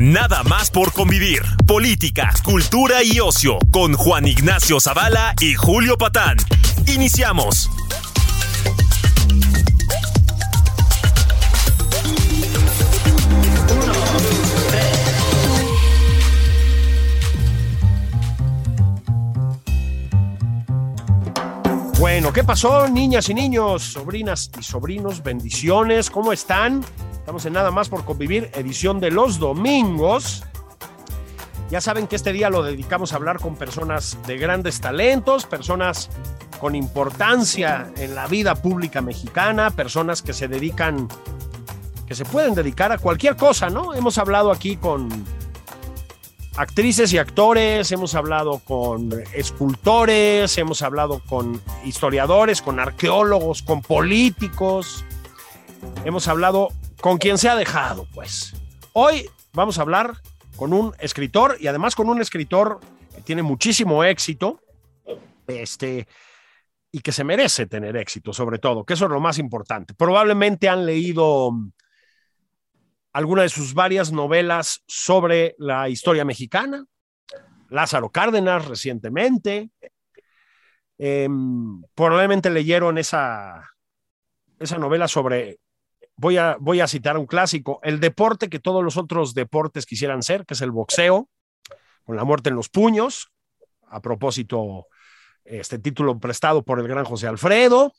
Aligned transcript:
Nada 0.00 0.42
más 0.44 0.70
por 0.70 0.94
convivir. 0.94 1.42
Política, 1.66 2.32
cultura 2.42 3.02
y 3.04 3.20
ocio 3.20 3.58
con 3.70 3.92
Juan 3.92 4.26
Ignacio 4.26 4.80
Zavala 4.80 5.34
y 5.42 5.52
Julio 5.52 5.98
Patán. 5.98 6.38
Iniciamos. 6.86 7.68
Bueno, 21.98 22.32
¿qué 22.32 22.42
pasó, 22.42 22.88
niñas 22.88 23.28
y 23.28 23.34
niños, 23.34 23.82
sobrinas 23.82 24.50
y 24.58 24.62
sobrinos? 24.62 25.22
Bendiciones, 25.22 26.08
¿cómo 26.08 26.32
están? 26.32 26.82
Estamos 27.20 27.44
en 27.46 27.52
Nada 27.52 27.70
más 27.70 27.88
por 27.88 28.04
convivir, 28.04 28.50
edición 28.54 28.98
de 28.98 29.10
los 29.10 29.38
domingos. 29.38 30.42
Ya 31.70 31.80
saben 31.80 32.08
que 32.08 32.16
este 32.16 32.32
día 32.32 32.50
lo 32.50 32.62
dedicamos 32.64 33.12
a 33.12 33.16
hablar 33.16 33.38
con 33.38 33.54
personas 33.56 34.18
de 34.26 34.38
grandes 34.38 34.80
talentos, 34.80 35.46
personas 35.46 36.10
con 36.58 36.74
importancia 36.74 37.92
en 37.96 38.14
la 38.14 38.26
vida 38.26 38.56
pública 38.56 39.02
mexicana, 39.02 39.70
personas 39.70 40.22
que 40.22 40.32
se 40.32 40.48
dedican, 40.48 41.08
que 42.06 42.14
se 42.14 42.24
pueden 42.24 42.54
dedicar 42.54 42.90
a 42.90 42.98
cualquier 42.98 43.36
cosa, 43.36 43.70
¿no? 43.70 43.94
Hemos 43.94 44.18
hablado 44.18 44.50
aquí 44.50 44.76
con 44.76 45.08
actrices 46.56 47.12
y 47.12 47.18
actores, 47.18 47.92
hemos 47.92 48.14
hablado 48.14 48.60
con 48.60 49.12
escultores, 49.34 50.58
hemos 50.58 50.82
hablado 50.82 51.20
con 51.28 51.60
historiadores, 51.84 52.62
con 52.62 52.80
arqueólogos, 52.80 53.62
con 53.62 53.82
políticos, 53.82 55.04
hemos 56.04 56.26
hablado 56.26 56.70
con 57.00 57.18
quien 57.18 57.38
se 57.38 57.48
ha 57.48 57.56
dejado, 57.56 58.06
pues. 58.14 58.54
Hoy 58.92 59.28
vamos 59.52 59.78
a 59.78 59.82
hablar 59.82 60.14
con 60.56 60.72
un 60.72 60.94
escritor 60.98 61.56
y 61.60 61.66
además 61.66 61.94
con 61.94 62.08
un 62.08 62.20
escritor 62.20 62.80
que 63.14 63.22
tiene 63.22 63.42
muchísimo 63.42 64.04
éxito, 64.04 64.60
este, 65.46 66.06
y 66.92 67.00
que 67.00 67.12
se 67.12 67.24
merece 67.24 67.66
tener 67.66 67.96
éxito, 67.96 68.32
sobre 68.32 68.58
todo, 68.58 68.84
que 68.84 68.94
eso 68.94 69.06
es 69.06 69.10
lo 69.10 69.20
más 69.20 69.38
importante. 69.38 69.94
Probablemente 69.94 70.68
han 70.68 70.84
leído 70.86 71.52
alguna 73.12 73.42
de 73.42 73.48
sus 73.48 73.74
varias 73.74 74.12
novelas 74.12 74.82
sobre 74.86 75.54
la 75.58 75.88
historia 75.88 76.24
mexicana, 76.24 76.84
Lázaro 77.68 78.10
Cárdenas 78.10 78.66
recientemente, 78.66 79.70
eh, 80.98 81.28
probablemente 81.94 82.50
leyeron 82.50 82.98
esa, 82.98 83.70
esa 84.58 84.76
novela 84.76 85.08
sobre, 85.08 85.60
voy 86.20 86.36
a, 86.36 86.56
voy 86.60 86.80
a 86.80 86.86
citar 86.86 87.16
un 87.18 87.26
clásico, 87.26 87.80
el 87.82 87.98
deporte 88.00 88.48
que 88.48 88.58
todos 88.58 88.84
los 88.84 88.96
otros 88.96 89.34
deportes 89.34 89.86
quisieran 89.86 90.22
ser, 90.22 90.46
que 90.46 90.54
es 90.54 90.60
el 90.60 90.70
boxeo, 90.70 91.28
con 92.04 92.16
la 92.16 92.24
muerte 92.24 92.50
en 92.50 92.56
los 92.56 92.68
puños, 92.68 93.30
a 93.88 94.00
propósito, 94.00 94.86
este 95.44 95.78
título 95.78 96.18
prestado 96.18 96.62
por 96.62 96.78
el 96.78 96.86
gran 96.86 97.04
José 97.04 97.26
Alfredo, 97.26 97.92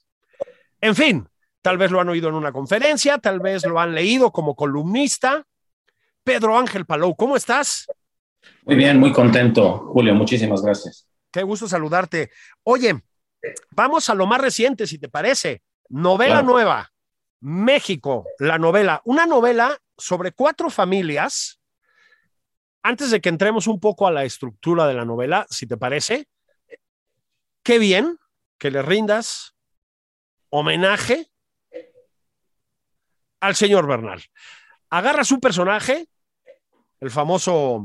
en 0.79 0.95
fin, 0.95 1.27
Tal 1.61 1.77
vez 1.77 1.91
lo 1.91 2.01
han 2.01 2.09
oído 2.09 2.29
en 2.29 2.35
una 2.35 2.51
conferencia, 2.51 3.19
tal 3.19 3.39
vez 3.39 3.65
lo 3.65 3.79
han 3.79 3.93
leído 3.93 4.31
como 4.31 4.55
columnista. 4.55 5.45
Pedro 6.23 6.57
Ángel 6.57 6.85
Palou, 6.85 7.15
¿cómo 7.15 7.35
estás? 7.35 7.87
Muy 8.63 8.75
bien, 8.75 8.99
muy 8.99 9.11
contento, 9.11 9.89
Julio, 9.93 10.15
muchísimas 10.15 10.63
gracias. 10.63 11.07
Qué 11.31 11.43
gusto 11.43 11.67
saludarte. 11.67 12.31
Oye, 12.63 12.99
vamos 13.71 14.09
a 14.09 14.15
lo 14.15 14.25
más 14.25 14.41
reciente, 14.41 14.87
si 14.87 14.97
te 14.97 15.07
parece. 15.07 15.61
Novela 15.89 16.39
claro. 16.39 16.47
nueva, 16.47 16.91
México, 17.41 18.25
la 18.39 18.57
novela. 18.57 19.01
Una 19.03 19.25
novela 19.25 19.77
sobre 19.97 20.31
cuatro 20.31 20.69
familias. 20.69 21.59
Antes 22.83 23.11
de 23.11 23.21
que 23.21 23.29
entremos 23.29 23.67
un 23.67 23.79
poco 23.79 24.07
a 24.07 24.11
la 24.11 24.23
estructura 24.23 24.87
de 24.87 24.93
la 24.93 25.05
novela, 25.05 25.45
si 25.49 25.67
te 25.67 25.77
parece, 25.77 26.27
qué 27.63 27.77
bien 27.77 28.17
que 28.57 28.71
le 28.71 28.81
rindas 28.81 29.55
homenaje 30.49 31.31
al 33.39 33.55
señor 33.55 33.87
Bernal. 33.87 34.23
Agarra 34.89 35.23
su 35.23 35.39
personaje, 35.39 36.07
el 36.99 37.11
famoso 37.11 37.83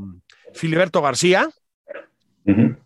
Filiberto 0.53 1.01
García, 1.01 1.49
uh 2.45 2.51
-huh. 2.51 2.77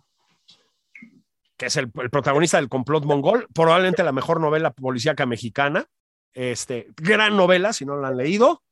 que 1.58 1.66
es 1.66 1.76
el, 1.78 1.92
el, 1.96 2.10
protagonista 2.10 2.58
del 2.58 2.70
complot 2.70 3.06
mongol, 3.06 3.48
probablemente 3.54 4.04
la 4.04 4.14
mejor 4.14 4.40
novela 4.40 4.72
policíaca 4.72 5.26
mexicana, 5.26 5.86
este, 6.34 6.88
gran 6.96 7.36
novela, 7.36 7.74
si 7.74 7.86
no 7.86 7.96
la 7.98 8.10
han 8.10 8.18
leído, 8.18 8.64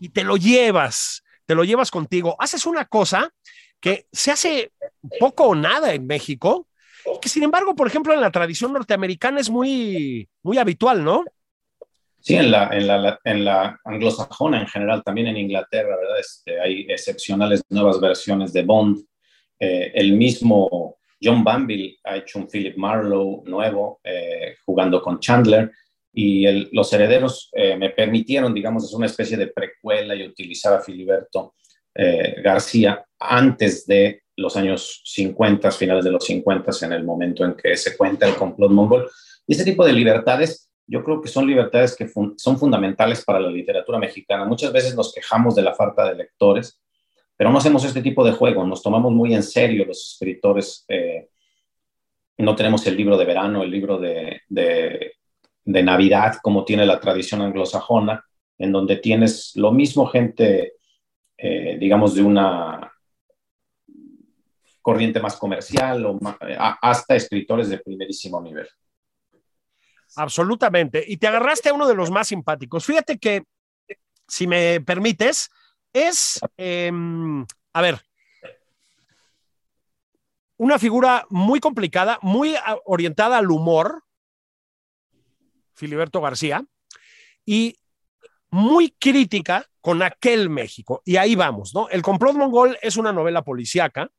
y 0.00 0.10
te 0.10 0.24
lo 0.24 0.36
llevas, 0.36 1.22
te 1.46 1.54
lo 1.54 1.64
llevas 1.64 1.90
contigo. 1.90 2.36
Haces 2.38 2.66
una 2.66 2.84
cosa 2.84 3.30
que 3.80 4.06
se 4.12 4.30
hace 4.30 4.72
poco 5.20 5.44
o 5.44 5.54
nada 5.54 5.92
en 5.94 6.06
México, 6.06 6.66
que 7.22 7.28
sin 7.28 7.42
embargo, 7.42 7.74
por 7.74 7.86
ejemplo, 7.86 8.12
en 8.12 8.20
la 8.20 8.30
tradición 8.30 8.72
norteamericana 8.72 9.40
es 9.40 9.50
muy, 9.50 10.28
muy 10.42 10.58
habitual, 10.58 11.04
¿no? 11.04 11.24
Sí, 12.20 12.34
en 12.34 12.50
la, 12.50 12.68
en, 12.72 12.86
la, 12.86 13.20
en 13.24 13.44
la 13.44 13.80
anglosajona 13.84 14.60
en 14.60 14.66
general, 14.66 15.02
también 15.04 15.28
en 15.28 15.36
Inglaterra, 15.36 15.96
¿verdad? 15.96 16.18
Este, 16.18 16.60
hay 16.60 16.86
excepcionales 16.88 17.62
nuevas 17.70 18.00
versiones 18.00 18.52
de 18.52 18.62
Bond. 18.62 19.04
Eh, 19.60 19.92
el 19.94 20.12
mismo 20.14 20.98
John 21.22 21.42
Banville 21.42 21.98
ha 22.04 22.16
hecho 22.16 22.40
un 22.40 22.48
Philip 22.48 22.76
Marlowe 22.76 23.42
nuevo, 23.46 24.00
eh, 24.04 24.56
jugando 24.64 25.00
con 25.00 25.20
Chandler, 25.20 25.72
y 26.18 26.46
el, 26.46 26.68
los 26.72 26.92
herederos 26.92 27.50
eh, 27.52 27.76
me 27.76 27.90
permitieron, 27.90 28.54
digamos, 28.54 28.84
es 28.84 28.92
una 28.92 29.06
especie 29.06 29.36
de 29.36 29.48
precuela 29.48 30.14
y 30.14 30.26
utilizar 30.26 30.74
a 30.74 30.80
Filiberto 30.80 31.54
García 32.44 33.04
antes 33.18 33.84
de 33.84 34.22
los 34.36 34.56
años 34.56 35.02
50, 35.04 35.68
finales 35.72 36.04
de 36.04 36.12
los 36.12 36.24
50, 36.24 36.70
en 36.82 36.92
el 36.92 37.02
momento 37.02 37.44
en 37.44 37.54
que 37.54 37.76
se 37.76 37.96
cuenta 37.96 38.28
el 38.28 38.36
complot 38.36 38.70
mongol. 38.70 39.10
Y 39.48 39.54
ese 39.54 39.64
tipo 39.64 39.84
de 39.84 39.92
libertades 39.92 40.68
yo 40.88 41.04
creo 41.04 41.20
que 41.20 41.28
son 41.28 41.46
libertades 41.46 41.94
que 41.94 42.06
fun 42.06 42.34
son 42.38 42.58
fundamentales 42.58 43.22
para 43.24 43.38
la 43.38 43.50
literatura 43.50 43.98
mexicana. 43.98 44.46
Muchas 44.46 44.72
veces 44.72 44.94
nos 44.96 45.12
quejamos 45.12 45.54
de 45.54 45.62
la 45.62 45.74
falta 45.74 46.08
de 46.08 46.16
lectores, 46.16 46.80
pero 47.36 47.50
no 47.50 47.58
hacemos 47.58 47.84
este 47.84 48.00
tipo 48.00 48.24
de 48.24 48.32
juego, 48.32 48.66
nos 48.66 48.82
tomamos 48.82 49.12
muy 49.12 49.34
en 49.34 49.42
serio 49.42 49.84
los 49.84 50.12
escritores. 50.12 50.84
Eh, 50.88 51.28
no 52.38 52.56
tenemos 52.56 52.86
el 52.86 52.96
libro 52.96 53.18
de 53.18 53.26
verano, 53.26 53.62
el 53.62 53.70
libro 53.70 53.98
de, 53.98 54.40
de, 54.48 55.12
de, 55.68 55.82
Navidad, 55.82 56.36
como 56.42 56.64
tiene 56.64 56.86
la 56.86 56.98
tradición 56.98 57.42
anglosajona, 57.42 58.24
en 58.58 58.72
donde 58.72 58.96
tienes 58.96 59.52
lo 59.54 59.72
mismo 59.72 60.06
gente, 60.06 60.74
eh, 61.36 61.76
digamos, 61.78 62.14
de 62.14 62.22
una 62.22 62.92
corriente 64.82 65.20
más 65.20 65.36
comercial 65.36 66.06
o 66.06 66.14
más, 66.14 66.36
hasta 66.80 67.14
escritores 67.14 67.68
de 67.68 67.78
primerísimo 67.78 68.40
nivel. 68.40 68.68
Absolutamente. 70.16 71.04
Y 71.06 71.18
te 71.18 71.28
agarraste 71.28 71.68
a 71.68 71.74
uno 71.74 71.86
de 71.86 71.94
los 71.94 72.10
más 72.10 72.28
simpáticos. 72.28 72.86
Fíjate 72.86 73.18
que, 73.18 73.44
si 74.26 74.46
me 74.46 74.80
permites, 74.80 75.50
es, 75.92 76.40
eh, 76.56 76.90
a 77.72 77.82
ver, 77.82 78.00
una 80.56 80.78
figura 80.78 81.26
muy 81.30 81.60
complicada, 81.60 82.18
muy 82.22 82.54
orientada 82.84 83.38
al 83.38 83.50
humor, 83.50 84.02
Filiberto 85.78 86.20
García, 86.20 86.64
y 87.46 87.76
muy 88.50 88.90
crítica 88.98 89.64
con 89.80 90.02
aquel 90.02 90.50
México. 90.50 91.02
Y 91.04 91.16
ahí 91.16 91.34
vamos, 91.34 91.74
¿no? 91.74 91.88
El 91.88 92.02
complot 92.02 92.36
mongol 92.36 92.76
es 92.82 92.96
una 92.96 93.12
novela 93.12 93.42
policíaca, 93.42 94.10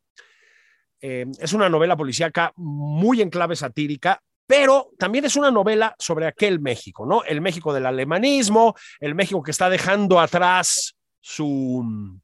eh, 1.01 1.25
es 1.39 1.53
una 1.53 1.69
novela 1.69 1.95
policíaca 1.95 2.53
muy 2.55 3.21
en 3.21 3.29
clave 3.29 3.55
satírica, 3.55 4.21
pero 4.47 4.89
también 4.97 5.25
es 5.25 5.35
una 5.35 5.51
novela 5.51 5.95
sobre 5.99 6.25
aquel 6.25 6.59
México, 6.59 7.05
¿no? 7.05 7.23
El 7.23 7.41
México 7.41 7.73
del 7.73 7.85
alemanismo, 7.85 8.75
el 8.99 9.13
México 9.13 9.43
que 9.43 9.51
está 9.51 9.69
dejando 9.69 10.19
atrás 10.19 10.95
su, 11.21 12.19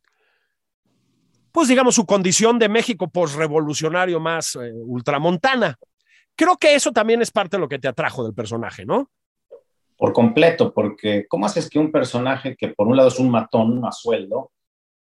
pues 1.52 1.68
digamos, 1.68 1.96
su 1.96 2.06
condición 2.06 2.58
de 2.58 2.70
México 2.70 3.10
postrevolucionario 3.10 4.20
más 4.20 4.56
eh, 4.56 4.72
ultramontana. 4.74 5.78
Creo 6.36 6.58
que 6.58 6.76
eso 6.76 6.92
también 6.92 7.22
es 7.22 7.32
parte 7.32 7.58
de 7.58 7.62
lo 7.62 7.70
que 7.70 7.80
te 7.80 7.88
atrajo 7.88 8.24
del 8.24 8.34
personaje, 8.34 8.86
¿no? 8.86 9.12
Por 9.98 10.14
completo, 10.14 10.74
porque 10.74 11.26
¿cómo 11.28 11.46
haces 11.46 11.70
que 11.70 11.80
un 11.80 11.92
personaje 11.92 12.56
que 12.56 12.70
por 12.70 12.88
un 12.88 12.98
lado 12.98 13.10
es 13.10 13.20
un 13.20 13.30
matón 13.30 13.84
a 13.86 13.92
sueldo 13.92 14.52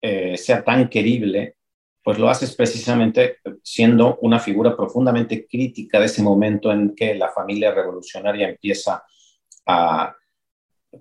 eh, 0.01 0.37
sea 0.37 0.63
tan 0.63 0.89
querible? 0.89 1.57
Pues 2.03 2.19
lo 2.19 2.29
haces 2.29 2.55
precisamente 2.55 3.39
siendo 3.63 4.19
una 4.21 4.39
figura 4.39 4.77
profundamente 4.77 5.47
crítica 5.47 5.99
de 5.99 6.07
ese 6.07 6.23
momento 6.23 6.71
en 6.71 6.95
que 6.95 7.15
la 7.15 7.31
familia 7.31 7.73
revolucionaria 7.73 8.49
empieza 8.49 9.03
a 9.67 10.15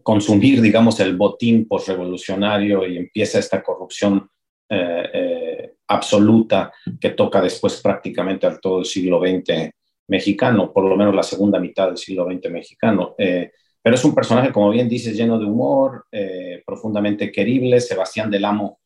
consumir, 0.02 0.62
digamos, 0.62 1.00
el 1.02 1.16
botín 1.16 1.68
postrevolucionario 1.68 2.88
y 2.88 2.98
empieza 2.98 3.38
esta 3.38 3.62
corrupción 3.62 4.30
eh, 4.70 5.10
eh, 5.14 5.74
absoluta 5.88 6.72
que 7.00 7.12
toca 7.12 7.42
después 7.42 7.80
prácticamente 7.82 8.48
al 8.48 8.60
todo 8.60 8.80
el 8.80 8.86
siglo 8.86 9.20
XX 9.20 9.70
mexicano, 10.08 10.72
por 10.72 10.86
lo 10.86 10.96
menos 10.96 11.14
la 11.14 11.22
segunda 11.22 11.60
mitad 11.60 11.88
del 11.88 11.98
siglo 11.98 12.26
XX 12.26 12.50
mexicano. 12.50 13.16
Pero 13.84 13.96
es 13.96 14.06
un 14.06 14.16
personaje, 14.16 14.52
como 14.52 14.72
bien 14.72 14.90
dices, 14.90 15.16
lleno 15.16 15.38
de 15.38 15.46
humor, 15.46 16.06
profundamente 16.66 17.32
querible. 17.32 17.82
Sebastián 17.82 18.32
del 18.32 18.46
Amo 18.46 18.80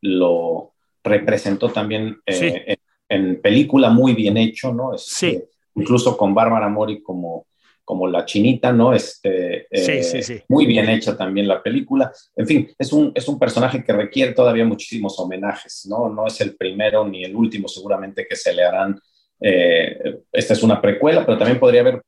lo 0.00 0.72
representó 1.04 1.68
también 1.68 2.16
en, 2.26 3.40
película 3.42 3.90
muy 3.90 4.14
bien 4.14 4.38
hecho, 4.38 4.72
¿no? 4.72 4.96
sí. 4.96 5.42
Incluso 5.74 6.16
con 6.16 6.34
Bárbara 6.34 6.68
Mori 6.68 7.02
como 7.02 7.46
como 7.88 8.06
La 8.06 8.26
Chinita, 8.26 8.70
¿no? 8.70 8.92
Este, 8.92 9.66
sí, 9.72 10.02
sí, 10.02 10.22
sí. 10.22 10.42
Muy 10.48 10.66
bien 10.66 10.90
hecha 10.90 11.16
también 11.16 11.48
la 11.48 11.62
película. 11.62 12.12
En 12.36 12.46
fin, 12.46 12.70
es 12.78 12.92
un, 12.92 13.12
es 13.14 13.26
un 13.28 13.38
personaje 13.38 13.82
que 13.82 13.94
requiere 13.94 14.34
todavía 14.34 14.66
muchísimos 14.66 15.18
homenajes, 15.18 15.86
¿no? 15.88 16.10
No 16.10 16.26
es 16.26 16.38
el 16.42 16.54
primero 16.54 17.08
ni 17.08 17.24
el 17.24 17.34
último 17.34 17.66
seguramente 17.66 18.26
que 18.28 18.36
se 18.36 18.52
le 18.52 18.62
harán. 18.62 19.00
Eh, 19.40 20.18
esta 20.30 20.52
es 20.52 20.62
una 20.62 20.82
precuela, 20.82 21.24
pero 21.24 21.38
también 21.38 21.58
podría 21.58 21.80
haber 21.80 22.02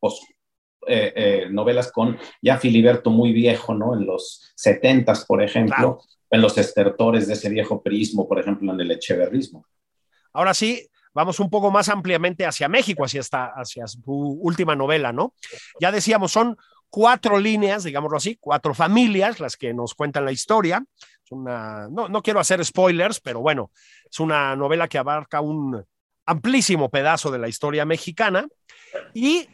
eh, 0.87 1.13
eh, 1.15 1.49
novelas 1.51 1.93
con 1.93 2.19
ya 2.41 2.59
Filiberto 2.59 3.11
muy 3.11 3.33
viejo, 3.33 3.75
¿no? 3.75 3.95
En 3.95 4.07
los 4.07 4.53
setentas, 4.55 5.25
por 5.27 5.43
ejemplo, 5.43 6.01
en 6.31 6.41
los 6.41 6.57
estertores 6.57 7.27
de 7.27 7.35
ese 7.35 7.51
viejo 7.51 7.83
prismo, 7.83 8.27
por 8.27 8.41
ejemplo, 8.41 8.73
en 8.73 8.81
el 8.81 8.91
echeverrismo. 8.91 9.67
Ahora 10.33 10.55
sí, 10.55 10.89
vamos 11.13 11.41
un 11.41 11.51
poco 11.51 11.71
más 11.71 11.89
ampliamente 11.89 12.47
hacia 12.47 12.69
México, 12.69 13.05
hacia, 13.05 13.21
esta, 13.21 13.47
hacia 13.47 13.87
su 13.87 14.01
última 14.41 14.75
novela, 14.75 15.13
¿no? 15.13 15.35
Ya 15.81 15.93
decíamos, 15.93 16.33
son 16.33 16.57
cuatro 16.89 17.39
líneas, 17.39 17.85
digámoslo 17.85 18.17
así, 18.17 18.37
cuatro 18.41 18.75
familias 18.75 19.41
las 19.41 19.57
que 19.57 19.75
nos 19.75 19.95
cuentan 19.95 20.25
la 20.25 20.33
historia. 20.33 20.85
una, 21.31 21.89
no, 21.89 22.09
no 22.09 22.23
quiero 22.23 22.41
hacer 22.41 22.65
spoilers, 22.65 23.21
pero 23.21 23.41
bueno, 23.41 23.71
es 24.11 24.19
una 24.19 24.57
novela 24.57 24.89
que 24.89 24.99
abarca 24.99 25.41
un 25.41 25.85
amplísimo 26.27 26.91
pedazo 26.91 27.31
de 27.31 27.39
la 27.39 27.49
historia 27.49 27.85
mexicana 27.85 28.47
y 29.15 29.47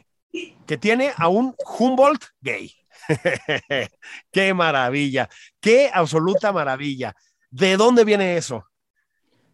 que 0.66 0.76
tiene 0.76 1.12
a 1.16 1.28
un 1.28 1.54
Humboldt 1.78 2.24
gay. 2.40 2.72
qué 4.32 4.54
maravilla, 4.54 5.28
qué 5.60 5.90
absoluta 5.92 6.52
maravilla. 6.52 7.14
¿De 7.50 7.76
dónde 7.76 8.04
viene 8.04 8.36
eso? 8.36 8.64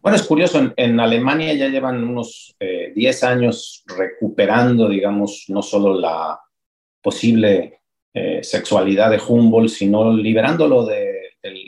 Bueno, 0.00 0.16
es 0.16 0.22
curioso, 0.24 0.72
en, 0.76 1.00
Alemania 1.00 1.54
ya 1.54 1.68
llevan 1.68 2.02
unos 2.02 2.56
10 2.58 3.22
eh, 3.22 3.26
años 3.26 3.84
recuperando, 3.86 4.88
digamos, 4.88 5.44
no 5.48 5.62
solo 5.62 5.94
la 5.94 6.40
posible 7.00 7.82
eh, 8.12 8.40
sexualidad 8.42 9.10
de 9.10 9.20
Humboldt, 9.24 9.70
sino 9.70 10.12
liberándolo 10.12 10.84
de, 10.84 11.36
del 11.40 11.62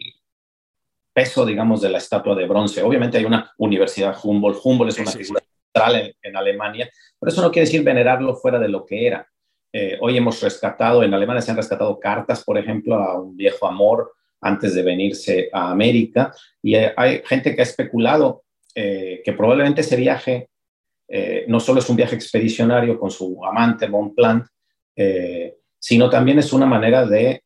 peso, 1.13 1.47
digamos, 1.47 1.81
de 1.81 1.91
la 1.91 1.99
estatua 1.99 2.35
de 2.35 2.47
bronce. 2.47 2.83
Obviamente 2.83 3.19
hay 3.19 3.25
una 3.25 3.53
universidad 3.59 4.17
Humboldt, 4.21 4.59
Humboldt 4.65 4.93
es 4.93 4.99
una 4.99 5.13
figura 5.13 5.41
central 5.75 6.15
en, 6.23 6.37
Alemania, 6.37 6.91
pero 7.19 7.33
eso 7.33 7.43
no 7.43 7.51
quiere 7.51 7.67
decir 7.67 7.83
venerarlo 7.83 8.37
fuera 8.37 8.59
de 8.59 8.69
lo 8.69 8.85
que 8.85 9.07
era. 9.07 9.27
Eh, 9.73 9.99
hoy 10.01 10.17
hemos 10.17 10.41
rescatado, 10.41 11.03
en 11.03 11.13
Alemania 11.13 11.43
se 11.43 11.51
han 11.51 11.57
rescatado 11.57 11.99
cartas, 11.99 12.45
por 12.45 12.57
ejemplo, 12.59 12.95
a 12.97 13.21
un 13.21 13.37
viejo 13.37 13.67
amor, 13.67 14.13
antes 14.45 14.75
de 14.75 14.83
venirse 14.83 15.49
a 15.53 15.71
América. 15.71 16.33
Y 16.63 16.77
hay 16.77 17.23
gente 17.25 17.55
que 17.55 17.63
ha 17.63 17.65
especulado 17.65 18.45
eh, 18.75 19.23
que 19.25 19.33
probablemente 19.33 19.81
ese 19.81 19.97
viaje 19.97 20.51
eh, 21.09 21.45
no 21.49 21.61
solo 21.61 21.81
es 21.81 21.89
un 21.89 21.97
viaje 21.97 22.15
expedicionario 22.15 22.99
con 22.99 23.11
su 23.11 23.43
amante 23.45 23.89
Bonpland, 23.89 24.45
eh, 24.97 25.57
sino 25.79 26.11
también 26.11 26.39
es 26.39 26.53
una 26.53 26.67
manera 26.67 27.05
de 27.05 27.43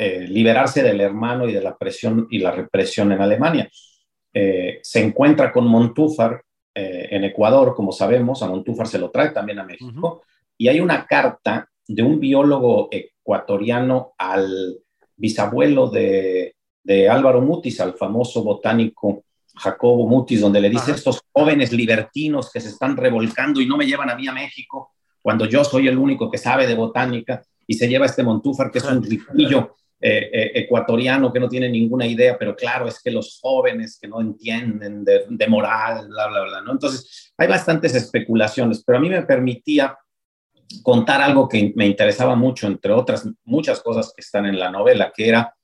liberarse 0.00 0.80
del 0.80 1.00
hermano 1.00 1.48
y 1.48 1.52
de 1.52 1.60
la 1.60 1.76
presión 1.76 2.28
y 2.30 2.38
la 2.38 2.52
represión 2.52 3.10
en 3.10 3.20
Alemania. 3.20 3.68
se 4.32 5.00
encuentra 5.00 5.50
con 5.50 5.66
Montúfar 5.66 6.40
en 6.78 7.24
Ecuador, 7.24 7.74
como 7.74 7.92
sabemos, 7.92 8.42
a 8.42 8.48
Montúfar 8.48 8.86
se 8.86 8.98
lo 8.98 9.10
trae 9.10 9.30
también 9.30 9.58
a 9.58 9.64
México, 9.64 10.22
y 10.56 10.68
hay 10.68 10.80
una 10.80 11.06
carta 11.06 11.68
de 11.86 12.02
un 12.02 12.20
biólogo 12.20 12.88
ecuatoriano 12.90 14.12
al 14.18 14.78
bisabuelo 15.16 15.88
de, 15.88 16.54
Álvaro 17.10 17.42
Mutis, 17.42 17.80
al 17.80 17.94
famoso 17.94 18.42
botánico 18.42 19.24
Jacobo 19.54 20.06
Mutis, 20.06 20.40
donde 20.40 20.60
le 20.60 20.70
dice 20.70 20.92
estos 20.92 21.20
jóvenes 21.32 21.70
libertinos 21.70 22.50
que 22.50 22.60
se 22.60 22.70
están 22.70 22.96
revolcando 22.96 23.60
y 23.60 23.66
no 23.66 23.76
me 23.76 23.86
llevan 23.86 24.08
a 24.08 24.16
mí 24.16 24.26
a 24.26 24.32
México, 24.32 24.92
cuando 25.20 25.44
yo 25.44 25.64
soy 25.64 25.88
el 25.88 25.98
único 25.98 26.30
que 26.30 26.38
sabe 26.38 26.66
de 26.66 26.74
botánica, 26.74 27.42
y 27.66 27.74
se 27.74 27.88
lleva 27.88 28.06
este 28.06 28.22
Montúfar, 28.22 28.70
que 28.70 28.78
es 28.78 28.84
un 28.84 29.02
riquillo 29.02 29.76
eh, 30.00 30.30
eh, 30.32 30.52
ecuatoriano 30.54 31.32
que 31.32 31.40
no 31.40 31.48
tiene 31.48 31.68
ninguna 31.68 32.06
idea, 32.06 32.38
pero 32.38 32.54
claro, 32.54 32.86
es 32.86 33.00
que 33.02 33.10
los 33.10 33.38
jóvenes 33.40 33.98
que 34.00 34.08
no 34.08 34.20
entienden 34.20 35.04
de, 35.04 35.24
de, 35.28 35.46
moral, 35.48 36.08
bla, 36.08 36.28
bla, 36.28 36.42
bla, 36.42 36.60
¿no? 36.62 36.72
Entonces, 36.72 37.32
hay 37.36 37.48
bastantes 37.48 37.94
especulaciones, 37.94 38.82
pero 38.84 38.98
a 38.98 39.00
mí 39.00 39.08
me 39.08 39.22
permitía 39.22 39.96
contar 40.82 41.20
algo 41.20 41.48
que 41.48 41.72
me 41.74 41.86
interesaba 41.86 42.36
mucho, 42.36 42.66
entre 42.66 42.92
otras 42.92 43.28
muchas 43.44 43.80
cosas 43.80 44.12
que 44.14 44.20
están 44.20 44.46
en 44.46 44.58
la 44.58 44.70
novela, 44.70 45.12
que 45.14 45.28
era 45.28 45.54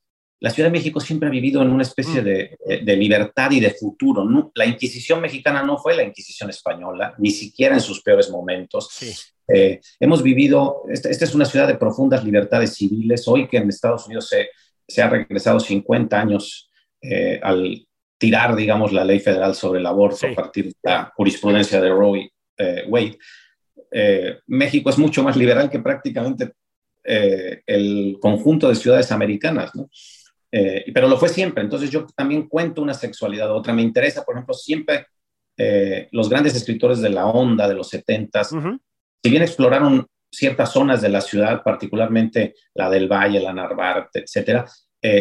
la 0.44 0.50
Ciudad 0.50 0.68
de 0.68 0.78
México 0.78 1.00
siempre 1.00 1.28
ha 1.28 1.32
vivido 1.32 1.62
en 1.62 1.70
una 1.70 1.84
especie 1.84 2.20
mm. 2.20 2.84
de, 2.84 2.96
libertad 2.96 3.50
y 3.50 3.60
de 3.60 3.70
futuro. 3.70 4.52
La 4.54 4.66
Inquisición 4.66 5.22
mexicana 5.22 5.62
no 5.62 5.78
fue 5.78 5.96
la 5.96 6.02
Inquisición 6.02 6.50
española, 6.50 7.14
ni 7.16 7.30
siquiera 7.30 7.74
en 7.74 7.80
sus 7.80 8.02
peores 8.02 8.28
momentos. 8.28 8.90
Eh, 9.48 9.80
hemos 10.00 10.22
vivido, 10.22 10.82
esta, 10.88 11.08
es 11.08 11.34
una 11.34 11.44
ciudad 11.44 11.68
de 11.68 11.76
profundas 11.76 12.24
libertades 12.24 12.74
civiles. 12.74 13.26
Hoy 13.28 13.48
que 13.48 13.58
en 13.58 13.68
Estados 13.68 14.06
Unidos 14.06 14.28
se, 14.28 14.48
se 14.86 15.02
ha 15.02 15.08
regresado 15.08 15.60
50 15.60 16.20
años 16.20 16.70
eh, 17.00 17.40
al 17.42 17.86
tirar, 18.18 18.56
digamos, 18.56 18.92
la 18.92 19.04
ley 19.04 19.20
federal 19.20 19.54
sobre 19.54 19.80
el 19.80 19.86
aborto 19.86 20.26
a 20.26 20.34
partir 20.34 20.66
de 20.66 20.74
la 20.82 21.12
jurisprudencia 21.14 21.80
de 21.80 21.90
Roe 21.90 22.30
eh, 22.56 22.84
Wade. 22.88 23.18
Eh, 23.96 24.38
México 24.48 24.90
es 24.90 24.98
mucho 24.98 25.22
más 25.22 25.36
liberal 25.36 25.70
que 25.70 25.78
prácticamente 25.78 26.52
eh, 27.04 27.62
el 27.64 28.18
conjunto 28.20 28.68
de 28.68 28.74
ciudades 28.74 29.12
americanas, 29.12 29.72
¿no? 29.74 29.88
Eh, 30.50 30.90
pero 30.92 31.06
lo 31.08 31.16
fue 31.16 31.28
siempre. 31.28 31.62
Entonces 31.62 31.90
yo 31.90 32.06
también 32.16 32.48
cuento 32.48 32.82
una 32.82 32.94
sexualidad 32.94 33.52
otra. 33.52 33.72
Me 33.72 33.82
interesa, 33.82 34.24
por 34.24 34.34
ejemplo, 34.34 34.54
siempre 34.54 35.06
los 36.10 36.28
grandes 36.28 36.56
escritores 36.56 37.00
de 37.00 37.10
la 37.10 37.26
onda 37.26 37.68
de 37.68 37.74
los 37.74 37.88
setentas, 37.88 38.50
si 39.24 39.30
bien 39.30 39.42
exploraron 39.42 40.06
ciertas 40.30 40.70
zonas 40.70 41.00
de 41.00 41.08
la 41.08 41.22
ciudad, 41.22 41.62
particularmente 41.62 42.56
la 42.74 42.90
del 42.90 43.08
Valle, 43.10 43.40
la 43.40 43.54
Narvarte, 43.54 44.18
etcétera, 44.18 44.66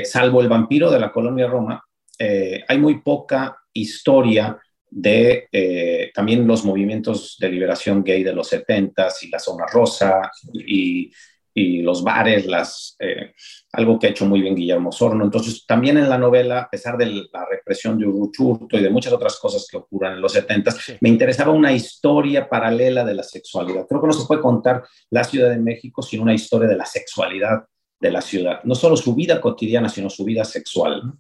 salvo 0.04 0.42
el 0.42 0.50
vampiro 0.50 0.92
de 0.92 1.00
la 1.00 1.10
colonia 1.10 1.48
Roma, 1.48 1.82
hay 2.20 2.78
muy 2.78 3.02
poca 3.02 3.56
historia 3.72 4.60
de 4.96 5.48
eh, 5.52 6.12
también 6.14 6.46
los 6.46 6.64
movimientos 6.64 7.38
de 7.40 7.50
liberación 7.50 8.04
gay 8.04 8.24
de 8.24 8.34
los 8.34 8.48
70 8.50 9.08
y 9.24 9.30
la 9.30 9.40
zona 9.40 9.66
rosa 9.66 10.32
y, 10.54 11.12
y 11.54 11.82
los 11.82 12.04
bares, 12.04 12.46
las, 12.46 12.96
eh, 13.00 13.34
algo 13.74 14.00
que 14.00 14.08
ha 14.08 14.10
hecho 14.10 14.26
muy 14.26 14.42
bien 14.42 14.56
Guillermo 14.56 14.92
Sorno. 14.92 15.24
Entonces, 15.24 15.66
también 15.66 15.98
en 15.98 16.10
la 16.10 16.18
novela, 16.18 16.62
a 16.62 16.70
pesar 16.70 16.98
de 16.98 17.06
la 17.06 17.46
represión 17.50 17.98
de 18.00 18.08
Uruchurto 18.08 18.78
y 18.78 18.82
de 18.82 18.90
muchas 18.90 19.14
otras 19.14 19.38
cosas 19.40 19.68
que 19.70 19.78
ocurran 19.78 20.14
en 20.14 20.22
los 20.22 20.34
70, 20.34 20.76
me 21.02 21.10
interesaba 21.10 21.52
una 21.52 21.72
historia 21.72 22.50
paralela 22.50 23.04
de 23.04 23.14
la 23.14 23.24
sexualidad. 23.24 23.86
Creo 23.88 24.02
que 24.02 24.08
no 24.08 24.14
se 24.14 24.26
puede 24.26 24.42
contar 24.42 24.84
la 25.12 25.24
Ciudad 25.24 25.50
de 25.50 25.60
México 25.60 26.02
sin 26.02 26.22
una 26.22 26.34
historia 26.34 26.68
de 26.68 26.78
la 26.78 26.86
sexualidad 26.86 27.66
de 28.00 28.12
la 28.12 28.22
ciudad, 28.22 28.62
no 28.66 28.76
solo 28.76 28.98
su 28.98 29.16
vida 29.16 29.40
cotidiana, 29.40 29.88
sino 29.88 30.10
su 30.10 30.26
vida 30.26 30.44
sexual. 30.44 31.14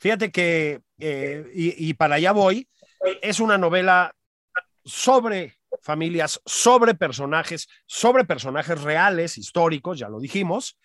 Fíjate 0.00 0.30
que, 0.30 0.80
eh, 0.98 1.44
y, 1.54 1.88
y 1.88 1.94
para 1.94 2.16
allá 2.16 2.32
voy, 2.32 2.68
es 3.22 3.40
una 3.40 3.56
novela 3.56 4.14
sobre 4.84 5.59
familias, 5.80 6.40
sobre 6.44 6.94
personajes, 6.94 7.68
sobre 7.86 8.24
personajes 8.24 8.80
reales, 8.80 9.38
históricos, 9.38 9.98
ya 9.98 10.08
lo 10.08 10.20
dijimos, 10.20 10.78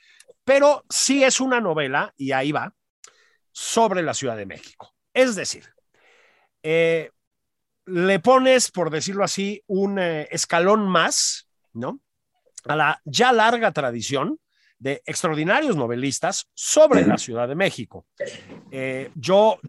pero 0.44 0.84
sí 0.90 1.24
es 1.24 1.40
una 1.40 1.60
novela, 1.60 2.14
y 2.18 2.32
ahí 2.32 2.52
va, 2.52 2.74
sobre 3.52 4.02
la 4.04 4.14
Ciudad 4.14 4.38
de 4.38 4.46
México. 4.46 4.94
Es 5.14 5.36
decir, 5.36 5.66
eh, 6.64 7.12
le 7.86 8.20
pones, 8.20 8.72
por 8.72 8.90
decirlo 8.90 9.24
así, 9.24 9.64
un 9.68 10.00
eh, 10.00 10.28
escalón 10.32 10.88
más, 10.88 11.50
¿no? 11.74 12.00
A 12.66 12.76
la 12.76 13.02
ya 13.06 13.32
larga 13.32 13.72
tradición 13.72 14.40
de 14.80 15.02
extraordinarios 15.06 15.76
novelistas 15.76 16.50
sobre 16.54 17.06
la 17.06 17.18
Ciudad 17.18 17.48
de 17.48 17.56
México. 17.56 18.08
Eh, 18.72 19.12
yo 19.16 19.60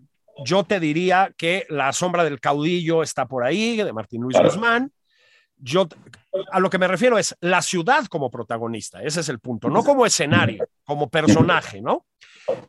yo 0.45 0.65
te 0.65 0.81
diría 0.81 1.33
que 1.37 1.67
La 1.69 1.93
sombra 1.93 2.25
del 2.25 2.41
caudillo 2.41 3.03
está 3.03 3.27
por 3.27 3.45
ahí, 3.45 3.77
de 3.77 3.93
Martín 3.93 4.23
Luis 4.23 4.39
Guzmán. 4.39 4.93
Yo, 5.59 5.89
a 6.51 6.61
lo 6.61 6.69
que 6.69 6.79
me 6.79 6.87
refiero 6.87 7.19
es 7.19 7.35
la 7.41 7.63
ciudad 7.63 8.07
como 8.07 8.31
protagonista, 8.31 9.03
ese 9.03 9.21
es 9.21 9.29
el 9.29 9.41
punto, 9.41 9.71
no 9.71 9.83
como 9.83 10.05
escenario, 10.05 10.69
como 10.85 11.09
personaje, 11.09 11.81
¿no? 11.81 12.07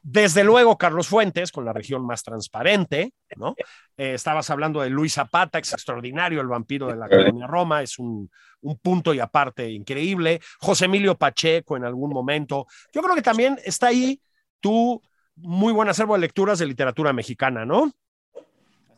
Desde 0.01 0.43
luego, 0.43 0.77
Carlos 0.77 1.07
Fuentes, 1.07 1.51
con 1.51 1.65
la 1.65 1.73
región 1.73 2.05
más 2.05 2.23
transparente, 2.23 3.13
¿no? 3.35 3.55
Eh, 3.95 4.13
estabas 4.13 4.49
hablando 4.49 4.81
de 4.81 4.89
Luis 4.89 5.13
Zapata, 5.13 5.59
es 5.59 5.71
extraordinario, 5.73 6.41
el 6.41 6.47
vampiro 6.47 6.87
de 6.87 6.95
la 6.95 7.07
colonia 7.07 7.45
Roma, 7.45 7.83
es 7.83 7.99
un, 7.99 8.29
un, 8.61 8.77
punto 8.77 9.13
y 9.13 9.19
aparte 9.19 9.69
increíble. 9.69 10.41
José 10.59 10.85
Emilio 10.85 11.15
Pacheco 11.15 11.77
en 11.77 11.83
algún 11.83 12.11
momento. 12.11 12.65
Yo 12.91 13.01
creo 13.01 13.15
que 13.15 13.21
también 13.21 13.59
está 13.63 13.87
ahí 13.87 14.19
tu 14.59 15.01
muy 15.35 15.71
buen 15.73 15.89
acervo 15.89 16.15
de 16.15 16.21
lecturas 16.21 16.57
de 16.59 16.65
literatura 16.65 17.13
mexicana, 17.13 17.65
¿no? 17.65 17.91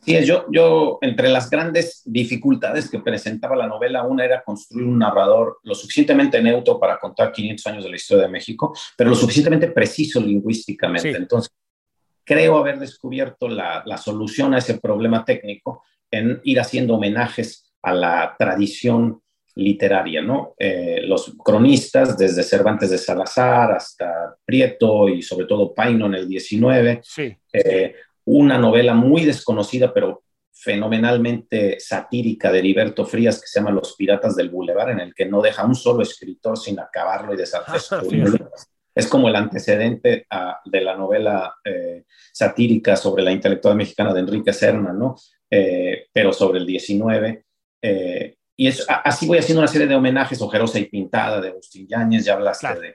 Sí, 0.02 0.24
yo, 0.24 0.46
yo, 0.50 0.98
entre 1.02 1.28
las 1.28 1.50
grandes 1.50 2.02
dificultades 2.04 2.90
que 2.90 3.00
presentaba 3.00 3.54
la 3.54 3.66
novela, 3.66 4.02
una 4.02 4.24
era 4.24 4.42
construir 4.42 4.86
un 4.86 4.98
narrador 4.98 5.58
lo 5.62 5.74
suficientemente 5.74 6.42
neutro 6.42 6.80
para 6.80 6.98
contar 6.98 7.32
500 7.32 7.66
años 7.66 7.84
de 7.84 7.90
la 7.90 7.96
historia 7.96 8.24
de 8.24 8.32
México, 8.32 8.74
pero 8.96 9.10
lo 9.10 9.16
suficientemente 9.16 9.68
preciso 9.68 10.20
lingüísticamente. 10.20 11.10
Entonces, 11.10 11.52
creo 12.24 12.56
haber 12.56 12.78
descubierto 12.78 13.48
la, 13.48 13.82
la, 13.84 13.98
solución 13.98 14.54
a 14.54 14.58
ese 14.58 14.78
problema 14.78 15.24
técnico 15.24 15.82
en 16.10 16.40
ir 16.44 16.60
haciendo 16.60 16.94
homenajes 16.94 17.72
a 17.82 17.92
la 17.92 18.36
tradición 18.38 19.20
literaria, 19.56 20.22
¿no? 20.22 20.54
Eh, 20.58 21.02
los 21.04 21.34
cronistas, 21.44 22.16
desde 22.16 22.42
Cervantes 22.42 22.90
de 22.90 22.98
Salazar 22.98 23.72
hasta 23.72 24.36
Prieto 24.44 25.08
y 25.08 25.22
sobre 25.22 25.46
todo 25.46 25.74
Paino 25.74 26.06
en 26.06 26.14
el 26.14 26.28
19, 26.28 27.00
sí. 27.02 27.36
eh, 27.52 27.94
una 28.24 28.58
novela 28.58 28.94
muy 28.94 29.24
desconocida, 29.24 29.92
pero 29.92 30.22
fenomenalmente 30.52 31.80
satírica 31.80 32.52
de 32.52 32.58
Heriberto 32.58 33.06
Frías 33.06 33.40
que 33.40 33.46
se 33.46 33.60
llama 33.60 33.70
Los 33.70 33.94
Piratas 33.96 34.36
del 34.36 34.50
Boulevard, 34.50 34.90
en 34.90 35.00
el 35.00 35.14
que 35.14 35.24
no 35.24 35.40
deja 35.40 35.64
un 35.64 35.74
solo 35.74 36.02
escritor 36.02 36.58
sin 36.58 36.78
acabarlo 36.78 37.32
y 37.32 37.36
desarrollarlo. 37.36 38.50
es 38.94 39.06
como 39.06 39.28
el 39.28 39.36
antecedente 39.36 40.26
a, 40.28 40.60
de 40.64 40.80
la 40.82 40.96
novela 40.96 41.54
eh, 41.64 42.04
satírica 42.32 42.96
sobre 42.96 43.22
la 43.22 43.32
intelectual 43.32 43.76
mexicana 43.76 44.12
de 44.12 44.20
Enrique 44.20 44.52
Serna, 44.52 44.92
¿no? 44.92 45.16
Eh, 45.48 46.08
pero 46.12 46.32
sobre 46.32 46.58
el 46.58 46.66
19. 46.66 47.44
Eh, 47.82 48.36
y 48.56 48.66
es, 48.66 48.84
así 48.86 49.26
voy 49.26 49.38
haciendo 49.38 49.60
una 49.60 49.68
serie 49.68 49.86
de 49.86 49.94
homenajes, 49.94 50.42
Ojerosa 50.42 50.78
y 50.78 50.86
Pintada 50.86 51.40
de 51.40 51.48
Agustín 51.48 51.86
Yáñez, 51.88 52.26
ya 52.26 52.34
hablaste 52.34 52.66
claro. 52.66 52.80
de, 52.82 52.94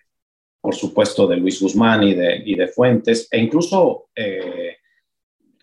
por 0.62 0.76
supuesto, 0.76 1.26
de 1.26 1.38
Luis 1.38 1.60
Guzmán 1.60 2.04
y 2.04 2.14
de, 2.14 2.44
y 2.46 2.56
de 2.56 2.68
Fuentes, 2.68 3.28
e 3.32 3.40
incluso 3.40 4.10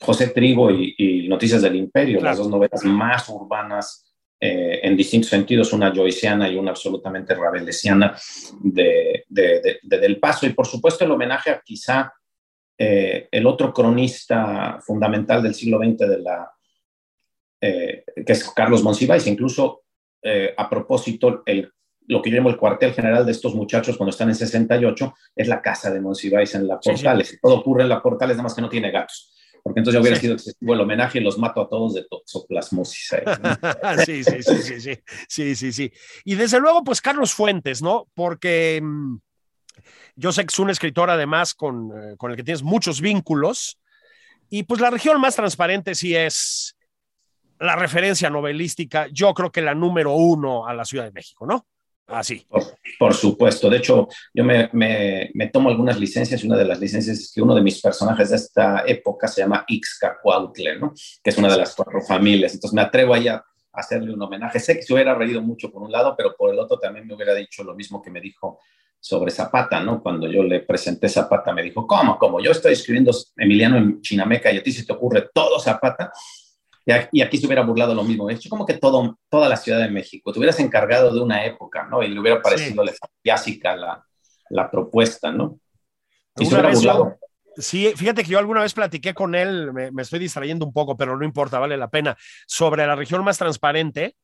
José 0.03 0.29
Trigo 0.29 0.71
y, 0.71 0.95
y 0.99 1.29
Noticias 1.29 1.63
del 1.63 1.77
Imperio, 1.77 2.19
claro. 2.19 2.31
las 2.31 2.39
dos 2.39 2.49
novelas 2.49 2.85
más 2.85 3.29
urbanas 3.29 4.13
eh, 4.45 4.81
en 4.83 4.97
distintos 4.97 5.31
sentidos, 5.31 5.73
una 5.73 5.95
joyceana 5.95 6.49
y 6.49 6.57
una 6.57 6.73
absolutamente 6.73 7.33
rabelesiana 7.33 8.19
de, 8.61 9.25
de, 9.29 9.61
de, 9.61 9.79
de, 9.81 9.99
Del 9.99 10.19
Paso. 10.19 10.47
Y 10.47 10.53
por 10.53 10.67
supuesto 10.67 11.05
el 11.05 11.13
homenaje 11.13 11.51
a 11.51 11.61
quizá 11.61 12.13
eh, 12.77 13.29
el 13.31 13.47
otro 13.47 13.73
cronista 13.73 14.81
fundamental 14.85 15.45
del 15.45 15.55
siglo 15.55 15.79
XX, 15.79 15.97
de 15.97 16.19
la, 16.19 16.51
eh, 17.61 18.05
que 18.27 18.33
es 18.33 18.51
Carlos 18.51 18.83
Monsiváis, 18.83 19.29
incluso 19.29 19.83
a 20.57 20.71
propósito, 20.71 21.43
el, 21.47 21.73
lo 22.07 22.23
que 22.23 22.31
yo 22.31 22.37
llamo 22.37 22.51
el 22.51 22.57
cuartel 22.57 22.93
general 22.95 23.25
de 23.27 23.33
estos 23.33 23.57
muchachos 23.57 23.97
cuando 23.97 24.11
están 24.11 24.29
en 24.29 24.37
68 24.37 25.15
es 25.35 25.49
la 25.49 25.61
casa 25.61 25.93
de 25.93 26.01
Monsiváis 26.01 26.55
en 26.57 26.67
la 26.67 26.79
Portales. 26.81 27.29
Sí, 27.29 27.35
sí. 27.35 27.41
Todo 27.41 27.61
ocurre 27.61 27.83
en 27.83 27.89
la 27.89 28.03
Portales, 28.03 28.37
nada 28.37 28.45
más 28.45 28.55
que 28.55 28.61
no 28.61 28.69
tiene 28.69 28.91
gatos 28.91 29.33
porque 29.63 29.81
entonces 29.81 29.95
ya 29.95 30.01
hubiera 30.01 30.19
sido 30.19 30.35
excesivo 30.35 30.75
el 30.75 30.81
homenaje 30.81 31.19
y 31.19 31.23
los 31.23 31.39
mato 31.39 31.61
a 31.61 31.69
todos 31.69 31.95
de 31.95 32.05
toxoplasmosis. 32.05 33.15
sí, 34.07 34.25
sí, 34.25 34.43
sí, 34.43 34.99
sí, 35.29 35.55
sí, 35.55 35.73
sí. 35.73 35.93
Y 36.25 36.35
desde 36.35 36.59
luego, 36.59 36.83
pues 36.83 37.01
Carlos 37.01 37.33
Fuentes, 37.33 37.81
¿no? 37.81 38.09
Porque 38.15 38.81
mmm, 38.83 39.19
yo 40.17 40.33
sé 40.33 40.43
que 40.43 40.53
es 40.53 40.59
un 40.59 40.71
escritor 40.71 41.11
además 41.11 41.55
con, 41.55 41.91
eh, 41.91 42.17
con 42.17 42.31
el 42.31 42.37
que 42.37 42.45
tienes 42.45 42.63
muchos 42.63 43.01
vínculos 43.01 43.79
y 44.51 44.65
pues 44.65 44.81
la 44.81 44.91
región 44.91 45.21
más 45.21 45.37
transparente 45.37 45.95
sí 45.95 46.15
es 46.15 46.77
la 47.59 47.77
referencia 47.77 48.29
novelística, 48.29 49.07
yo 49.13 49.33
creo 49.35 49.53
que 49.53 49.63
la 49.63 49.75
número 49.75 50.15
uno 50.15 50.67
a 50.67 50.75
la 50.75 50.85
Ciudad 50.85 51.05
de 51.05 51.13
México, 51.13 51.47
¿no? 51.47 51.67
Así. 52.07 52.47
Por, 52.49 52.63
por, 52.99 53.15
supuesto. 53.15 53.71
De 53.71 53.79
hecho, 53.79 54.09
yo 54.35 54.45
me, 54.45 54.69
me, 54.73 55.31
me, 55.35 55.49
tomo 55.49 55.69
algunas 55.71 55.99
licencias 55.99 56.43
y 56.43 56.47
una 56.47 56.57
de 56.57 56.65
las 56.65 56.81
licencias 56.81 57.19
es 57.19 57.33
que 57.33 57.41
uno 57.41 57.55
de 57.55 57.63
mis 57.63 57.81
personajes 57.81 58.31
de 58.31 58.37
esta 58.37 58.85
época 58.87 59.29
se 59.29 59.41
llama 59.41 59.65
Ixcacuautle, 59.67 60.79
¿no? 60.79 60.93
Que 61.23 61.31
es 61.31 61.39
una 61.39 61.51
de 61.51 61.59
las 61.59 61.75
cuatro 61.75 62.01
familias. 62.03 62.55
Entonces 62.55 62.75
me 62.75 62.83
atrevo 62.83 63.15
ahí 63.15 63.29
a 63.29 63.43
hacerle 63.73 64.13
un 64.13 64.23
homenaje. 64.23 64.61
Sé 64.61 64.77
que 64.77 64.83
se 64.83 64.93
hubiera 64.93 65.15
reído 65.15 65.41
mucho 65.41 65.71
por 65.71 65.83
un 65.83 65.93
lado, 65.93 66.15
pero 66.17 66.35
por 66.37 66.53
el 66.53 66.59
otro 66.59 66.79
también 66.79 67.07
me 67.07 67.15
hubiera 67.15 67.35
dicho 67.35 67.65
lo 67.65 67.75
mismo 67.75 68.03
que 68.03 68.11
me 68.11 68.21
dijo 68.21 68.61
sobre 69.01 69.33
Zapata, 69.33 69.81
¿no? 69.81 70.01
Cuando 70.01 70.31
yo 70.31 70.45
le 70.45 70.61
presenté 70.61 71.09
Zapata, 71.09 71.53
me 71.53 71.63
dijo, 71.63 71.87
¿cómo? 71.87 72.19
Como 72.19 72.41
yo 72.41 72.53
estoy 72.53 72.75
escribiendo 72.75 73.11
Emiliano 73.37 73.77
en 73.77 74.01
Chinameca 74.01 74.53
y 74.53 74.59
a 74.59 74.63
ti 74.63 74.71
se 74.71 74.85
te 74.85 74.93
ocurre 74.93 75.29
todo 75.35 75.59
Zapata, 75.59 76.13
y 76.85 77.23
aquí 77.23 77.39
se 77.39 77.47
hubiera 77.47 77.63
burlado 77.63 77.95
lo 77.95 78.05
mismo. 78.05 78.29
Es 78.29 78.49
como 78.49 78.67
que 78.67 78.75
todo, 78.75 79.19
toda 79.29 79.49
la 79.49 79.57
Ciudad 79.57 79.81
de 79.81 79.91
México, 79.91 80.33
te 80.33 80.39
hubieras 80.39 80.59
encargado 80.61 81.13
de 81.13 81.21
una 81.21 81.45
época, 81.45 81.87
¿no? 81.91 82.03
Y 82.03 82.09
le 82.09 82.21
hubiera 82.21 82.43
parecido 82.43 82.85
sí. 82.87 82.93
clásica 83.23 83.77
la, 83.77 84.05
la 84.51 84.71
propuesta, 84.71 85.31
¿no? 85.31 85.59
Y 86.37 86.47
se 86.47 86.55
hubiera 86.55 86.71
burlado. 86.71 87.17
Yo, 87.21 87.63
sí, 87.63 87.93
fíjate 87.97 88.25
que 88.25 88.31
yo 88.31 88.39
alguna 88.39 88.63
vez 88.63 88.75
platiqué 88.75 89.15
con 89.15 89.35
él, 89.35 89.73
me, 89.73 89.91
me, 89.93 90.03
estoy 90.03 90.19
distrayendo 90.19 90.67
un 90.67 90.73
poco, 90.73 90.97
pero 90.97 91.17
no 91.17 91.25
importa, 91.25 91.59
vale 91.59 91.77
la 91.77 91.89
pena, 91.89 92.17
sobre 92.47 92.87
la 92.87 92.97
región 92.97 93.23
más 93.25 93.39
transparente. 93.39 94.17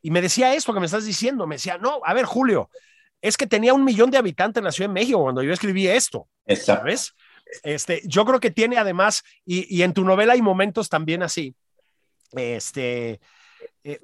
Y 0.00 0.10
me 0.10 0.22
decía 0.22 0.54
esto 0.54 0.72
que 0.72 0.80
me 0.80 0.86
estás 0.86 1.04
diciendo, 1.04 1.46
me 1.46 1.56
decía, 1.56 1.78
no, 1.78 2.00
a 2.04 2.14
ver, 2.14 2.24
Julio, 2.24 2.70
es 3.20 3.36
que 3.36 3.46
tenía 3.46 3.74
un 3.74 3.84
millón 3.84 4.10
de 4.10 4.18
habitantes 4.18 4.60
en 4.60 4.64
la 4.64 4.72
Ciudad 4.72 4.90
de 4.90 4.94
México 4.94 5.20
cuando 5.20 5.42
yo 5.42 5.52
escribí 5.52 5.88
esto, 5.88 6.28
Exacto. 6.46 6.82
¿sabes? 6.82 7.14
Este, 7.62 8.02
yo 8.04 8.24
creo 8.24 8.40
que 8.40 8.50
tiene 8.50 8.78
además, 8.78 9.22
y, 9.44 9.74
y 9.74 9.82
en 9.82 9.92
tu 9.92 10.04
novela 10.04 10.34
hay 10.34 10.42
momentos 10.42 10.88
también 10.88 11.22
así, 11.22 11.54
este, 12.32 13.20
eh, 13.84 14.00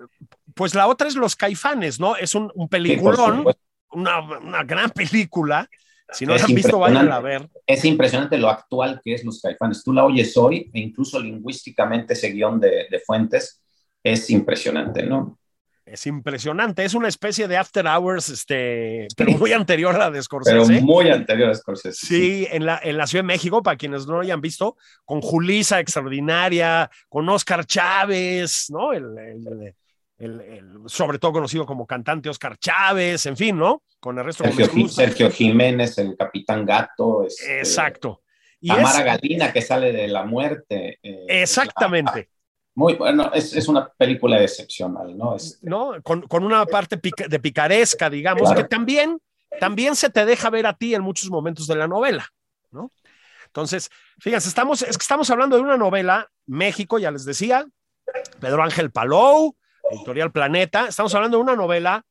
pues 0.55 0.75
la 0.75 0.87
otra 0.87 1.09
es 1.09 1.15
Los 1.15 1.37
Caifanes, 1.37 1.99
¿no? 1.99 2.17
Es 2.17 2.35
un, 2.35 2.51
un 2.55 2.69
peliculón, 2.69 3.45
sí, 3.47 3.57
una, 3.93 4.21
una, 4.39 4.65
gran 4.65 4.91
película. 4.91 5.69
Si 6.11 6.27
no 6.27 6.37
la 6.37 6.45
han 6.45 6.55
visto, 6.55 6.79
vayan 6.79 7.11
a 7.11 7.21
ver. 7.21 7.49
Es 7.67 7.85
impresionante 7.85 8.37
lo 8.37 8.51
actual 8.51 9.01
que 9.03 9.15
es 9.15 9.25
Los 9.25 9.41
Caifanes. 9.41 9.83
Tú 9.83 9.93
la 9.93 10.05
oyes 10.05 10.37
hoy 10.37 10.71
e 10.73 10.81
incluso 10.81 11.19
lingüísticamente 11.19 12.13
ese 12.13 12.31
guion 12.31 12.61
de, 12.61 12.87
de 12.91 13.01
Fuentes 13.01 13.63
es 14.03 14.29
impresionante, 14.31 15.03
¿no? 15.05 15.39
Es 15.93 16.07
impresionante, 16.07 16.87
es 16.87 16.95
una 16.95 17.09
especie 17.09 17.47
de 17.47 17.59
After 17.59 17.87
Hours, 17.87 18.31
este, 18.31 19.09
pero 19.17 19.33
muy 19.33 19.53
anterior 19.53 19.95
a 19.95 19.99
la 19.99 20.11
de 20.11 20.23
Scorsese. 20.23 20.67
Pero 20.67 20.83
muy 20.83 21.11
anterior 21.11 21.51
a 21.51 21.55
Scorsese. 21.55 22.07
Sí, 22.07 22.07
sí, 22.17 22.49
En, 22.51 22.65
la, 22.65 22.81
en 22.83 22.97
la 22.97 23.07
Ciudad 23.07 23.23
de 23.23 23.27
México, 23.27 23.63
para 23.63 23.77
quienes 23.77 24.07
no 24.07 24.15
lo 24.15 24.21
hayan 24.21 24.41
visto, 24.41 24.79
con 25.05 25.21
Julisa 25.21 25.81
extraordinaria, 25.81 26.91
con 27.11 27.29
Oscar 27.29 27.67
Chávez, 27.67 28.71
¿no? 28.71 28.95
El, 28.95 29.19
el, 29.19 29.75
el, 30.17 30.41
el, 30.41 30.73
sobre 30.87 31.19
todo 31.19 31.33
conocido 31.33 31.67
como 31.67 31.87
cantante 31.87 32.31
Oscar 32.31 32.57
Chávez, 32.57 33.27
en 33.27 33.37
fin, 33.37 33.59
¿no? 33.59 33.83
Con 34.01 34.19
el 34.19 34.25
resto 34.25 34.45
Sergio, 34.45 34.69
Gómez 34.69 34.95
Sergio 34.95 35.31
Jiménez, 35.31 35.99
el 35.99 36.17
Capitán 36.17 36.65
Gato. 36.65 37.27
Este, 37.27 37.59
Exacto. 37.59 38.23
Y 38.63 38.69
Tamara 38.69 39.01
es, 39.01 39.05
Galina, 39.05 39.53
que 39.53 39.61
sale 39.61 39.93
de 39.93 40.09
la 40.09 40.25
muerte. 40.25 40.99
Eh, 41.03 41.27
exactamente. 41.29 42.31
Muy 42.75 42.95
bueno, 42.95 43.31
es, 43.35 43.55
es, 43.55 43.69
una 43.69 43.89
película 43.89 44.43
excepcional, 44.43 45.17
¿no? 45.17 45.37
Este... 45.37 45.69
¿No? 45.69 45.95
Con, 46.03 46.23
con, 46.23 46.45
una 46.45 46.65
parte 46.65 46.97
pica, 46.97 47.29
de 47.29 47.39
picaresca, 47.39 48.09
digamos, 48.09 48.49
claro. 48.49 48.63
que 48.63 48.69
también, 48.69 49.19
también 49.61 49.95
se 49.95 50.09
te 50.09 50.25
deja 50.25 50.49
ver 50.49 50.67
a 50.67 50.73
ti 50.73 50.95
en 50.95 51.03
muchos 51.03 51.31
momentos 51.31 51.67
de 51.67 51.77
la 51.77 51.87
novela, 51.87 52.27
¿no? 52.71 52.91
Entonces, 53.47 53.91
fíjense, 54.19 54.49
estamos, 54.49 54.81
es 54.81 54.97
que 54.97 55.03
estamos 55.03 55.29
hablando 55.29 55.57
de 55.57 55.63
una 55.63 55.77
novela, 55.77 56.31
México, 56.47 56.99
ya 56.99 57.11
les 57.11 57.27
decía, 57.27 57.67
Pedro 58.41 58.63
Ángel 58.63 58.91
Palou, 58.91 59.55
Editorial 59.91 60.33
Planeta, 60.33 60.89
estamos 60.89 61.15
hablando 61.15 61.37
de 61.37 61.43
una 61.43 61.57
novela, 61.57 62.03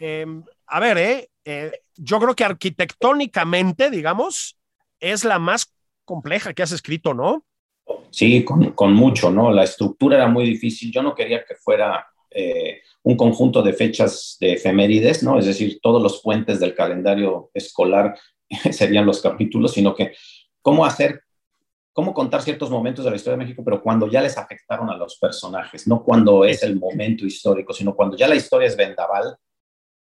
eh, 0.00 0.26
a 0.66 0.80
ver, 0.80 0.98
eh, 0.98 1.30
eh, 1.44 1.72
yo 1.96 2.18
creo 2.18 2.34
que 2.34 2.44
arquitectónicamente, 2.44 3.90
digamos, 3.90 4.58
es 4.98 5.24
la 5.24 5.38
más 5.38 5.72
compleja 6.04 6.52
que 6.52 6.64
has 6.64 6.72
escrito, 6.72 7.14
¿no? 7.14 7.44
Sí, 8.10 8.44
con, 8.44 8.72
con, 8.72 8.92
mucho, 8.92 9.30
¿no? 9.30 9.50
La 9.50 9.64
estructura 9.64 10.16
era 10.16 10.28
muy 10.28 10.44
difícil. 10.44 10.92
Yo 10.92 11.02
no 11.02 11.14
quería 11.14 11.44
que 11.44 11.56
fuera 11.56 12.06
eh, 12.30 12.82
un 13.04 13.16
conjunto 13.16 13.62
de 13.62 13.72
fechas 13.72 14.36
de 14.40 14.54
efemérides, 14.54 15.22
¿no? 15.22 15.38
Es 15.38 15.46
decir, 15.46 15.78
todos 15.80 16.02
los 16.02 16.20
puentes 16.22 16.58
del 16.58 16.74
calendario 16.74 17.50
escolar 17.54 18.18
serían 18.72 19.06
los 19.06 19.20
capítulos, 19.20 19.72
sino 19.72 19.94
que 19.94 20.12
cómo 20.62 20.84
hacer, 20.84 21.22
cómo 21.92 22.12
contar 22.12 22.42
ciertos 22.42 22.70
momentos 22.70 23.04
de 23.04 23.10
la 23.10 23.16
historia 23.16 23.36
de 23.36 23.44
México, 23.44 23.62
pero 23.64 23.82
cuando 23.82 24.08
ya 24.08 24.20
les 24.20 24.36
afectaron 24.36 24.90
a 24.90 24.96
los 24.96 25.16
personajes, 25.18 25.86
no 25.86 26.02
cuando 26.02 26.44
es 26.44 26.62
el 26.62 26.76
momento 26.76 27.26
histórico, 27.26 27.72
sino 27.72 27.94
cuando 27.94 28.16
ya 28.16 28.26
la 28.26 28.36
historia 28.36 28.66
es 28.66 28.76
vendaval. 28.76 29.36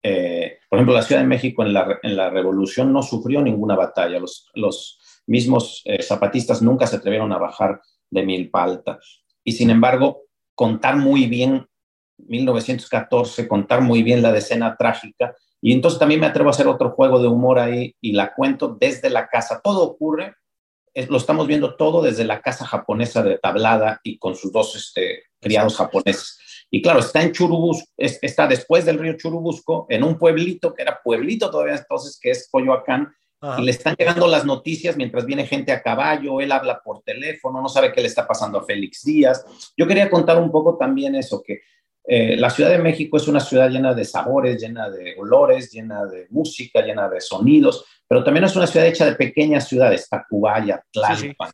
Eh, 0.04 0.60
por 0.70 0.78
ejemplo, 0.78 0.94
la 0.94 1.02
Ciudad 1.02 1.22
de 1.22 1.28
México 1.28 1.64
en 1.64 1.74
la, 1.74 2.00
en 2.04 2.16
la 2.16 2.30
Revolución 2.30 2.94
no 2.94 3.02
sufrió 3.02 3.42
ninguna 3.42 3.76
batalla. 3.76 4.20
Los, 4.20 4.50
los 4.54 5.00
mismos 5.30 5.82
eh, 5.86 6.02
zapatistas 6.02 6.62
nunca 6.62 6.88
se 6.88 6.98
atrevieron 6.98 7.32
a 7.32 7.38
bajar 7.38 7.82
de 8.10 8.24
Milpa 8.24 8.64
Alta. 8.64 9.00
Y 9.44 9.54
sin 9.54 9.70
embargo, 9.70 10.24
contar 10.56 10.98
muy 10.98 11.28
bien 11.28 11.68
1914, 12.18 13.48
contar 13.48 13.82
muy 13.82 14.04
bien 14.04 14.22
la 14.22 14.32
decena 14.32 14.76
trágica. 14.76 15.36
Y 15.62 15.74
entonces 15.74 16.00
también 16.00 16.20
me 16.20 16.28
atrevo 16.28 16.50
a 16.50 16.52
hacer 16.52 16.68
otro 16.68 16.92
juego 16.92 17.22
de 17.22 17.28
humor 17.28 17.60
ahí 17.60 17.96
y 18.02 18.14
la 18.14 18.34
cuento 18.34 18.76
desde 18.80 19.10
la 19.10 19.28
casa. 19.28 19.62
Todo 19.64 19.84
ocurre, 19.84 20.34
lo 21.08 21.18
estamos 21.18 21.48
viendo 21.48 21.76
todo 21.76 22.02
desde 22.02 22.26
la 22.26 22.42
casa 22.42 22.66
japonesa 22.66 23.22
de 23.22 23.38
Tablada 23.38 24.00
y 24.04 24.18
con 24.18 24.36
sus 24.36 24.52
dos 24.52 24.76
este, 24.76 25.24
criados 25.40 25.78
japoneses. 25.78 26.40
Y 26.72 26.82
claro, 26.82 27.00
está 27.00 27.22
en 27.22 27.32
Churubusco, 27.32 27.88
está 27.98 28.48
después 28.48 28.86
del 28.86 29.00
río 29.00 29.14
Churubusco, 29.18 29.86
en 29.90 30.04
un 30.04 30.18
pueblito 30.18 30.74
que 30.74 30.84
era 30.84 31.00
pueblito 31.04 31.50
todavía 31.50 31.76
entonces, 31.76 32.20
que 32.22 32.32
es 32.32 32.48
Coyoacán, 32.52 33.14
y 33.58 33.62
le 33.64 33.72
están 33.72 33.96
llegando 33.98 34.28
las 34.28 34.46
noticias 34.46 34.98
mientras 34.98 35.26
viene 35.26 35.48
gente 35.48 35.72
a 35.72 35.82
caballo, 35.82 36.42
él 36.42 36.52
habla 36.52 36.82
por 36.82 37.02
teléfono, 37.04 37.62
no 37.62 37.70
sabe 37.70 37.94
qué 37.94 38.02
le 38.02 38.08
está 38.08 38.28
pasando 38.28 38.60
a 38.60 38.66
Félix 38.66 39.04
Díaz. 39.06 39.46
Yo 39.78 39.88
quería 39.88 40.10
contar 40.10 40.38
un 40.38 40.52
poco 40.52 40.78
también 40.78 41.16
eso, 41.16 41.42
que 41.42 41.62
eh, 42.06 42.36
la 42.36 42.50
Ciudad 42.50 42.72
de 42.72 42.80
México 42.80 43.18
es 43.18 43.28
una 43.28 43.40
ciudad 43.40 43.70
llena 43.70 43.94
de 43.94 44.04
sabores, 44.04 44.62
llena 44.62 44.90
de 44.90 45.16
olores, 45.18 45.72
llena 45.72 46.06
de 46.06 46.28
música, 46.32 46.82
llena 46.82 47.08
de 47.08 47.22
sonidos, 47.22 47.86
pero 48.08 48.24
también 48.24 48.46
es 48.46 48.56
una 48.56 48.68
ciudad 48.68 48.88
hecha 48.88 49.06
de 49.06 49.16
pequeñas 49.16 49.68
ciudades, 49.68 50.10
Tacubaya, 50.10 50.84
Tlalpan, 50.92 51.52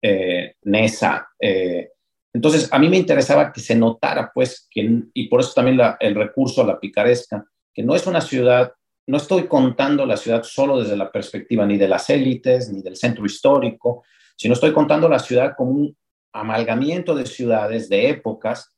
eh, 0.00 0.54
Nesa. 0.62 1.28
Eh, 1.38 1.90
entonces, 2.32 2.72
a 2.72 2.78
mí 2.78 2.88
me 2.88 2.96
interesaba 2.96 3.52
que 3.52 3.60
se 3.60 3.74
notara, 3.74 4.30
pues, 4.32 4.68
que, 4.70 5.02
y 5.12 5.28
por 5.28 5.40
eso 5.40 5.52
también 5.54 5.78
el 5.98 6.14
recurso 6.14 6.62
a 6.62 6.66
la 6.66 6.78
picaresca, 6.78 7.44
que 7.74 7.82
no 7.82 7.94
es 7.94 8.06
una 8.06 8.20
ciudad 8.20 8.72
no 9.10 9.16
estoy 9.16 9.48
contando 9.48 10.06
la 10.06 10.16
ciudad 10.16 10.42
solo 10.44 10.80
desde 10.80 10.96
la 10.96 11.10
perspectiva 11.10 11.66
ni 11.66 11.76
de 11.76 11.88
las 11.88 12.08
élites, 12.10 12.70
ni 12.72 12.80
del 12.80 12.96
centro 12.96 13.26
histórico, 13.26 14.04
sino 14.36 14.54
estoy 14.54 14.72
contando 14.72 15.08
la 15.08 15.18
ciudad 15.18 15.54
como 15.56 15.72
un 15.72 15.96
amalgamiento 16.32 17.14
de 17.14 17.26
ciudades, 17.26 17.88
de 17.88 18.08
épocas, 18.08 18.72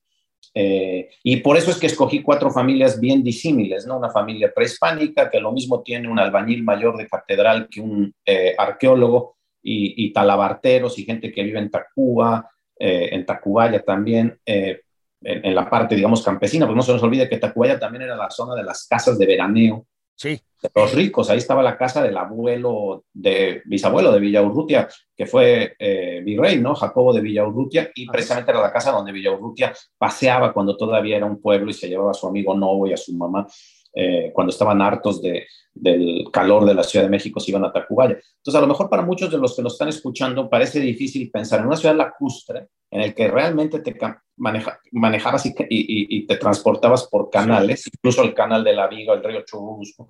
eh, 0.55 1.11
y 1.23 1.37
por 1.39 1.57
eso 1.57 1.71
es 1.71 1.79
que 1.79 1.87
escogí 1.87 2.23
cuatro 2.23 2.51
familias 2.51 2.99
bien 2.99 3.23
disímiles, 3.23 3.87
¿no? 3.87 3.99
Una 3.99 4.11
familia 4.11 4.53
prehispánica, 4.55 5.31
que 5.31 5.41
lo 5.41 5.53
mismo 5.53 5.83
tiene 5.83 6.09
un 6.09 6.19
albañil 6.19 6.63
mayor 6.63 6.97
de 6.97 7.07
catedral 7.07 7.69
que 7.71 7.81
un 7.81 8.15
eh, 8.25 8.55
arqueólogo, 8.57 9.37
y, 9.65 10.13
talabarteros 10.13 10.99
y 10.99 11.05
gente 11.05 11.31
que 11.31 11.45
vive 11.45 11.61
en 11.61 11.71
Tacuba, 11.71 12.51
eh, 12.77 13.11
en 13.13 13.25
Tacubaya 13.25 13.81
también, 13.81 14.41
en, 14.45 15.55
la 15.55 15.71
parte, 15.71 15.95
digamos, 15.95 16.25
campesina, 16.25 16.67
porque 16.67 16.79
no 16.79 16.83
se 16.83 16.93
nos 16.93 17.03
olvide 17.05 17.29
que 17.29 17.39
Tacubaya 17.39 17.79
también 17.79 18.03
era 18.03 18.17
la 18.17 18.29
zona 18.29 18.57
de 18.57 18.65
las 18.65 18.89
casas 18.89 19.17
de 19.21 19.25
veraneo, 19.25 19.87
Sí. 20.15 20.41
Los 20.75 20.95
ricos, 20.95 21.29
ahí 21.29 21.39
estaba 21.39 21.63
la 21.63 21.77
casa 21.77 22.03
del 22.03 22.17
abuelo, 22.17 23.05
de 23.13 23.63
bisabuelo 23.65 24.13
de 24.13 24.21
Villaurrutia, 24.21 24.89
que 25.17 25.27
fue 25.27 25.75
eh, 25.79 26.23
virrey, 26.25 26.61
¿no? 26.61 26.75
Jacobo 26.75 27.13
de 27.13 27.21
Villaurrutia, 27.21 27.91
y 27.95 28.07
precisamente 28.07 28.53
era 28.53 28.61
la 28.61 28.73
casa 28.73 28.93
donde 28.93 29.11
Villaurrutia 29.11 29.75
paseaba 29.99 30.53
cuando 30.53 30.77
todavía 30.77 31.17
era 31.17 31.27
un 31.27 31.41
pueblo 31.41 31.71
y 31.71 31.75
se 31.75 31.89
llevaba 31.89 32.13
a 32.13 32.15
su 32.15 32.29
amigo 32.29 32.55
Novo 32.57 32.87
y 32.87 32.93
a 32.93 32.97
su 32.97 33.13
mamá 33.17 33.47
eh, 33.95 34.31
cuando 34.33 34.51
estaban 34.51 34.81
hartos 34.81 35.21
de, 35.21 35.47
del 35.75 36.25
calor 36.33 36.65
de 36.65 36.75
la 36.75 36.83
Ciudad 36.83 37.05
de 37.05 37.11
México, 37.11 37.41
se 37.41 37.51
iban 37.51 37.65
a 37.65 37.73
Tacubaya. 37.73 38.15
Entonces, 38.15 38.55
a 38.55 38.61
lo 38.61 38.67
mejor 38.67 38.89
para 38.89 39.03
muchos 39.03 39.31
de 39.31 39.39
los 39.39 39.55
que 39.57 39.63
nos 39.63 39.75
están 39.75 39.89
escuchando 39.89 40.49
parece 40.49 40.81
difícil 40.81 41.31
pensar 41.31 41.61
en 41.61 41.67
una 41.67 41.77
ciudad 41.77 41.97
lacustre 41.97 42.69
en 42.91 43.01
el 43.01 43.15
que 43.15 43.29
realmente 43.29 43.81
te 43.81 43.97
maneja, 44.37 44.79
manejabas 44.93 45.47
y, 45.47 45.55
y, 45.69 46.27
te 46.27 46.37
transportabas 46.37 47.09
por 47.09 47.31
canales, 47.31 47.89
incluso 47.93 48.23
el 48.23 48.35
canal 48.35 48.63
de 48.63 48.75
la 48.75 48.87
Viga, 48.87 49.15
el 49.15 49.25
río 49.25 49.43
Churubusco, 49.47 50.09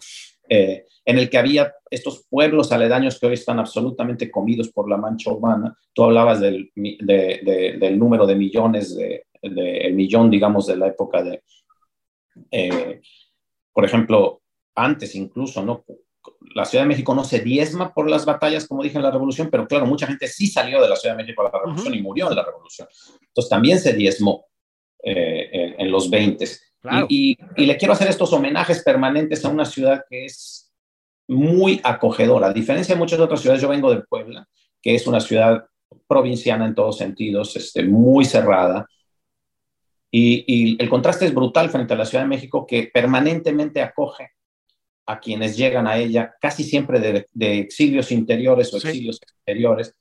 eh, 0.49 0.87
en 1.05 1.19
el 1.19 1.31
que 1.31 1.39
había 1.39 1.73
estos 1.91 2.27
pueblos 2.29 2.73
aledaños 2.73 3.19
que 3.19 3.27
hoy 3.27 3.35
están 3.35 3.61
absolutamente 3.61 4.31
comidos 4.31 4.71
por 4.71 4.89
la 4.89 4.97
mancha 4.97 5.31
urbana. 5.31 5.77
Tú 5.93 6.05
hablabas 6.05 6.41
del, 6.41 6.71
del 6.75 7.99
número 7.99 8.27
de 8.27 8.35
millones, 8.35 8.97
de, 8.97 9.25
el 9.41 9.95
millón, 9.95 10.31
digamos, 10.31 10.67
de 10.67 10.77
la 10.77 10.89
época 10.89 11.23
de... 11.23 11.43
Eh, 12.51 13.01
por 13.73 13.85
ejemplo, 13.85 14.43
antes 14.75 15.15
incluso, 15.15 15.63
¿no? 15.65 15.85
La 16.55 16.65
Ciudad 16.65 16.85
de 16.85 16.89
México 16.89 17.15
no 17.15 17.25
se 17.25 17.41
diezma 17.41 17.93
por 17.93 18.09
las 18.09 18.25
batallas, 18.25 18.67
como 18.67 18.83
dije 18.83 18.97
en 18.97 19.03
la 19.03 19.11
Revolución, 19.11 19.49
pero 19.51 19.67
claro, 19.67 19.87
mucha 19.87 20.07
gente 20.07 20.29
sí 20.29 20.47
salió 20.47 20.81
de 20.81 20.89
la 20.89 20.97
Ciudad 20.97 21.17
de 21.17 21.23
México 21.23 21.43
a 21.43 21.45
la 21.45 21.59
Revolución 21.59 21.95
y 21.95 22.03
murió 22.03 22.31
en 22.31 22.37
la 22.37 22.45
Revolución. 22.45 22.89
Entonces 23.21 23.49
también 23.49 23.81
se 23.81 23.93
diezmó 23.95 24.47
eh, 25.03 25.75
en, 25.79 25.91
los 25.91 26.09
20. 26.11 26.45
Y, 27.09 27.37
le 27.57 27.77
quiero 27.77 27.95
hacer 27.95 28.09
estos 28.09 28.33
homenajes 28.33 28.83
permanentes 28.83 29.45
a 29.45 29.49
una 29.49 29.65
ciudad 29.65 30.05
que 30.09 30.27
es 30.27 30.73
muy 31.27 31.81
acogedora. 31.83 32.49
A 32.49 32.53
diferencia 32.53 32.95
de 32.95 32.99
muchas 32.99 33.19
otras 33.19 33.41
ciudades, 33.41 33.63
yo 33.63 33.69
vengo 33.69 33.93
de 33.93 34.03
Puebla, 34.03 34.47
que 34.81 34.95
es 34.95 35.07
una 35.07 35.21
ciudad 35.21 35.65
provinciana 36.07 36.67
en 36.67 36.75
todos 36.75 36.99
sentidos, 36.99 37.57
este, 37.57 37.85
muy 37.85 38.25
cerrada, 38.25 38.87
y, 40.15 40.77
el 40.81 40.89
contraste 40.91 41.25
es 41.25 41.35
brutal 41.35 41.71
frente 41.71 41.95
a 41.95 41.97
la 41.97 42.05
Ciudad 42.05 42.25
de 42.25 42.29
México, 42.29 42.67
que 42.67 42.91
permanentemente 42.93 43.81
acoge 43.81 44.33
a 45.07 45.19
quienes 45.19 45.57
llegan 45.57 45.87
a 45.87 45.97
ella, 45.97 46.35
casi 46.39 46.65
siempre 46.65 47.01
de, 47.01 47.59
exilios 47.59 48.13
interiores 48.13 48.73
o 48.73 48.77
exilios 48.77 49.19
exteriores. 49.23 49.97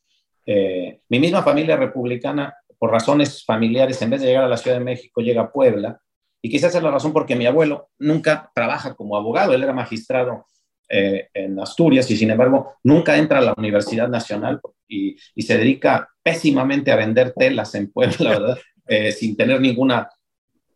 Eh, 0.45 0.99
mi 1.07 1.19
misma 1.19 1.43
familia 1.43 1.77
republicana, 1.77 2.53
por 2.77 2.91
razones 2.91 3.45
familiares, 3.45 4.01
en 4.01 4.09
vez 4.09 4.21
de 4.21 4.27
llegar 4.27 4.43
a 4.43 4.49
la 4.49 4.57
Ciudad 4.57 4.77
de 4.77 4.83
México, 4.83 5.21
llega 5.21 5.43
a 5.43 5.51
Puebla. 5.51 6.01
Y 6.41 6.49
quizás 6.49 6.75
es 6.75 6.83
la 6.83 6.91
razón 6.91 7.13
porque 7.13 7.37
mi 7.37 7.45
abuelo 7.45 7.89
nunca 7.97 8.51
trabaja 8.53 8.95
como 8.95 9.15
abogado, 9.15 9.53
él 9.53 9.63
era 9.63 9.73
magistrado 9.73 10.45
eh, 10.89 11.29
en 11.33 11.57
Asturias 11.57 12.11
y 12.11 12.17
sin 12.17 12.31
embargo 12.31 12.73
nunca 12.83 13.15
entra 13.15 13.37
a 13.37 13.41
la 13.41 13.53
Universidad 13.55 14.09
Nacional 14.09 14.59
y, 14.89 15.15
y, 15.35 15.41
se 15.43 15.57
dedica 15.57 16.09
pésimamente 16.21 16.91
a 16.91 16.97
vender 16.97 17.31
telas 17.31 17.75
en 17.75 17.89
Puebla, 17.89 18.29
¿verdad? 18.31 18.57
Eh, 18.93 19.13
sin 19.13 19.37
tener 19.37 19.61
ninguna 19.61 20.09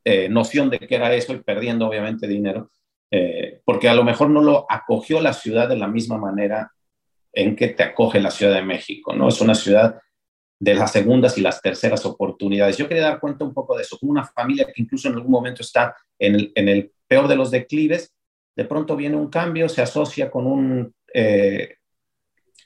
eh, 0.02 0.30
noción 0.30 0.70
de 0.70 0.80
qué 0.80 0.96
era 0.96 1.14
eso 1.14 1.34
y 1.34 1.44
perdiendo 1.44 1.86
obviamente 1.86 2.30
dinero, 2.30 2.72
eh, 3.12 3.60
porque 3.66 3.90
a 3.90 3.94
lo 3.94 4.06
mejor 4.06 4.30
no 4.30 4.42
lo 4.42 4.66
acogió 4.70 5.20
la 5.20 5.34
ciudad 5.34 5.68
de 5.68 5.76
la 5.76 5.90
misma 5.90 6.18
manera 6.18 6.72
en 7.34 7.58
que 7.58 7.68
te 7.68 7.84
acoge 7.84 8.22
la 8.22 8.32
Ciudad 8.32 8.54
de 8.54 8.62
México, 8.62 9.14
¿no? 9.14 9.28
Es 9.28 9.42
una 9.42 9.54
ciudad 9.54 10.00
de 10.58 10.76
las 10.76 10.94
segundas 10.94 11.38
y 11.38 11.42
las 11.42 11.62
terceras 11.62 12.06
oportunidades. 12.06 12.78
Yo 12.78 12.88
quería 12.88 13.04
dar 13.04 13.20
cuenta 13.20 13.44
un 13.44 13.54
poco 13.54 13.76
de 13.76 13.82
eso, 13.82 13.98
como 14.00 14.14
una 14.14 14.24
familia 14.24 14.66
que 14.66 14.82
incluso 14.82 15.10
en 15.10 15.16
algún 15.16 15.32
momento 15.32 15.62
está 15.62 15.94
en 16.18 16.36
el, 16.36 16.54
en 16.56 16.70
el 16.70 16.94
peor 17.10 17.28
de 17.28 17.36
los 17.36 17.52
declives, 17.52 18.14
de 18.56 18.64
pronto 18.64 18.96
viene 18.96 19.18
un 19.18 19.30
cambio, 19.30 19.68
se 19.68 19.82
asocia 19.82 20.32
con 20.32 20.48
un 20.48 20.96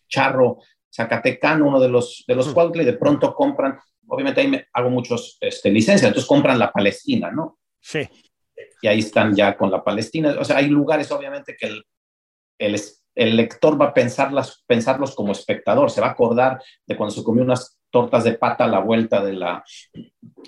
charro 0.07 0.59
zacatecano, 0.91 1.67
uno 1.67 1.79
de 1.79 1.89
los, 1.89 2.23
de 2.27 2.35
los 2.35 2.53
y 2.75 2.83
de 2.83 2.93
pronto 2.93 3.33
compran 3.33 3.79
obviamente 4.09 4.41
ahí 4.41 4.47
me 4.47 4.67
hago 4.73 4.89
muchos 4.89 5.37
este, 5.39 5.69
licencias, 5.71 6.09
entonces 6.09 6.27
compran 6.27 6.59
la 6.59 6.71
Palestina, 6.71 7.31
¿no? 7.31 7.59
Sí. 7.79 8.07
Y 8.81 8.87
ahí 8.87 8.99
están 8.99 9.35
ya 9.35 9.55
con 9.55 9.71
la 9.71 9.83
Palestina. 9.83 10.35
O 10.39 10.43
sea, 10.43 10.57
hay 10.57 10.67
lugares 10.67 11.11
obviamente 11.11 11.55
que 11.57 11.67
el, 11.67 11.83
el, 12.57 12.81
el 13.15 13.37
lector 13.37 13.79
va 13.79 13.87
a 13.87 13.93
pensarlas, 13.93 14.63
pensarlos 14.67 15.15
como 15.15 15.31
espectador, 15.31 15.91
se 15.91 16.01
va 16.01 16.07
a 16.07 16.11
acordar 16.11 16.61
de 16.85 16.97
cuando 16.97 17.15
se 17.15 17.23
comió 17.23 17.43
unas 17.43 17.79
tortas 17.91 18.23
de 18.23 18.33
pata 18.33 18.65
a 18.65 18.67
la 18.67 18.79
vuelta 18.79 19.23
de 19.23 19.33
la, 19.33 19.63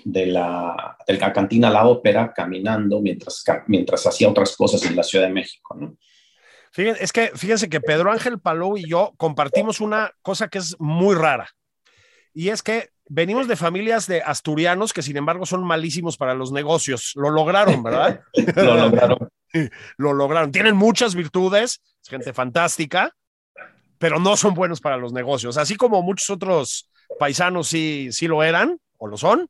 de 0.04 0.26
la, 0.26 0.96
de 1.06 1.18
la 1.18 1.32
cantina 1.32 1.70
La 1.70 1.86
Ópera, 1.86 2.32
caminando 2.32 3.00
mientras, 3.00 3.44
mientras 3.66 4.06
hacía 4.06 4.28
otras 4.28 4.56
cosas 4.56 4.84
en 4.84 4.96
la 4.96 5.02
Ciudad 5.02 5.26
de 5.26 5.32
México, 5.32 5.76
¿no? 5.78 5.96
Fíjense, 6.72 7.04
es 7.04 7.12
que 7.12 7.32
fíjense 7.34 7.68
que 7.68 7.80
Pedro 7.80 8.10
Ángel 8.10 8.40
Palou 8.40 8.78
y 8.78 8.88
yo 8.88 9.12
compartimos 9.18 9.80
una 9.80 10.12
cosa 10.22 10.48
que 10.48 10.58
es 10.58 10.74
muy 10.80 11.14
rara. 11.14 11.48
Y 12.32 12.48
es 12.48 12.62
que 12.62 12.90
venimos 13.08 13.46
de 13.46 13.56
familias 13.56 14.06
de 14.06 14.22
asturianos 14.22 14.94
que 14.94 15.02
sin 15.02 15.18
embargo 15.18 15.44
son 15.44 15.64
malísimos 15.64 16.16
para 16.16 16.34
los 16.34 16.50
negocios. 16.50 17.12
Lo 17.14 17.30
lograron, 17.30 17.82
¿verdad? 17.82 18.22
Lo 18.56 18.74
lograron. 18.76 19.28
Lo 19.98 20.14
lograron. 20.14 20.50
Tienen 20.50 20.74
muchas 20.74 21.14
virtudes, 21.14 21.82
es 22.02 22.08
gente 22.08 22.32
fantástica, 22.32 23.14
pero 23.98 24.18
no 24.18 24.36
son 24.38 24.54
buenos 24.54 24.80
para 24.80 24.96
los 24.96 25.12
negocios. 25.12 25.58
Así 25.58 25.76
como 25.76 26.02
muchos 26.02 26.30
otros 26.30 26.90
paisanos 27.18 27.68
sí, 27.68 28.08
sí 28.12 28.26
lo 28.26 28.42
eran, 28.42 28.80
o 28.96 29.08
lo 29.08 29.18
son. 29.18 29.46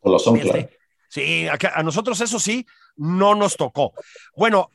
O 0.00 0.10
lo 0.10 0.18
son, 0.18 0.38
claro. 0.38 0.68
Sí, 1.08 1.46
a, 1.48 1.58
a 1.74 1.82
nosotros 1.82 2.18
eso 2.22 2.40
sí, 2.40 2.66
no 2.96 3.34
nos 3.34 3.56
tocó. 3.58 3.92
Bueno, 4.34 4.70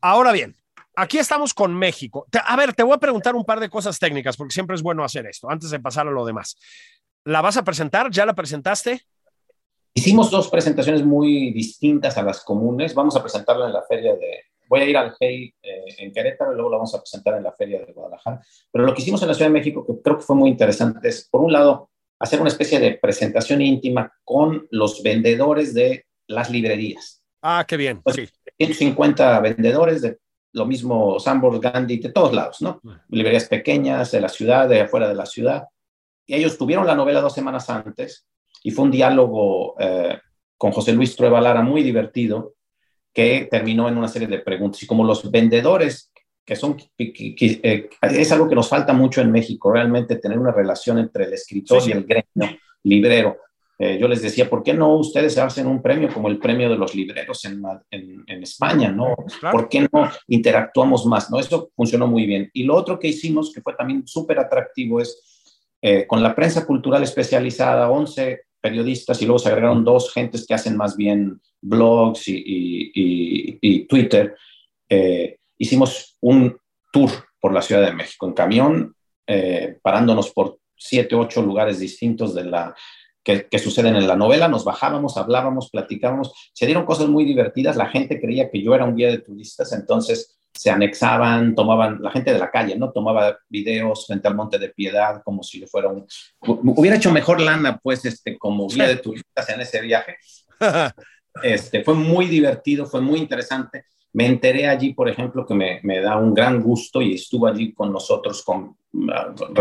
ahora 0.00 0.30
bien, 0.30 0.56
aquí 0.98 1.18
estamos 1.18 1.54
con 1.54 1.74
México. 1.74 2.26
A 2.44 2.56
ver, 2.56 2.74
te 2.74 2.82
voy 2.82 2.94
a 2.94 2.98
preguntar 2.98 3.34
un 3.34 3.44
par 3.44 3.60
de 3.60 3.70
cosas 3.70 3.98
técnicas, 3.98 4.36
porque 4.36 4.52
siempre 4.52 4.74
es 4.74 4.82
bueno 4.82 5.04
hacer 5.04 5.26
esto, 5.26 5.48
antes 5.48 5.70
de 5.70 5.80
pasar 5.80 6.08
a 6.08 6.10
lo 6.10 6.24
demás. 6.26 6.56
¿La 7.24 7.40
vas 7.40 7.56
a 7.56 7.64
presentar? 7.64 8.10
¿Ya 8.10 8.26
la 8.26 8.34
presentaste? 8.34 9.02
Hicimos 9.94 10.30
dos 10.30 10.48
presentaciones 10.48 11.04
muy 11.04 11.52
distintas 11.52 12.18
a 12.18 12.22
las 12.22 12.42
comunes. 12.44 12.94
Vamos 12.94 13.16
a 13.16 13.22
presentarla 13.22 13.66
en 13.66 13.72
la 13.72 13.82
feria 13.82 14.14
de... 14.14 14.44
Voy 14.68 14.80
a 14.80 14.84
ir 14.84 14.96
al 14.96 15.14
GEI 15.14 15.54
eh, 15.62 15.84
en 15.98 16.12
Querétaro 16.12 16.52
y 16.52 16.54
luego 16.54 16.70
la 16.70 16.76
vamos 16.76 16.94
a 16.94 17.00
presentar 17.00 17.34
en 17.36 17.42
la 17.42 17.52
feria 17.52 17.80
de 17.80 17.92
Guadalajara. 17.92 18.42
Pero 18.70 18.84
lo 18.84 18.92
que 18.92 19.00
hicimos 19.00 19.22
en 19.22 19.28
la 19.28 19.34
Ciudad 19.34 19.48
de 19.48 19.54
México, 19.54 19.86
que 19.86 20.02
creo 20.02 20.18
que 20.18 20.24
fue 20.24 20.36
muy 20.36 20.50
interesante, 20.50 21.08
es, 21.08 21.26
por 21.28 21.40
un 21.40 21.52
lado, 21.52 21.90
hacer 22.18 22.40
una 22.40 22.50
especie 22.50 22.78
de 22.78 22.98
presentación 23.00 23.62
íntima 23.62 24.12
con 24.24 24.68
los 24.70 25.02
vendedores 25.02 25.72
de 25.72 26.06
las 26.26 26.50
librerías. 26.50 27.24
Ah, 27.40 27.64
qué 27.66 27.76
bien. 27.76 28.02
Pues, 28.02 28.16
sí. 28.16 28.28
150 28.58 29.40
vendedores 29.40 30.02
de 30.02 30.18
lo 30.52 30.66
mismo 30.66 31.18
Sambor, 31.20 31.60
Gandhi, 31.60 31.98
de 31.98 32.12
todos 32.12 32.32
lados, 32.32 32.60
¿no? 32.60 32.80
Librerías 33.08 33.48
pequeñas, 33.48 34.10
de 34.10 34.20
la 34.20 34.28
ciudad, 34.28 34.68
de 34.68 34.82
afuera 34.82 35.08
de 35.08 35.14
la 35.14 35.26
ciudad. 35.26 35.64
Y 36.26 36.34
ellos 36.34 36.58
tuvieron 36.58 36.86
la 36.86 36.94
novela 36.94 37.20
dos 37.20 37.34
semanas 37.34 37.68
antes 37.70 38.26
y 38.62 38.70
fue 38.70 38.84
un 38.84 38.90
diálogo 38.90 39.76
eh, 39.78 40.18
con 40.56 40.72
José 40.72 40.92
Luis 40.92 41.16
Trueba 41.16 41.40
Lara 41.40 41.62
muy 41.62 41.82
divertido 41.82 42.54
que 43.12 43.48
terminó 43.50 43.88
en 43.88 43.96
una 43.96 44.08
serie 44.08 44.28
de 44.28 44.40
preguntas. 44.40 44.82
Y 44.82 44.86
como 44.86 45.04
los 45.04 45.30
vendedores, 45.30 46.12
que 46.44 46.56
son, 46.56 46.76
eh, 46.98 47.88
es 48.02 48.32
algo 48.32 48.48
que 48.48 48.54
nos 48.54 48.68
falta 48.68 48.92
mucho 48.92 49.20
en 49.20 49.30
México, 49.30 49.72
realmente 49.72 50.16
tener 50.16 50.38
una 50.38 50.52
relación 50.52 50.98
entre 50.98 51.24
el 51.24 51.32
escritor 51.32 51.82
y 51.86 51.92
el 51.92 52.04
gremio 52.04 52.58
librero. 52.84 53.38
Eh, 53.80 53.96
yo 54.00 54.08
les 54.08 54.20
decía, 54.22 54.50
¿por 54.50 54.64
qué 54.64 54.74
no 54.74 54.96
ustedes 54.96 55.38
hacen 55.38 55.68
un 55.68 55.80
premio 55.80 56.12
como 56.12 56.26
el 56.26 56.38
premio 56.38 56.68
de 56.68 56.76
los 56.76 56.96
libreros 56.96 57.44
en, 57.44 57.62
en, 57.92 58.42
España? 58.42 58.90
¿no? 58.90 59.14
¿Por 59.52 59.68
qué 59.68 59.86
no 59.92 60.10
interactuamos 60.26 61.06
más? 61.06 61.30
¿no? 61.30 61.38
Eso 61.38 61.70
funcionó 61.76 62.08
muy 62.08 62.26
bien. 62.26 62.50
Y 62.52 62.64
lo 62.64 62.74
otro 62.74 62.98
que 62.98 63.06
hicimos, 63.06 63.52
que 63.52 63.60
fue 63.60 63.74
también 63.74 64.04
súper 64.04 64.40
atractivo, 64.40 65.00
es 65.00 65.22
eh, 65.80 66.08
con 66.08 66.24
la 66.24 66.34
prensa 66.34 66.66
cultural 66.66 67.04
especializada, 67.04 67.88
11 67.88 68.40
periodistas 68.60 69.22
y 69.22 69.26
luego 69.26 69.38
se 69.38 69.48
agregaron 69.50 69.84
dos 69.84 70.12
gentes 70.12 70.44
que 70.44 70.54
hacen 70.54 70.76
más 70.76 70.96
bien 70.96 71.40
blogs 71.60 72.24
y, 72.26 73.86
Twitter, 73.88 74.36
eh, 74.88 75.38
hicimos 75.56 76.16
un 76.20 76.58
tour 76.92 77.10
por 77.40 77.52
la 77.52 77.62
Ciudad 77.62 77.82
de 77.82 77.94
México 77.94 78.26
en 78.26 78.32
camión, 78.32 78.96
parándonos 79.82 80.30
por 80.30 80.58
siete, 80.76 81.14
ocho 81.14 81.42
lugares 81.42 81.78
distintos 81.78 82.34
de 82.34 82.44
la, 82.44 82.74
que, 83.28 83.46
que, 83.46 83.58
suceden 83.58 83.94
en 83.96 84.08
la 84.08 84.16
novela. 84.16 84.48
Nos 84.48 84.64
bajábamos, 84.64 85.18
hablábamos, 85.18 85.68
platicábamos. 85.70 86.32
Se 86.54 86.64
dieron 86.64 86.86
cosas 86.86 87.08
muy 87.08 87.24
divertidas. 87.24 87.76
La 87.76 87.86
gente 87.86 88.18
creía 88.18 88.50
que 88.50 88.62
yo 88.62 88.74
era 88.74 88.86
un 88.86 88.96
guía 88.96 89.10
de 89.10 89.18
turistas, 89.18 89.72
entonces 89.72 90.38
se 90.54 90.70
anexaban, 90.70 91.54
tomaban, 91.54 91.98
la 92.00 92.10
gente 92.10 92.32
de 92.32 92.38
la 92.38 92.50
calle, 92.50 92.76
¿no? 92.76 92.90
Tomaba 92.90 93.38
videos 93.50 94.06
frente 94.06 94.28
al 94.28 94.34
Monte 94.34 94.58
de 94.58 94.70
Piedad 94.70 95.20
como 95.22 95.42
si 95.42 95.64
fuera 95.66 95.88
un... 95.88 96.06
Hubiera 96.40 96.96
hecho 96.96 97.12
mejor 97.12 97.40
lana, 97.40 97.78
pues, 97.82 98.04
este, 98.06 98.38
como 98.38 98.66
guía 98.66 98.88
de 98.88 98.96
turistas 99.04 99.48
en 99.50 99.60
ese 99.60 99.80
viaje. 99.80 100.16
Este, 101.40 101.84
fue 101.84 101.94
muy 101.94 102.26
divertido, 102.26 102.84
fue 102.84 103.00
muy 103.00 103.20
interesante. 103.20 103.84
Me 104.12 104.26
enteré 104.26 104.68
allí, 104.68 104.94
por 104.94 105.08
ejemplo, 105.08 105.46
que 105.46 105.54
me, 105.54 105.80
me 105.82 106.00
da 106.00 106.16
un 106.16 106.34
gran 106.34 106.62
gusto 106.62 107.02
y 107.02 107.14
estuvo 107.14 107.46
allí 107.46 107.72
con 107.72 107.92
nosotros 107.92 108.42
con, 108.42 108.76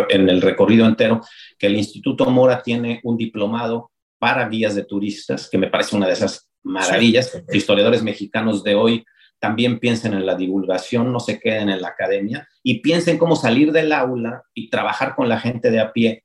en 0.09 0.29
el 0.29 0.41
recorrido 0.41 0.85
entero, 0.85 1.21
que 1.57 1.67
el 1.67 1.75
Instituto 1.75 2.25
Mora 2.29 2.61
tiene 2.61 3.01
un 3.03 3.17
diplomado 3.17 3.91
para 4.19 4.47
guías 4.47 4.75
de 4.75 4.85
turistas, 4.85 5.49
que 5.49 5.57
me 5.57 5.67
parece 5.67 5.95
una 5.95 6.07
de 6.07 6.13
esas 6.13 6.49
maravillas. 6.63 7.43
Historiadores 7.51 8.03
mexicanos 8.03 8.63
de 8.63 8.75
hoy 8.75 9.05
también 9.39 9.79
piensen 9.79 10.13
en 10.13 10.25
la 10.25 10.35
divulgación, 10.35 11.11
no 11.11 11.19
se 11.19 11.39
queden 11.39 11.69
en 11.69 11.81
la 11.81 11.89
academia 11.89 12.47
y 12.63 12.79
piensen 12.79 13.17
cómo 13.17 13.35
salir 13.35 13.71
del 13.71 13.91
aula 13.91 14.43
y 14.53 14.69
trabajar 14.69 15.15
con 15.15 15.29
la 15.29 15.39
gente 15.39 15.69
de 15.69 15.79
a 15.79 15.91
pie, 15.93 16.23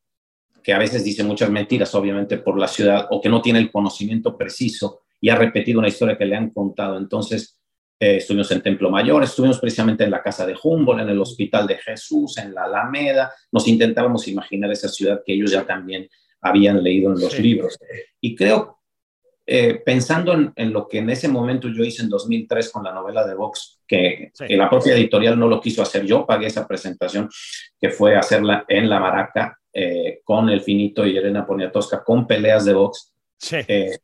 que 0.62 0.72
a 0.72 0.78
veces 0.78 1.04
dice 1.04 1.22
muchas 1.22 1.50
mentiras, 1.50 1.94
obviamente, 1.94 2.38
por 2.38 2.58
la 2.58 2.68
ciudad 2.68 3.08
o 3.10 3.20
que 3.20 3.28
no 3.28 3.42
tiene 3.42 3.58
el 3.58 3.70
conocimiento 3.70 4.36
preciso 4.38 5.00
y 5.20 5.28
ha 5.28 5.36
repetido 5.36 5.78
una 5.78 5.88
historia 5.88 6.16
que 6.16 6.24
le 6.24 6.36
han 6.36 6.50
contado. 6.50 6.96
Entonces, 6.96 7.58
eh, 8.02 8.16
estuvimos 8.16 8.50
en 8.50 8.62
Templo 8.62 8.90
Mayor, 8.90 9.22
estuvimos 9.22 9.60
precisamente 9.60 10.02
en 10.02 10.10
la 10.10 10.20
casa 10.20 10.44
de 10.44 10.56
Humboldt, 10.60 11.02
en 11.02 11.10
el 11.10 11.20
Hospital 11.20 11.68
de 11.68 11.76
Jesús, 11.76 12.36
en 12.38 12.52
la 12.52 12.64
Alameda, 12.64 13.32
nos 13.52 13.68
intentábamos 13.68 14.26
imaginar 14.26 14.72
esa 14.72 14.88
ciudad 14.88 15.22
que 15.24 15.34
ellos 15.34 15.52
ya 15.52 15.64
también 15.64 16.08
habían 16.40 16.82
leído 16.82 17.12
en 17.12 17.20
los 17.20 17.38
libros. 17.38 17.78
Y 18.20 18.34
creo 18.34 18.80
eh, 19.46 19.80
pensando 19.86 20.32
en, 20.32 20.72
lo 20.72 20.88
que 20.88 20.98
en 20.98 21.10
ese 21.10 21.28
momento 21.28 21.68
yo 21.68 21.84
hice 21.84 22.02
en 22.02 22.08
2003 22.08 22.72
con 22.72 22.82
la 22.82 22.92
novela 22.92 23.24
de 23.24 23.34
Vox, 23.34 23.80
que, 23.86 24.32
la 24.48 24.68
propia 24.68 24.94
editorial 24.94 25.38
no 25.38 25.46
lo 25.46 25.60
quiso 25.60 25.82
hacer, 25.82 26.04
yo 26.04 26.26
pagué 26.26 26.48
esa 26.48 26.66
presentación, 26.66 27.30
que 27.80 27.90
fue 27.90 28.16
hacerla 28.16 28.64
en 28.66 28.90
La 28.90 28.98
Maraca 28.98 29.56
eh, 29.72 30.22
con 30.24 30.48
El 30.48 30.60
Finito 30.60 31.06
y 31.06 31.16
Elena 31.16 31.46
Poniatowska, 31.46 32.02
con 32.02 32.26
peleas 32.26 32.64
de 32.64 32.74
Vox. 32.74 33.14
Eh, 33.52 33.98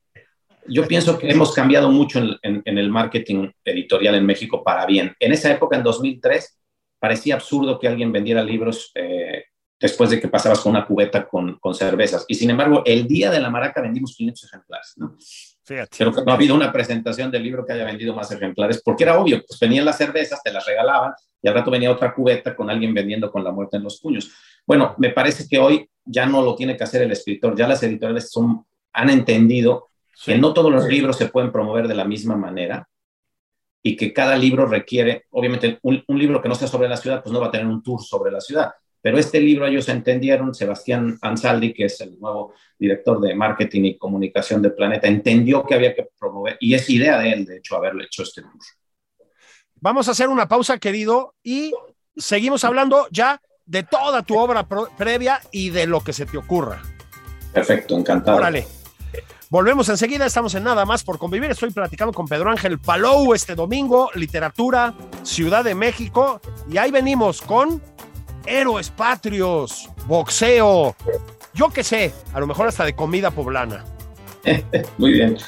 yo 0.68 0.87
pienso 0.87 1.18
que 1.18 1.28
hemos 1.28 1.52
cambiado 1.52 1.90
mucho 1.90 2.20
en, 2.42 2.62
el 2.64 2.90
marketing 2.90 3.50
editorial 3.64 4.14
en 4.14 4.26
México 4.26 4.62
para 4.62 4.87
bien. 4.87 5.14
En 5.18 5.33
esa 5.33 5.50
época, 5.50 5.76
en 5.76 5.83
2003, 5.83 6.59
parecía 6.98 7.35
absurdo 7.35 7.78
que 7.78 7.88
alguien 7.88 8.12
vendiera 8.12 8.42
libros 8.42 8.92
después 9.81 10.11
de 10.11 10.20
que 10.20 10.28
pasabas 10.28 10.61
con 10.61 10.70
una 10.70 10.87
cubeta 10.87 11.26
con, 11.26 11.59
con, 11.59 11.74
cervezas. 11.74 12.24
Y 12.28 12.35
sin 12.35 12.50
embargo, 12.50 12.83
el 12.85 13.07
día 13.07 13.31
de 13.31 13.40
la 13.40 13.50
maraca 13.50 13.81
vendimos 13.81 14.14
500 14.16 14.44
ejemplares, 14.44 14.92
¿no? 14.96 15.16
Fíjate. 15.68 15.98
Creo 15.98 16.12
que 16.12 16.24
no 16.24 16.33
ha 16.33 16.35
habido 16.35 16.54
una 16.54 16.72
presentación 16.72 17.31
del 17.31 17.42
libro 17.42 17.64
que 17.64 17.74
haya 17.74 17.85
vendido 17.85 18.14
más 18.14 18.33
ejemplares, 18.33 18.81
porque 18.83 19.04
era 19.04 19.18
obvio, 19.18 19.44
pues 19.46 19.61
venían 19.61 19.85
las 19.85 19.98
cervezas, 19.98 20.42
te 20.42 20.50
las 20.50 20.64
regalaban, 20.64 21.12
y 21.42 21.48
al 21.48 21.54
rato 21.54 21.70
venía 21.70 21.92
otra 21.92 22.14
cubeta 22.14 22.57
con 22.57 22.70
alguien 22.70 22.94
vendiendo 22.94 23.31
con 23.31 23.44
la 23.44 23.52
muerte 23.52 23.76
en 23.76 23.85
los 23.85 24.00
puños. 24.00 24.33
Bueno, 24.66 24.94
me 24.96 25.11
parece 25.11 25.46
que 25.46 25.59
hoy 25.59 25.88
ya 26.04 26.24
no 26.24 26.42
lo 26.42 26.57
tiene 26.57 26.74
que 26.74 26.85
hacer 26.85 27.02
el 27.02 27.12
escritor, 27.12 27.54
ya 27.54 27.68
las 27.68 27.83
editoriales 27.83 28.31
son, 28.31 28.64
han 28.94 29.11
entendido 29.11 29.90
que 30.24 30.38
no 30.38 30.52
todos 30.52 30.72
los 30.72 30.87
libros 30.87 31.16
se 31.16 31.26
pueden 31.26 31.52
promover 31.52 31.88
de 31.88 31.94
la 31.94 32.04
misma 32.04 32.37
manera, 32.37 32.88
y 33.83 33.96
que 33.96 34.12
cada 34.12 34.37
libro 34.37 34.66
requiere, 34.66 35.26
obviamente, 35.31 35.78
un, 35.83 36.02
un 36.07 36.18
libro 36.18 36.42
que 36.42 36.48
no 36.48 36.54
sea 36.54 36.68
sobre 36.68 36.88
la 36.88 36.96
ciudad, 36.96 37.22
pues 37.22 37.33
no 37.33 37.40
va 37.40 37.46
a 37.46 37.50
tener 37.50 37.66
un 37.66 37.83
tour 37.83 38.02
sobre 38.02 38.33
la 38.33 38.40
ciudad, 38.40 38.72
pero 39.00 39.16
este 39.18 39.40
libro 39.40 39.66
ellos 39.66 39.88
entendieron, 39.88 40.54
Sebastián 40.54 41.16
Ansaldi, 41.22 41.72
que 41.72 41.85
es 41.85 42.00
el 42.00 42.18
nuevo 42.18 42.54
director 42.78 43.20
de 43.20 43.35
marketing 43.35 43.85
y 43.85 43.98
comunicación 43.98 44.61
del 44.61 44.74
Planeta, 44.74 45.07
entendió 45.07 45.64
que 45.64 45.74
había 45.74 45.94
que 45.94 46.09
promover, 46.18 46.57
y 46.61 46.74
es 46.74 46.90
idea 46.90 47.18
de 47.18 47.33
él, 47.33 47.44
de 47.44 47.59
hecho, 47.59 47.76
haberle 47.76 48.04
hecho 48.04 48.22
este 48.24 48.42
curso. 48.42 48.74
Vamos 49.81 50.09
a 50.09 50.11
hacer 50.11 50.28
una 50.28 50.48
pausa, 50.48 50.78
querido, 50.78 51.37
y 51.42 51.72
seguimos 52.16 52.64
hablando 52.64 53.07
ya 53.12 53.40
de 53.64 53.85
toda 53.85 54.22
tu 54.22 54.37
obra 54.37 54.66
previa 54.96 55.40
y 55.52 55.70
de 55.70 55.87
lo 55.87 56.00
que 56.00 56.12
se 56.12 56.26
te 56.26 56.37
ocurra. 56.37 56.83
Perfecto, 57.52 57.96
encantado. 57.96 58.38
Órale. 58.38 58.77
Volvemos 59.50 59.88
enseguida, 59.88 60.26
estamos 60.26 60.54
en 60.54 60.64
Nada 60.64 60.84
más 60.84 61.02
por 61.02 61.18
convivir. 61.18 61.50
Estoy 61.50 61.70
platicando 61.70 62.12
con 62.12 62.26
Pedro 62.26 62.50
Ángel 62.50 62.78
Palou 62.78 63.32
este 63.32 63.54
domingo, 63.54 64.11
literatura, 64.14 64.92
Ciudad 65.22 65.64
de 65.64 65.74
México, 65.74 66.40
y 66.70 66.76
ahí 66.76 66.90
venimos 66.90 67.40
con 67.40 67.82
héroes 68.44 68.90
patrios, 68.90 69.88
boxeo, 70.06 70.94
yo 71.54 71.70
qué 71.70 71.82
sé, 71.82 72.12
a 72.34 72.40
lo 72.40 72.46
mejor 72.46 72.68
hasta 72.68 72.84
de 72.84 72.94
comida 72.94 73.30
poblana. 73.30 73.87
Muy 74.98 75.12
bien. 75.12 75.38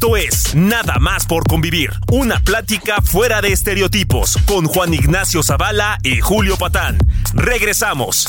Esto 0.00 0.16
es 0.16 0.54
Nada 0.54 1.00
más 1.00 1.26
por 1.26 1.42
convivir, 1.48 1.90
una 2.12 2.38
plática 2.38 3.02
fuera 3.02 3.40
de 3.40 3.50
estereotipos 3.50 4.38
con 4.46 4.66
Juan 4.66 4.94
Ignacio 4.94 5.42
Zavala 5.42 5.98
y 6.04 6.20
Julio 6.20 6.56
Patán. 6.56 6.98
Regresamos. 7.34 8.28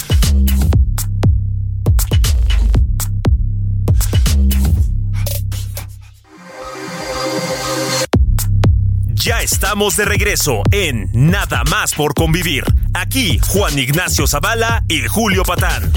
Ya 9.13 9.41
estamos 9.43 9.95
de 9.95 10.05
regreso 10.05 10.63
en 10.71 11.11
Nada 11.13 11.63
más 11.69 11.93
por 11.93 12.15
convivir. 12.15 12.63
Aquí 12.95 13.39
Juan 13.45 13.77
Ignacio 13.77 14.25
Zavala 14.25 14.83
y 14.87 15.01
Julio 15.07 15.43
Patán. 15.43 15.91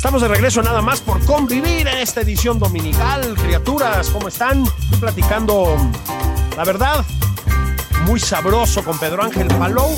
Estamos 0.00 0.22
de 0.22 0.28
regreso 0.28 0.62
nada 0.62 0.80
más 0.80 1.02
por 1.02 1.22
convivir 1.26 1.86
en 1.86 1.98
esta 1.98 2.22
edición 2.22 2.58
dominical. 2.58 3.34
Criaturas, 3.34 4.08
¿cómo 4.08 4.28
están? 4.28 4.64
Estoy 4.64 4.98
platicando, 4.98 5.76
la 6.56 6.64
verdad, 6.64 7.04
muy 8.06 8.18
sabroso 8.18 8.82
con 8.82 8.98
Pedro 8.98 9.22
Ángel 9.22 9.46
Palou 9.48 9.94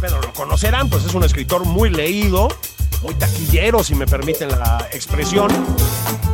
Pedro 0.00 0.20
lo 0.20 0.32
conocerán, 0.32 0.90
pues 0.90 1.04
es 1.04 1.14
un 1.14 1.22
escritor 1.22 1.64
muy 1.64 1.90
leído, 1.90 2.48
muy 3.02 3.14
taquillero, 3.14 3.84
si 3.84 3.94
me 3.94 4.04
permiten 4.04 4.48
la 4.48 4.88
expresión, 4.90 5.48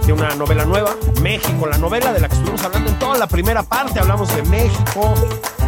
de 0.07 0.15
una 0.15 0.35
novela 0.35 0.65
nueva, 0.65 0.97
México, 1.21 1.67
la 1.67 1.77
novela 1.77 2.15
de 2.15 2.21
la 2.21 2.29
que 2.31 2.37
estuvimos 2.37 2.65
hablando 2.65 2.93
en 2.93 2.99
toda 2.99 3.19
la 3.19 3.27
primera 3.27 3.63
parte, 3.63 4.01
hablamos 4.01 4.35
de 4.35 4.43
México, 4.45 5.13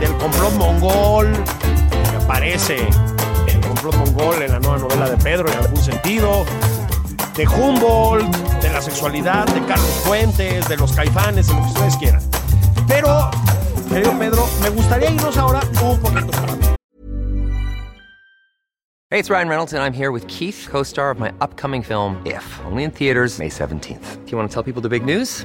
del 0.01 0.17
complot 0.17 0.53
mongol, 0.55 1.31
que 1.91 2.25
aparece 2.25 2.89
el 3.49 3.61
complot 3.61 3.97
mongol 3.97 4.41
en 4.41 4.53
la 4.53 4.61
nueva 4.61 4.79
novela 4.79 5.11
de 5.11 5.19
Pedro 5.19 5.53
en 5.53 5.59
algún 5.59 5.85
sentido, 5.85 6.47
de 7.37 7.47
Humboldt, 7.47 8.37
de 8.61 8.71
la 8.71 8.81
sexualidad, 8.81 9.47
de 9.47 9.61
Carlos 9.67 9.91
Fuentes, 10.05 10.69
de 10.69 10.77
los 10.77 10.93
caifanes, 10.93 11.47
de 11.49 11.55
lo 11.55 11.61
que 11.61 11.67
ustedes 11.67 11.97
quieran. 11.97 12.23
Pero, 12.87 13.31
querido 13.89 14.19
Pedro, 14.19 14.47
me 14.63 14.71
gustaría 14.71 15.11
irnos 15.11 15.37
ahora 15.37 15.61
un 15.83 15.99
poquito 15.99 16.31
para 16.31 16.57
mí. 16.57 16.63
Hey, 19.11 19.19
it's 19.19 19.29
Ryan 19.29 19.49
Reynolds, 19.49 19.73
and 19.75 19.83
I'm 19.83 19.93
here 19.93 20.11
with 20.11 20.27
Keith, 20.27 20.69
co 20.71 20.83
star 20.83 21.11
of 21.11 21.19
my 21.19 21.33
upcoming 21.43 21.83
film, 21.83 22.17
If, 22.25 22.45
only 22.65 22.83
in 22.85 22.91
theaters, 22.91 23.39
May 23.39 23.51
17th. 23.51 24.25
Do 24.25 24.31
you 24.31 24.39
want 24.39 24.49
to 24.49 24.55
tell 24.55 24.63
people 24.63 24.81
the 24.81 24.89
big 24.89 25.05
news? 25.05 25.45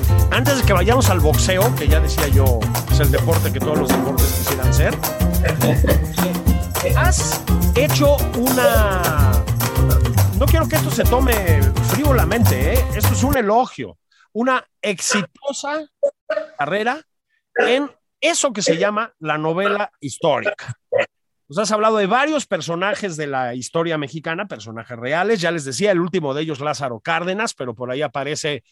antes 0.31 0.57
de 0.57 0.63
que 0.65 0.73
vayamos 0.73 1.09
al 1.09 1.19
boxeo, 1.19 1.75
que 1.75 1.87
ya 1.87 1.99
decía 1.99 2.27
yo, 2.29 2.59
es 2.91 2.99
el 2.99 3.11
deporte 3.11 3.51
que 3.51 3.59
todos 3.59 3.77
los 3.77 3.89
deportes 3.89 4.25
quisieran 4.31 4.73
ser, 4.73 4.97
has 6.95 7.43
hecho 7.75 8.15
una... 8.37 9.31
No 10.39 10.45
quiero 10.45 10.67
que 10.67 10.77
esto 10.77 10.89
se 10.89 11.03
tome 11.03 11.61
frívolamente, 11.89 12.73
¿eh? 12.73 12.85
esto 12.95 13.13
es 13.13 13.23
un 13.23 13.37
elogio, 13.37 13.97
una 14.33 14.65
exitosa 14.81 15.85
carrera 16.57 17.01
en 17.55 17.91
eso 18.19 18.53
que 18.53 18.61
se 18.61 18.77
llama 18.77 19.13
la 19.19 19.37
novela 19.37 19.91
histórica. 19.99 20.75
Nos 21.49 21.57
has 21.57 21.71
hablado 21.73 21.97
de 21.97 22.07
varios 22.07 22.47
personajes 22.47 23.17
de 23.17 23.27
la 23.27 23.53
historia 23.53 23.97
mexicana, 23.97 24.47
personajes 24.47 24.97
reales. 24.97 25.41
Ya 25.41 25.51
les 25.51 25.65
decía, 25.65 25.91
el 25.91 25.99
último 25.99 26.33
de 26.33 26.43
ellos, 26.43 26.61
Lázaro 26.61 27.01
Cárdenas, 27.01 27.53
pero 27.53 27.75
por 27.75 27.91
ahí 27.91 28.01
aparece 28.01 28.63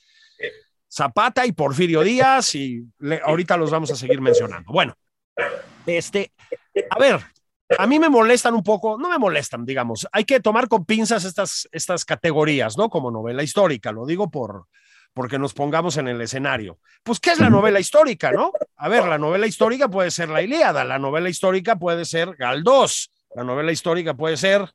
Zapata 0.91 1.45
y 1.45 1.52
Porfirio 1.52 2.02
Díaz, 2.02 2.56
y 2.56 2.84
le, 2.99 3.21
ahorita 3.23 3.58
los 3.58 3.71
vamos 3.71 3.91
a 3.91 3.95
seguir 3.95 4.21
mencionando. 4.21 4.71
Bueno, 4.71 4.95
este, 5.86 6.32
a 6.89 6.99
ver, 6.99 7.19
a 7.78 7.86
mí 7.86 7.99
me 7.99 8.10
molestan 8.10 8.56
un 8.56 8.63
poco, 8.63 8.97
no 8.97 9.10
me 9.10 9.19
molestan, 9.19 9.65
digamos, 9.65 10.08
hay 10.12 10.25
que 10.25 10.39
tomar 10.39 10.67
con 10.67 10.86
pinzas 10.86 11.23
estas, 11.23 11.69
estas 11.71 12.06
categorías, 12.06 12.78
¿no? 12.78 12.89
Como 12.89 13.12
novela 13.12 13.43
histórica, 13.43 13.91
lo 13.91 14.06
digo 14.06 14.32
por, 14.32 14.65
porque 15.13 15.38
nos 15.38 15.54
pongamos 15.54 15.97
en 15.97 16.08
el 16.08 16.19
escenario. 16.21 16.80
Pues, 17.04 17.19
¿qué 17.19 17.32
es 17.32 17.39
la 17.39 17.49
novela 17.49 17.80
histórica, 17.80 18.32
no? 18.32 18.52
A 18.75 18.89
ver, 18.89 19.06
la 19.06 19.19
novela 19.19 19.45
histórica 19.45 19.88
puede 19.88 20.10
ser 20.10 20.30
la 20.30 20.41
Ilíada, 20.41 20.84
la 20.84 20.97
novela 20.97 21.30
histórica 21.30 21.75
puede 21.75 22.06
ser 22.06 22.36
Galdós, 22.36 23.12
la 23.36 23.43
novela 23.43 23.71
histórica 23.71 24.15
puede 24.15 24.38
ser... 24.38 24.67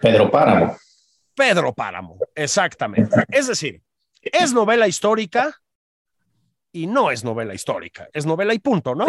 Pedro 0.00 0.30
Páramo. 0.30 0.76
Pedro 1.34 1.72
Páramo, 1.72 2.18
exactamente. 2.34 3.24
Es 3.28 3.46
decir, 3.46 3.82
es 4.32 4.52
novela 4.52 4.88
histórica 4.88 5.54
y 6.72 6.86
no 6.86 7.10
es 7.10 7.24
novela 7.24 7.54
histórica, 7.54 8.08
es 8.12 8.26
novela 8.26 8.54
y 8.54 8.58
punto, 8.58 8.94
¿no? 8.94 9.06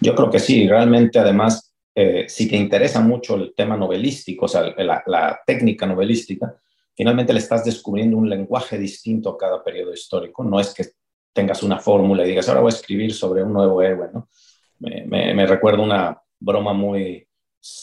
Yo 0.00 0.14
creo 0.14 0.30
que 0.30 0.38
sí, 0.38 0.68
realmente 0.68 1.18
además, 1.18 1.74
eh, 1.94 2.26
si 2.28 2.48
te 2.48 2.56
interesa 2.56 3.00
mucho 3.00 3.36
el 3.36 3.54
tema 3.54 3.76
novelístico, 3.76 4.46
o 4.46 4.48
sea, 4.48 4.74
la, 4.76 5.40
técnica 5.46 5.86
novelística, 5.86 6.56
finalmente 6.94 7.32
le 7.32 7.38
estás 7.38 7.64
descubriendo 7.64 8.16
un 8.16 8.28
lenguaje 8.28 8.78
distinto 8.78 9.30
a 9.30 9.38
cada 9.38 9.62
periodo 9.62 9.92
histórico. 9.92 10.44
No 10.44 10.60
es 10.60 10.74
que 10.74 10.86
tengas 11.32 11.62
una 11.62 11.78
fórmula 11.78 12.24
y 12.24 12.28
digas, 12.28 12.48
ahora 12.48 12.60
voy 12.60 12.72
a 12.72 12.76
escribir 12.76 13.12
sobre 13.14 13.42
un 13.42 13.52
nuevo 13.52 13.82
héroe, 13.82 14.08
¿no? 14.12 14.28
Me 14.80 15.46
recuerdo 15.46 15.82
una 15.82 16.20
broma 16.40 16.72
muy 16.72 17.28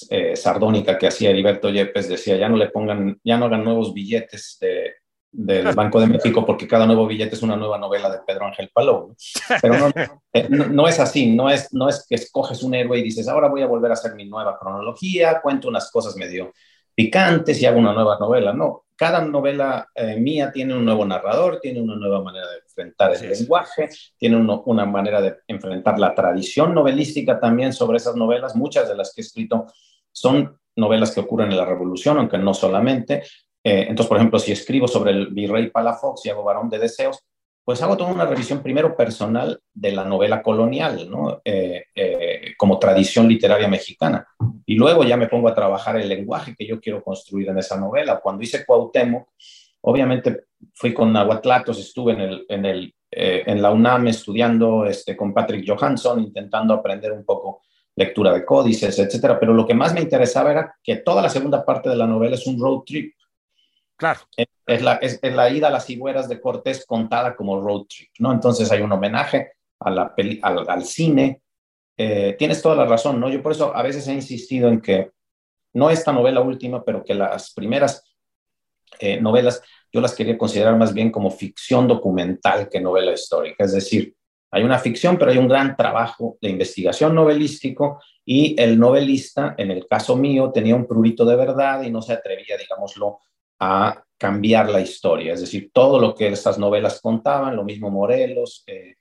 eh, 0.10 0.36
sardónica 0.36 0.98
que 0.98 1.08
hacía 1.08 1.30
Heriberto 1.30 1.70
Yepes, 1.70 2.10
decía, 2.10 2.36
ya 2.36 2.50
no 2.50 2.58
le 2.58 2.68
pongan, 2.68 3.18
ya 3.24 3.38
no 3.38 3.46
hagan 3.46 3.64
nuevos 3.64 3.94
billetes 3.94 4.58
de, 4.60 4.92
del 5.32 5.74
Banco 5.76 6.00
de 6.00 6.08
México 6.08 6.46
porque 6.46 6.68
cada 6.68 6.86
nuevo 6.86 7.08
billete 7.08 7.36
es 7.36 7.44
una 7.44 7.56
nueva 7.56 7.78
novela 7.78 8.10
de 8.10 8.20
Pedro 8.26 8.46
Ángel 8.46 8.70
Palou. 8.74 9.10
¿no? 9.10 9.16
Pero 9.62 9.78
no, 9.78 9.92
eh, 10.34 10.48
no, 10.50 10.66
no, 10.68 10.88
es 10.88 11.00
así, 11.00 11.32
no 11.32 11.50
es, 11.50 11.74
no 11.74 11.90
es 11.90 12.06
que 12.08 12.16
escoges 12.16 12.64
un 12.64 12.76
héroe 12.76 13.00
y 13.00 13.04
dices, 13.04 13.28
ahora 13.28 13.48
voy 13.48 13.62
a 13.62 13.68
volver 13.68 13.92
a 13.92 13.94
hacer 13.94 14.16
mi 14.16 14.26
nueva 14.28 14.58
cronología, 14.58 15.42
cuento 15.42 15.68
unas 15.68 15.92
cosas 15.92 16.16
medio 16.16 16.54
picantes 16.96 17.62
y 17.62 17.66
hago 17.66 17.80
una 17.80 17.94
nueva 17.94 18.18
novela. 18.20 18.52
No, 18.52 18.86
cada 19.00 19.22
novela 19.22 19.88
eh, 19.96 20.18
mía 20.18 20.52
tiene 20.52 20.76
un 20.76 20.84
nuevo 20.84 21.06
narrador, 21.06 21.62
tiene 21.62 21.82
una 21.82 21.96
nueva 21.96 22.22
manera 22.22 22.46
de 22.50 22.58
enfrentar 22.58 23.12
el 23.12 23.18
sí, 23.18 23.28
lenguaje, 23.28 23.90
sí. 23.90 24.12
tiene 24.18 24.36
uno, 24.36 24.64
una 24.66 24.86
manera 24.86 25.22
de 25.22 25.38
enfrentar 25.48 25.98
la 25.98 26.14
tradición 26.14 26.74
novelística 26.74 27.40
también 27.40 27.72
sobre 27.72 27.96
esas 27.96 28.18
novelas. 28.18 28.58
Muchas 28.58 28.90
de 28.90 28.96
las 28.96 29.14
que 29.14 29.22
he 29.22 29.24
escrito 29.24 29.68
son 30.12 30.60
novelas 30.76 31.12
que 31.12 31.22
ocurren 31.22 31.50
en 31.50 31.58
la 31.58 31.64
Revolución, 31.64 32.18
aunque 32.18 32.38
no 32.38 32.54
solamente. 32.54 33.24
Eh, 33.64 33.86
entonces, 33.90 34.08
por 34.08 34.18
ejemplo, 34.18 34.40
si 34.40 34.52
escribo 34.52 34.88
sobre 34.88 35.12
el 35.12 35.28
virrey 35.28 35.70
Palafox 35.70 36.26
y 36.26 36.30
hago 36.30 36.44
Varón 36.44 36.70
de 36.70 36.80
Deseos, 36.80 37.20
pues 37.70 37.84
hago 37.84 37.98
toda 37.98 38.12
una 38.12 38.26
revisión 38.26 38.64
primero 38.64 38.98
personal 38.98 39.62
de 39.72 39.92
la 39.92 40.04
novela 40.04 40.42
colonial, 40.42 41.08
¿no? 41.08 41.40
Eh, 41.46 41.84
eh, 41.94 42.54
como 42.58 42.80
tradición 42.80 43.28
literaria 43.28 43.68
mexicana. 43.68 44.28
Y 44.66 44.74
luego 44.74 45.04
ya 45.04 45.16
me 45.18 45.28
pongo 45.28 45.50
a 45.50 45.54
trabajar 45.54 45.96
el 45.98 46.10
lenguaje 46.10 46.56
que 46.58 46.66
yo 46.66 46.82
quiero 46.82 47.04
construir 47.04 47.50
en 47.50 47.60
esa 47.60 47.80
novela. 47.80 48.22
Cuando 48.22 48.42
hice 48.42 48.66
Cuauhtémoc, 48.66 49.28
obviamente 49.82 50.46
fui 50.74 50.96
con 50.96 51.14
Nahuatlatos, 51.14 51.78
estuve 51.78 52.14
en, 52.14 52.22
el, 52.22 52.46
en, 52.50 52.66
el, 52.66 52.96
eh, 53.12 53.44
en 53.46 53.62
la 53.62 53.70
UNAM 53.70 54.08
estudiando 54.08 54.86
este, 54.86 55.16
con 55.16 55.32
Patrick 55.32 55.64
Johansson, 55.68 56.22
intentando 56.22 56.74
aprender 56.74 57.12
un 57.12 57.24
poco 57.24 57.62
lectura 57.96 58.34
de 58.34 58.46
códices, 58.46 58.98
etcétera. 58.98 59.40
Pero 59.40 59.54
lo 59.54 59.68
que 59.68 59.76
más 59.76 59.94
me 59.94 60.02
interesaba 60.02 60.50
era 60.50 60.76
que 60.84 60.96
toda 60.96 61.22
la 61.22 61.30
segunda 61.30 61.64
parte 61.64 61.88
de 61.88 61.98
la 61.98 62.08
novela 62.08 62.34
es 62.34 62.48
un 62.48 62.60
road 62.60 62.82
trip. 62.84 63.14
Claro. 64.00 64.22
Es 64.66 64.82
la, 64.82 64.94
es, 64.96 65.20
la 65.22 65.50
ida 65.50 65.68
a 65.68 65.72
las 65.72 65.90
higueras 65.90 66.30
de 66.30 66.40
Cortés 66.40 66.86
contada 66.86 67.36
como 67.36 67.60
road 67.60 67.84
trip, 67.84 68.10
¿no? 68.20 68.32
Entonces 68.32 68.72
hay 68.72 68.82
un 68.82 68.94
homenaje 68.94 69.52
a 69.82 69.92
la 69.92 70.16
peli, 70.16 70.40
al, 70.42 70.70
al, 70.70 70.86
cine. 70.86 71.42
Eh, 71.98 72.34
tienes 72.40 72.62
toda 72.62 72.76
la 72.76 72.86
razón, 72.86 73.20
¿no? 73.20 73.30
Yo 73.30 73.44
por 73.44 73.52
eso 73.52 73.76
a 73.76 73.84
veces 73.84 74.08
he 74.08 74.14
insistido 74.14 74.70
en 74.70 74.80
que 74.80 75.12
no 75.74 75.90
esta 75.90 76.14
novela 76.14 76.40
última, 76.40 76.82
pero 76.86 77.04
que 77.04 77.14
las 77.14 77.54
primeras 77.54 78.06
eh, 79.00 79.20
novelas 79.20 79.62
yo 79.92 80.00
las 80.00 80.16
quería 80.16 80.38
considerar 80.38 80.78
más 80.78 80.94
bien 80.94 81.12
como 81.12 81.30
ficción 81.30 81.86
documental 81.86 82.70
que 82.70 82.80
novela 82.80 83.12
histórica. 83.12 83.66
Es 83.66 83.74
decir, 83.74 84.16
hay 84.50 84.64
una 84.64 84.80
ficción, 84.80 85.18
pero 85.18 85.32
hay 85.32 85.38
un 85.38 85.50
gran 85.50 85.76
trabajo 85.76 86.38
de 86.42 86.50
investigación 86.50 87.14
novelístico 87.14 88.02
y 88.24 88.56
el 88.62 88.80
novelista, 88.80 89.56
en 89.58 89.72
el 89.72 89.86
caso 89.88 90.16
mío, 90.16 90.52
tenía 90.54 90.76
un 90.76 90.88
prurito 90.88 91.26
de 91.26 91.36
verdad 91.36 91.82
y 91.84 91.92
no 91.92 92.02
se 92.02 92.14
atrevía, 92.14 92.56
digámoslo, 92.58 93.20
a 93.60 94.04
cambiar 94.18 94.70
la 94.70 94.82
historia, 94.82 95.34
es 95.34 95.42
decir, 95.42 95.72
todo 95.74 96.00
lo 96.00 96.14
que 96.14 96.28
estas 96.28 96.58
novelas 96.58 97.00
contaban, 97.02 97.56
lo 97.56 97.64
mismo 97.64 97.90
Morelos, 97.90 98.64
eh, 98.68 98.96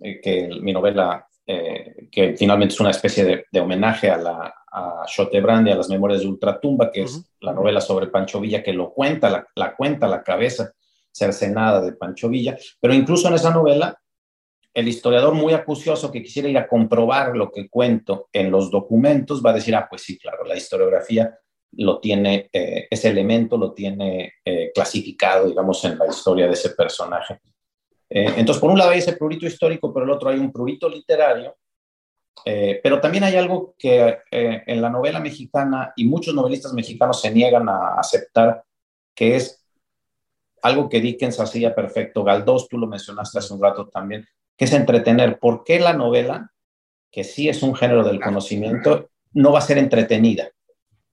eh, 0.00 0.20
que 0.20 0.48
mi 0.60 0.72
novela, 0.72 1.26
eh, 1.46 2.08
que 2.10 2.36
finalmente 2.36 2.74
es 2.74 2.80
una 2.80 2.90
especie 2.90 3.24
de, 3.24 3.44
de 3.50 3.60
homenaje 3.60 4.10
a, 4.10 4.18
la, 4.18 4.54
a 4.70 5.04
Chotebrand 5.06 5.68
y 5.68 5.70
a 5.70 5.76
las 5.76 5.88
memorias 5.88 6.20
de 6.20 6.28
Ultratumba, 6.28 6.90
que 6.92 7.00
uh 7.02 7.04
-huh. 7.04 7.08
es 7.08 7.32
la 7.40 7.52
novela 7.52 7.80
sobre 7.80 8.08
Pancho 8.08 8.40
Villa, 8.40 8.62
que 8.62 8.74
lo 8.74 8.92
cuenta, 8.92 9.30
la, 9.30 9.46
la 9.54 9.74
cuenta 9.74 10.06
la 10.06 10.22
cabeza 10.22 10.72
cercenada 11.10 11.80
de 11.80 11.92
Pancho 11.92 12.28
Villa, 12.28 12.56
pero 12.80 12.92
incluso 12.92 13.28
en 13.28 13.34
esa 13.34 13.50
novela, 13.50 13.98
el 14.74 14.86
historiador 14.86 15.34
muy 15.34 15.54
acucioso 15.54 16.12
que 16.12 16.22
quisiera 16.22 16.48
ir 16.48 16.58
a 16.58 16.68
comprobar 16.68 17.34
lo 17.34 17.50
que 17.50 17.68
cuento 17.68 18.28
en 18.32 18.50
los 18.50 18.70
documentos 18.70 19.42
va 19.42 19.50
a 19.50 19.54
decir, 19.54 19.74
ah, 19.74 19.86
pues 19.88 20.02
sí, 20.02 20.18
claro, 20.18 20.44
la 20.44 20.56
historiografía 20.56 21.36
lo 21.72 22.00
tiene, 22.00 22.48
eh, 22.52 22.88
ese 22.90 23.08
elemento 23.10 23.56
lo 23.56 23.72
tiene 23.72 24.34
eh, 24.44 24.70
clasificado, 24.74 25.48
digamos, 25.48 25.84
en 25.84 25.98
la 25.98 26.06
historia 26.06 26.46
de 26.46 26.52
ese 26.52 26.70
personaje. 26.70 27.40
Eh, 28.10 28.32
entonces, 28.36 28.60
por 28.60 28.70
un 28.70 28.78
lado 28.78 28.90
hay 28.90 28.98
ese 28.98 29.16
prurito 29.16 29.46
histórico, 29.46 29.92
por 29.92 30.02
el 30.02 30.10
otro 30.10 30.30
hay 30.30 30.38
un 30.38 30.52
prurito 30.52 30.88
literario, 30.88 31.56
pero 32.82 32.98
también 32.98 33.24
hay 33.24 33.36
algo 33.36 33.74
que 33.76 34.20
en 34.30 34.80
la 34.80 34.88
novela 34.88 35.20
mexicana, 35.20 35.92
y 35.96 36.06
muchos 36.06 36.34
novelistas 36.34 36.72
mexicanos 36.72 37.20
se 37.20 37.30
niegan 37.30 37.68
a 37.68 37.96
aceptar, 37.98 38.62
que 39.14 39.36
es 39.36 39.66
algo 40.62 40.88
que 40.88 41.00
Dickens 41.00 41.40
hacía 41.40 41.74
perfecto, 41.74 42.24
Galdós, 42.24 42.68
tú 42.68 42.78
lo 42.78 42.86
mencionaste 42.86 43.38
hace 43.38 43.52
un 43.52 43.62
rato 43.62 43.88
también, 43.88 44.26
que 44.56 44.64
es 44.64 44.72
entretener. 44.72 45.38
¿Por 45.38 45.62
qué 45.62 45.78
la 45.78 45.92
novela, 45.92 46.52
que 47.10 47.22
sí 47.22 47.50
es 47.50 47.62
un 47.62 47.74
género 47.74 48.02
del 48.02 48.20
conocimiento, 48.20 49.10
no 49.32 49.52
va 49.52 49.58
a 49.58 49.62
ser 49.62 49.76
entretenida? 49.76 50.50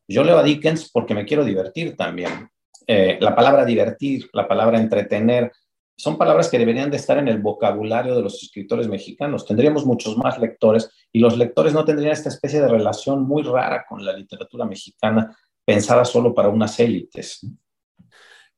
Yo 0.07 0.23
leo 0.23 0.37
a 0.37 0.43
Dickens 0.43 0.89
porque 0.91 1.13
me 1.13 1.25
quiero 1.25 1.43
divertir 1.43 1.95
también. 1.95 2.49
Eh, 2.87 3.17
la 3.19 3.35
palabra 3.35 3.65
divertir, 3.65 4.29
la 4.33 4.47
palabra 4.47 4.79
entretener, 4.79 5.51
son 5.97 6.17
palabras 6.17 6.49
que 6.49 6.59
deberían 6.59 6.91
de 6.91 6.97
estar 6.97 7.17
en 7.17 7.27
el 7.27 7.39
vocabulario 7.39 8.15
de 8.15 8.21
los 8.21 8.43
escritores 8.43 8.87
mexicanos. 8.87 9.45
Tendríamos 9.45 9.85
muchos 9.85 10.17
más 10.17 10.37
lectores 10.39 10.89
y 11.11 11.19
los 11.19 11.37
lectores 11.37 11.73
no 11.73 11.85
tendrían 11.85 12.11
esta 12.11 12.29
especie 12.29 12.61
de 12.61 12.67
relación 12.67 13.23
muy 13.23 13.43
rara 13.43 13.85
con 13.87 14.03
la 14.03 14.13
literatura 14.13 14.65
mexicana 14.65 15.35
pensada 15.63 16.03
solo 16.05 16.33
para 16.33 16.49
unas 16.49 16.79
élites. 16.79 17.47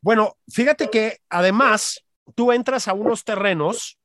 Bueno, 0.01 0.38
fíjate 0.49 0.89
que 0.89 1.19
además 1.29 2.03
tú 2.36 2.51
entras 2.51 2.88
a 2.88 2.93
unos 2.93 3.23
terrenos 3.23 3.97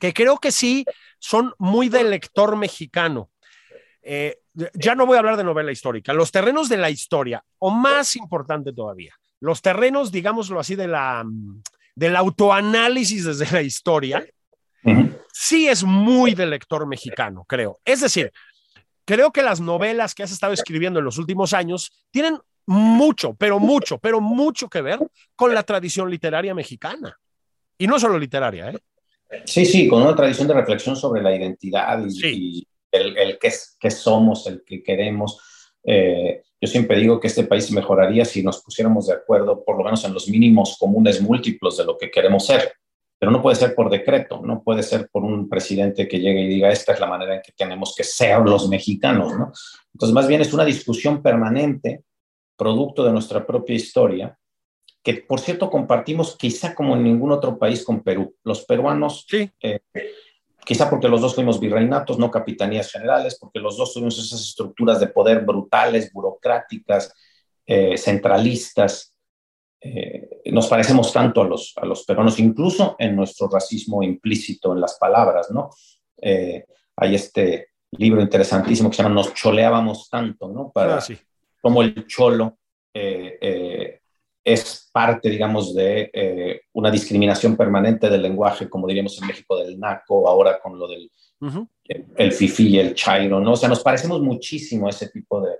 que 0.00 0.12
creo 0.12 0.38
que 0.38 0.50
sí 0.50 0.84
son 1.18 1.52
muy 1.58 1.88
del 1.88 2.10
lector 2.10 2.56
mexicano. 2.56 3.30
Eh, 4.02 4.38
ya 4.74 4.94
no 4.94 5.06
voy 5.06 5.16
a 5.16 5.20
hablar 5.20 5.36
de 5.36 5.44
novela 5.44 5.72
histórica, 5.72 6.12
los 6.12 6.30
terrenos 6.30 6.68
de 6.68 6.76
la 6.76 6.90
historia, 6.90 7.44
o 7.58 7.70
más 7.70 8.16
importante 8.16 8.72
todavía, 8.72 9.14
los 9.40 9.60
terrenos, 9.60 10.12
digámoslo 10.12 10.60
así, 10.60 10.74
de 10.74 10.88
la, 10.88 11.24
del 11.94 12.16
autoanálisis 12.16 13.24
desde 13.24 13.50
la 13.52 13.62
historia, 13.62 14.24
sí 15.32 15.68
es 15.68 15.84
muy 15.84 16.34
de 16.34 16.46
lector 16.46 16.86
mexicano, 16.86 17.44
creo. 17.46 17.80
Es 17.84 18.00
decir, 18.00 18.32
creo 19.04 19.32
que 19.32 19.42
las 19.42 19.60
novelas 19.60 20.14
que 20.14 20.22
has 20.22 20.32
estado 20.32 20.52
escribiendo 20.52 20.98
en 20.98 21.04
los 21.04 21.18
últimos 21.18 21.52
años 21.52 22.06
tienen 22.10 22.38
mucho, 22.66 23.34
pero 23.34 23.58
mucho, 23.58 23.98
pero 23.98 24.20
mucho 24.20 24.68
que 24.68 24.80
ver 24.80 24.98
con 25.36 25.52
la 25.52 25.62
tradición 25.62 26.10
literaria 26.10 26.54
mexicana. 26.54 27.18
Y 27.76 27.86
no 27.86 27.98
solo 27.98 28.18
literaria, 28.18 28.70
¿eh? 28.70 28.78
Sí, 29.44 29.66
sí, 29.66 29.88
con 29.88 30.02
una 30.02 30.14
tradición 30.14 30.46
de 30.48 30.54
reflexión 30.54 30.94
sobre 30.94 31.22
la 31.22 31.34
identidad 31.34 32.00
y, 32.06 32.66
el, 32.94 33.16
el 33.16 33.38
que, 33.38 33.90
somos, 33.90 34.46
el 34.46 34.62
que 34.64 34.82
queremos. 34.82 35.40
Eh, 35.82 36.42
yo 36.60 36.68
siempre 36.68 36.98
digo 36.98 37.20
que 37.20 37.26
este 37.26 37.44
país 37.44 37.70
mejoraría 37.70 38.24
si 38.24 38.42
nos 38.42 38.62
pusiéramos 38.62 39.06
de 39.06 39.14
acuerdo, 39.14 39.64
por 39.64 39.76
lo 39.76 39.84
menos 39.84 40.04
en 40.04 40.14
los 40.14 40.28
mínimos 40.28 40.76
comunes 40.78 41.20
múltiplos 41.20 41.76
de 41.76 41.84
lo 41.84 41.98
que 41.98 42.10
queremos 42.10 42.46
ser. 42.46 42.72
Pero 43.18 43.30
no 43.30 43.42
puede 43.42 43.56
ser 43.56 43.74
por 43.74 43.90
decreto, 43.90 44.40
no 44.42 44.62
puede 44.62 44.82
ser 44.82 45.08
por 45.10 45.24
un 45.24 45.48
presidente 45.48 46.08
que 46.08 46.18
llegue 46.18 46.42
y 46.42 46.48
diga 46.48 46.70
esta 46.70 46.92
es 46.92 47.00
la 47.00 47.06
manera 47.06 47.36
en 47.36 47.42
que 47.42 47.52
tenemos 47.52 47.94
que 47.96 48.04
ser 48.04 48.40
los 48.40 48.68
mexicanos, 48.68 49.32
¿no? 49.38 49.52
Entonces, 49.92 50.14
más 50.14 50.26
bien 50.26 50.40
es 50.40 50.52
una 50.52 50.64
discusión 50.64 51.22
permanente, 51.22 52.02
producto 52.56 53.04
de 53.04 53.12
nuestra 53.12 53.46
propia 53.46 53.76
historia, 53.76 54.38
que 55.02 55.14
por 55.14 55.38
cierto 55.38 55.70
compartimos 55.70 56.36
quizá 56.36 56.74
como 56.74 56.96
en 56.96 57.04
ningún 57.04 57.30
otro 57.30 57.58
país 57.58 57.84
con 57.84 58.02
Perú. 58.02 58.34
Los 58.42 58.64
peruanos, 58.64 59.26
sí. 59.28 59.50
Eh, 59.60 59.80
quizá 60.64 60.88
porque 60.88 61.08
los 61.08 61.20
dos 61.20 61.34
fuimos 61.34 61.60
virreinatos, 61.60 62.18
no 62.18 62.30
capitanías 62.30 62.90
generales, 62.90 63.38
porque 63.38 63.60
los 63.60 63.76
dos 63.76 63.92
tuvimos 63.92 64.18
esas 64.18 64.40
estructuras 64.40 65.00
de 65.00 65.08
poder 65.08 65.44
brutales, 65.44 66.12
burocráticas, 66.12 67.12
eh, 67.66 67.96
centralistas. 67.96 69.14
Eh, 69.80 70.40
nos 70.52 70.68
parecemos 70.68 71.12
tanto 71.12 71.42
a 71.42 71.44
los, 71.44 71.74
a 71.76 71.84
los 71.84 72.04
peruanos, 72.04 72.38
incluso 72.38 72.96
en 72.98 73.16
nuestro 73.16 73.48
racismo 73.48 74.02
implícito 74.02 74.72
en 74.72 74.80
las 74.80 74.98
palabras, 74.98 75.50
¿no? 75.50 75.70
hay 76.96 77.14
este 77.14 77.68
libro 77.90 78.22
interesantísimo 78.22 78.88
que 78.88 78.96
se 78.96 79.02
llama 79.02 79.16
Nos 79.16 79.34
choleábamos 79.34 80.08
tanto, 80.08 80.48
¿no? 80.48 80.70
Para, 80.72 80.98
ah, 80.98 81.04
Como 81.60 81.82
el 81.82 82.06
cholo 82.06 82.56
es 84.44 84.90
parte, 84.92 85.30
digamos, 85.30 85.74
de 85.74 86.10
eh, 86.12 86.60
una 86.74 86.90
discriminación 86.90 87.56
permanente 87.56 88.10
del 88.10 88.22
lenguaje, 88.22 88.68
como 88.68 88.86
diríamos 88.86 89.20
en 89.20 89.26
México, 89.26 89.56
del 89.56 89.80
naco, 89.80 90.28
ahora 90.28 90.60
con 90.60 90.78
lo 90.78 90.86
del 90.86 91.10
el, 92.16 92.32
fifi 92.32 92.68
y 92.68 92.78
el 92.78 92.94
chairo, 92.94 93.40
¿no? 93.40 93.52
O 93.52 93.56
sea, 93.56 93.68
nos 93.68 93.82
parecemos 93.82 94.20
muchísimo 94.20 94.86
a 94.86 94.90
ese 94.90 95.08
tipo 95.08 95.40
de, 95.40 95.52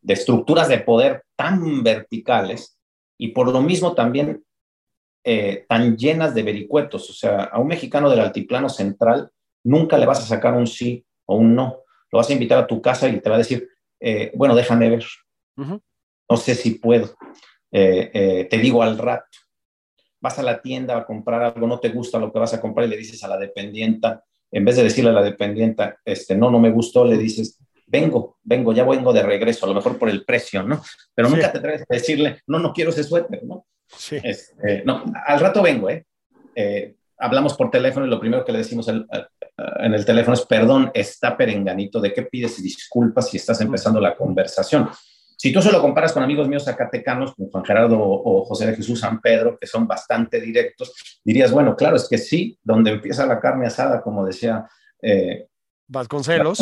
de 0.00 0.14
estructuras 0.14 0.68
de 0.68 0.78
poder 0.78 1.24
tan 1.36 1.82
verticales 1.82 2.78
y 3.16 3.28
por 3.28 3.50
lo 3.50 3.62
mismo 3.62 3.94
también 3.94 4.44
eh, 5.26 5.64
tan 5.66 5.96
llenas 5.96 6.34
de 6.34 6.42
vericuetos. 6.42 7.08
O 7.08 7.12
sea, 7.14 7.44
a 7.44 7.58
un 7.58 7.68
mexicano 7.68 8.10
del 8.10 8.20
altiplano 8.20 8.68
central 8.68 9.30
nunca 9.62 9.96
le 9.96 10.06
vas 10.06 10.20
a 10.20 10.26
sacar 10.26 10.54
un 10.54 10.66
sí 10.66 11.04
o 11.24 11.36
un 11.36 11.54
no. 11.54 11.80
Lo 12.12 12.18
vas 12.18 12.28
a 12.28 12.34
invitar 12.34 12.58
a 12.58 12.66
tu 12.66 12.82
casa 12.82 13.08
y 13.08 13.20
te 13.20 13.30
va 13.30 13.36
a 13.36 13.38
decir, 13.38 13.68
eh, 14.00 14.30
bueno, 14.34 14.54
déjame 14.54 14.90
ver. 14.90 15.04
No 15.56 16.36
sé 16.36 16.54
si 16.54 16.72
puedo. 16.72 17.16
Eh, 17.76 18.10
eh, 18.14 18.46
te 18.48 18.58
digo 18.58 18.84
al 18.84 18.96
rato. 18.96 19.36
Vas 20.20 20.38
a 20.38 20.44
la 20.44 20.62
tienda 20.62 20.96
a 20.96 21.04
comprar 21.04 21.42
algo, 21.42 21.66
no 21.66 21.80
te 21.80 21.88
gusta 21.88 22.20
lo 22.20 22.32
que 22.32 22.38
vas 22.38 22.54
a 22.54 22.60
comprar 22.60 22.86
y 22.86 22.90
le 22.90 22.96
dices 22.96 23.22
a 23.24 23.28
la 23.28 23.36
dependienta, 23.36 24.22
en 24.52 24.64
vez 24.64 24.76
de 24.76 24.84
decirle 24.84 25.10
a 25.10 25.14
la 25.14 25.22
dependienta, 25.24 25.98
este, 26.04 26.36
no, 26.36 26.52
no 26.52 26.60
me 26.60 26.70
gustó, 26.70 27.04
le 27.04 27.18
dices, 27.18 27.58
vengo, 27.88 28.38
vengo, 28.44 28.72
ya 28.72 28.84
vengo 28.84 29.12
de 29.12 29.24
regreso, 29.24 29.66
a 29.66 29.68
lo 29.70 29.74
mejor 29.74 29.98
por 29.98 30.08
el 30.08 30.24
precio, 30.24 30.62
¿no? 30.62 30.80
Pero 31.12 31.28
nunca 31.28 31.50
te 31.50 31.58
atreves 31.58 31.82
a 31.82 31.94
decirle, 31.94 32.42
no, 32.46 32.60
no 32.60 32.72
quiero 32.72 32.90
ese 32.90 33.02
suéter, 33.02 33.42
¿no? 33.42 33.66
Sí. 33.88 34.18
Este, 34.22 34.84
no, 34.84 35.04
al 35.26 35.40
rato 35.40 35.60
vengo, 35.60 35.90
¿eh? 35.90 36.06
¿eh? 36.54 36.94
Hablamos 37.18 37.54
por 37.54 37.72
teléfono 37.72 38.06
y 38.06 38.10
lo 38.10 38.20
primero 38.20 38.44
que 38.44 38.52
le 38.52 38.58
decimos 38.58 38.86
en 38.88 39.94
el 39.94 40.04
teléfono 40.04 40.34
es, 40.34 40.46
perdón, 40.46 40.92
está 40.94 41.36
perenganito, 41.36 42.00
¿de 42.00 42.12
qué 42.12 42.22
pides 42.22 42.62
disculpas 42.62 43.30
si 43.30 43.38
estás 43.38 43.60
empezando 43.60 44.00
la 44.00 44.16
conversación? 44.16 44.88
Si 45.44 45.52
tú 45.52 45.60
se 45.60 45.70
lo 45.70 45.82
comparas 45.82 46.14
con 46.14 46.22
amigos 46.22 46.48
míos 46.48 46.64
zacatecanos, 46.64 47.34
como 47.34 47.50
Juan 47.50 47.66
Gerardo 47.66 47.98
o 48.00 48.46
José 48.46 48.66
de 48.66 48.76
Jesús 48.76 49.00
San 49.00 49.20
Pedro, 49.20 49.58
que 49.60 49.66
son 49.66 49.86
bastante 49.86 50.40
directos, 50.40 50.94
dirías, 51.22 51.52
bueno, 51.52 51.76
claro, 51.76 51.96
es 51.96 52.08
que 52.08 52.16
sí, 52.16 52.58
donde 52.62 52.92
empieza 52.92 53.26
la 53.26 53.38
carne 53.38 53.66
asada, 53.66 54.00
como 54.00 54.24
decía... 54.24 54.66
Eh, 55.02 55.46
Vasconcelos. 55.86 56.60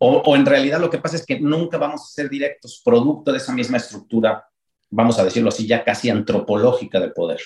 O, 0.00 0.36
en 0.36 0.44
realidad 0.44 0.78
lo 0.78 0.90
que 0.90 0.98
pasa 0.98 1.16
es 1.16 1.24
que 1.24 1.40
nunca 1.40 1.78
vamos 1.78 2.02
a 2.02 2.12
ser 2.12 2.28
directos, 2.28 2.82
producto 2.84 3.32
de 3.32 3.38
esa 3.38 3.54
misma 3.54 3.78
estructura, 3.78 4.46
vamos 4.90 5.18
a 5.18 5.24
decirlo 5.24 5.48
así, 5.48 5.66
ya 5.66 5.82
casi 5.82 6.10
antropológica 6.10 7.00
de 7.00 7.08
poder. 7.08 7.40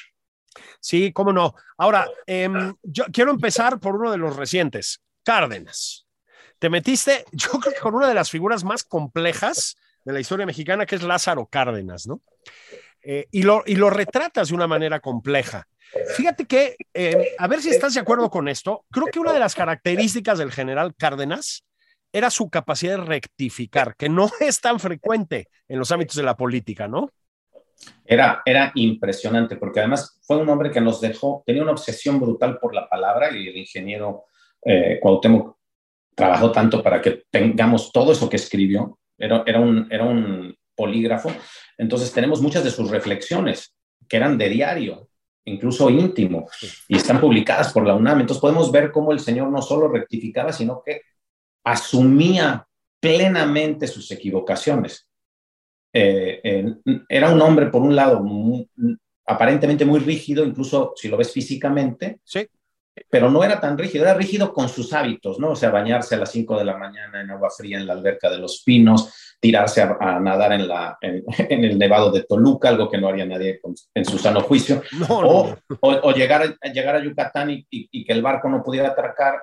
Sí, 0.81 1.13
cómo 1.13 1.33
no. 1.33 1.55
Ahora, 1.79 2.09
em, 2.27 2.75
yo 2.83 3.05
quiero 3.13 3.31
empezar 3.31 3.79
por 3.79 3.95
uno 3.95 4.11
de 4.11 4.19
los 4.19 4.35
recientes, 4.35 5.01
Cárdenas. 5.23 6.09
Te 6.59 6.69
metiste, 6.69 7.25
yo 7.31 7.61
creo 7.61 7.75
que 7.75 7.81
con 7.81 7.95
una 7.95 8.09
de 8.09 8.15
las 8.15 8.29
figuras 8.29 8.65
más 8.65 8.83
complejas 8.83 9.77
de 10.05 10.13
la 10.13 10.21
historia 10.21 10.47
mexicana, 10.47 10.87
que 10.87 10.97
es 10.97 11.03
Lázaro 11.03 11.47
Cárdenas, 11.47 12.07
¿no? 12.07 12.21
Eh, 13.03 13.27
y, 13.31 13.43
lo, 13.43 13.63
y 13.67 13.77
lo 13.77 13.91
retratas 13.91 14.49
de 14.49 14.55
una 14.55 14.67
manera 14.67 15.01
compleja. 15.01 15.67
Fíjate 16.17 16.47
que, 16.47 16.77
eh, 16.93 17.35
a 17.39 17.47
ver 17.47 17.61
si 17.61 17.71
estás 17.71 17.95
de 17.95 18.01
acuerdo 18.01 18.31
con 18.31 18.49
esto, 18.49 18.85
creo 18.91 19.07
que 19.07 19.21
una 19.21 19.33
de 19.33 19.39
las 19.39 19.55
características 19.55 20.39
del 20.39 20.51
general 20.51 20.95
Cárdenas 20.97 21.65
era 22.13 22.31
su 22.31 22.49
capacidad 22.49 22.99
de 22.99 23.05
rectificar, 23.05 23.95
que 23.97 24.09
no 24.09 24.29
es 24.41 24.61
tan 24.61 24.81
frecuente 24.81 25.49
en 25.69 25.79
los 25.79 25.93
ámbitos 25.93 26.17
de 26.17 26.23
la 26.23 26.37
política, 26.37 26.89
¿no? 26.89 27.11
Era, 28.05 28.43
era 28.47 28.73
impresionante, 28.77 29.57
porque 29.57 29.81
además 29.81 30.19
fue 30.23 30.39
un 30.39 30.49
hombre 30.49 30.71
que 30.71 30.81
nos 30.81 31.01
dejó, 31.01 31.43
tenía 31.45 31.63
una 31.63 31.73
obsesión 31.73 32.21
brutal 32.21 32.59
por 32.59 32.75
la 32.75 32.89
palabra 32.89 33.37
y 33.37 33.49
el 33.49 33.57
ingeniero 33.57 34.27
eh, 34.65 34.99
Cuauhtémoc 35.03 35.57
trabajó 36.15 36.53
tanto 36.53 36.83
para 36.83 37.03
que 37.03 37.25
tengamos 37.31 37.91
todo 37.93 38.13
eso 38.13 38.29
que 38.29 38.37
escribió, 38.37 38.99
era, 39.19 39.61
un, 39.61 39.89
era 39.91 40.05
un 40.05 40.57
polígrafo. 40.75 41.31
Entonces 41.79 42.13
tenemos 42.13 42.41
muchas 42.41 42.65
de 42.65 42.71
sus 42.71 42.91
reflexiones 42.91 43.75
que 44.09 44.17
eran 44.17 44.37
de 44.39 44.49
diario, 44.49 45.09
incluso 45.45 45.91
íntimo, 45.91 46.49
y 46.89 46.97
están 46.97 47.21
publicadas 47.21 47.73
por 47.73 47.87
la 47.87 47.95
UNAM. 47.95 48.21
Entonces 48.21 48.41
podemos 48.41 48.71
ver 48.71 48.91
cómo 48.93 49.13
el 49.13 49.21
Señor 49.21 49.51
no 49.51 49.63
solo 49.63 49.89
rectificaba, 49.89 50.53
sino 50.53 50.83
que 50.85 51.03
asumía 51.65 52.67
plenamente 53.01 53.87
sus 53.87 54.11
equivocaciones. 54.11 55.09
Eh, 55.93 56.75
era 57.09 57.31
un 57.31 57.41
hombre, 57.41 57.67
por 57.67 57.83
un 57.83 57.95
lado, 57.95 58.25
aparentemente 59.27 59.85
muy 59.85 60.01
rígido, 60.01 60.45
incluso 60.45 60.93
si 60.97 61.09
lo 61.09 61.17
ves 61.17 61.33
físicamente, 61.33 62.21
sí 62.25 62.49
pero 63.11 63.31
no 63.31 63.43
era 63.43 63.61
tan 63.61 63.77
rígido, 63.77 64.05
era 64.05 64.15
rígido 64.15 64.53
con 64.53 64.69
sus 64.69 64.93
hábitos, 64.93 65.39
¿no? 65.39 65.51
O 65.51 65.57
sea, 65.57 65.71
bañarse 65.71 66.15
a 66.15 66.19
las 66.19 66.31
5 66.31 66.59
de 66.59 66.65
la 66.65 66.77
mañana 66.77 67.21
en 67.21 67.31
agua 67.31 67.51
fría 67.51 67.79
en 67.79 67.87
la 67.87 67.95
alberca 67.95 68.31
de 68.31 68.39
los 68.39 68.63
pinos, 68.65 69.37
tirarse 69.41 69.83
a, 69.83 70.21
nadar 70.21 70.53
en, 70.53 70.69
la, 70.69 70.97
en, 71.01 71.65
el 71.65 71.79
nevado 71.79 72.13
de 72.13 72.23
Toluca, 72.23 72.69
algo 72.69 72.89
que 72.89 72.99
no 72.99 73.09
haría 73.09 73.27
nadie 73.27 73.61
en 73.95 74.05
su 74.05 74.19
sano 74.19 74.41
juicio, 74.43 74.83
o, 75.09 75.57
O, 75.81 76.13
llegar, 76.13 76.57
a, 76.61 76.69
llegar 76.69 76.97
a 76.97 77.03
Yucatán 77.03 77.51
y, 77.51 78.05
que 78.05 78.13
el 78.13 78.23
barco 78.23 78.49
no 78.49 78.63
pudiera 78.63 78.89
atracar, 78.89 79.43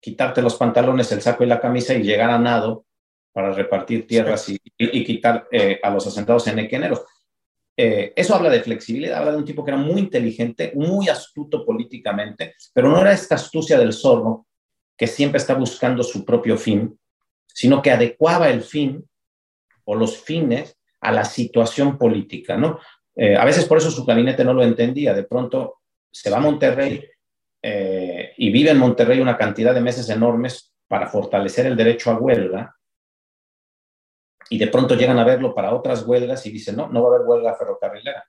quitarte 0.00 0.42
los 0.42 0.56
pantalones, 0.56 1.10
el 1.12 1.22
saco 1.22 1.44
y 1.44 1.46
la 1.46 1.60
camisa 1.60 1.94
y 1.94 2.02
llegar 2.02 2.30
a 2.30 2.38
nado 2.38 2.84
para 3.32 3.52
repartir 3.52 4.06
tierras 4.06 4.48
y, 4.48 4.58
quitar 5.04 5.46
eh, 5.52 5.78
a 5.82 5.90
los 5.90 6.06
asentados 6.06 6.48
en 6.48 6.58
equeneros. 6.58 7.02
Eh, 7.80 8.12
eso 8.16 8.34
habla 8.34 8.50
de 8.50 8.60
flexibilidad, 8.60 9.18
habla 9.18 9.30
de 9.30 9.36
un 9.36 9.44
tipo 9.44 9.64
que 9.64 9.70
era 9.70 9.78
muy 9.78 10.00
inteligente, 10.00 10.72
muy 10.74 11.08
astuto 11.08 11.64
políticamente, 11.64 12.56
pero 12.74 12.88
no 12.88 13.00
era 13.00 13.12
esta 13.12 13.36
astucia 13.36 13.78
del 13.78 13.92
zorro 13.92 14.48
que 14.96 15.06
siempre 15.06 15.38
está 15.38 15.54
buscando 15.54 16.02
su 16.02 16.24
propio 16.24 16.58
fin, 16.58 16.98
sino 17.46 17.80
que 17.80 17.92
adecuaba 17.92 18.48
el 18.50 18.62
fin 18.62 19.08
o 19.84 19.94
los 19.94 20.18
fines 20.18 20.76
a 21.00 21.12
la 21.12 21.24
situación 21.24 21.96
política, 21.96 22.56
¿no? 22.56 22.80
Eh, 23.14 23.36
a 23.36 23.44
veces 23.44 23.64
por 23.66 23.78
eso 23.78 23.92
su 23.92 24.04
gabinete 24.04 24.44
no 24.44 24.54
lo 24.54 24.64
entendía, 24.64 25.14
de 25.14 25.22
pronto 25.22 25.76
se 26.10 26.30
va 26.30 26.38
a 26.38 26.40
Monterrey 26.40 27.04
eh, 27.62 28.32
y 28.38 28.50
vive 28.50 28.70
en 28.70 28.78
Monterrey 28.78 29.20
una 29.20 29.38
cantidad 29.38 29.72
de 29.72 29.80
meses 29.80 30.08
enormes 30.08 30.72
para 30.88 31.06
fortalecer 31.06 31.66
el 31.66 31.76
derecho 31.76 32.10
a 32.10 32.18
huelga, 32.18 32.74
y 34.50 34.58
de 34.58 34.68
pronto 34.68 34.94
llegan 34.94 35.18
a 35.18 35.24
verlo 35.24 35.54
para 35.54 35.74
otras 35.74 36.06
huelgas 36.06 36.44
y 36.46 36.50
dicen, 36.50 36.76
no, 36.76 36.88
no 36.88 37.02
va 37.02 37.10
a 37.10 37.16
haber 37.16 37.28
huelga 37.28 37.54
ferrocarrilera. 37.54 38.24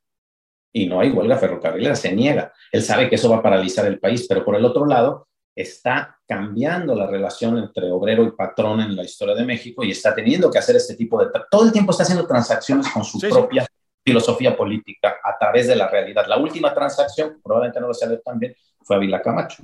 Y 0.71 0.87
no 0.87 0.99
hay 0.99 1.09
huelga 1.11 1.37
ferrocarrilera, 1.37 1.95
se 1.95 2.13
niega. 2.13 2.53
Él 2.71 2.83
sabe 2.83 3.09
que 3.09 3.15
eso 3.15 3.29
va 3.29 3.37
a 3.37 3.41
paralizar 3.41 3.85
el 3.85 3.99
país, 3.99 4.25
pero 4.27 4.45
por 4.45 4.55
el 4.55 4.65
otro 4.65 4.85
lado 4.85 5.27
está 5.55 6.17
cambiando 6.27 6.95
la 6.95 7.07
relación 7.07 7.57
entre 7.57 7.91
obrero 7.91 8.23
y 8.23 8.31
patrón 8.31 8.81
en 8.81 8.95
la 8.95 9.03
historia 9.03 9.35
de 9.35 9.45
México 9.45 9.83
y 9.83 9.91
está 9.91 10.13
teniendo 10.13 10.49
que 10.49 10.59
hacer 10.59 10.75
este 10.75 10.95
tipo 10.95 11.19
de... 11.23 11.31
Todo 11.49 11.65
el 11.65 11.71
tiempo 11.71 11.91
está 11.91 12.03
haciendo 12.03 12.27
transacciones 12.27 12.87
con 12.89 13.03
su 13.03 13.19
propia 13.19 13.65
filosofía 14.05 14.55
política 14.55 15.17
a 15.23 15.37
través 15.37 15.67
de 15.67 15.75
la 15.75 15.87
realidad. 15.87 16.25
La 16.27 16.37
última 16.37 16.73
transacción, 16.73 17.39
probablemente 17.43 17.79
no 17.79 17.87
lo 17.87 17.93
salió 17.93 18.19
tan 18.21 18.39
bien, 18.39 18.55
fue 18.81 18.95
Ávila 18.95 19.21
Camacho. 19.21 19.63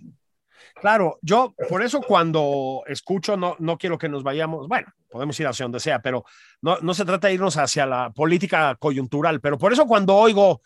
Claro, 0.76 1.20
yo 1.22 1.56
por 1.70 1.84
eso 1.84 2.02
cuando 2.02 2.84
escucho, 2.88 3.38
no, 3.38 3.56
no 3.60 3.78
quiero 3.78 3.98
que 3.98 4.10
nos 4.10 4.24
vayamos, 4.24 4.68
bueno, 4.68 4.88
podemos 5.10 5.40
ir 5.40 5.48
hacia 5.48 5.64
donde 5.64 5.80
sea, 5.80 6.02
pero 6.02 6.26
no, 6.62 6.78
no 6.82 6.94
se 6.94 7.06
trata 7.06 7.28
de 7.28 7.34
irnos 7.34 7.58
hacia 7.58 7.86
la 7.86 8.12
política 8.12 8.76
coyuntural, 8.76 9.40
pero 9.40 9.58
por 9.58 9.72
eso 9.72 9.86
cuando 9.86 10.16
oigo 10.16 10.62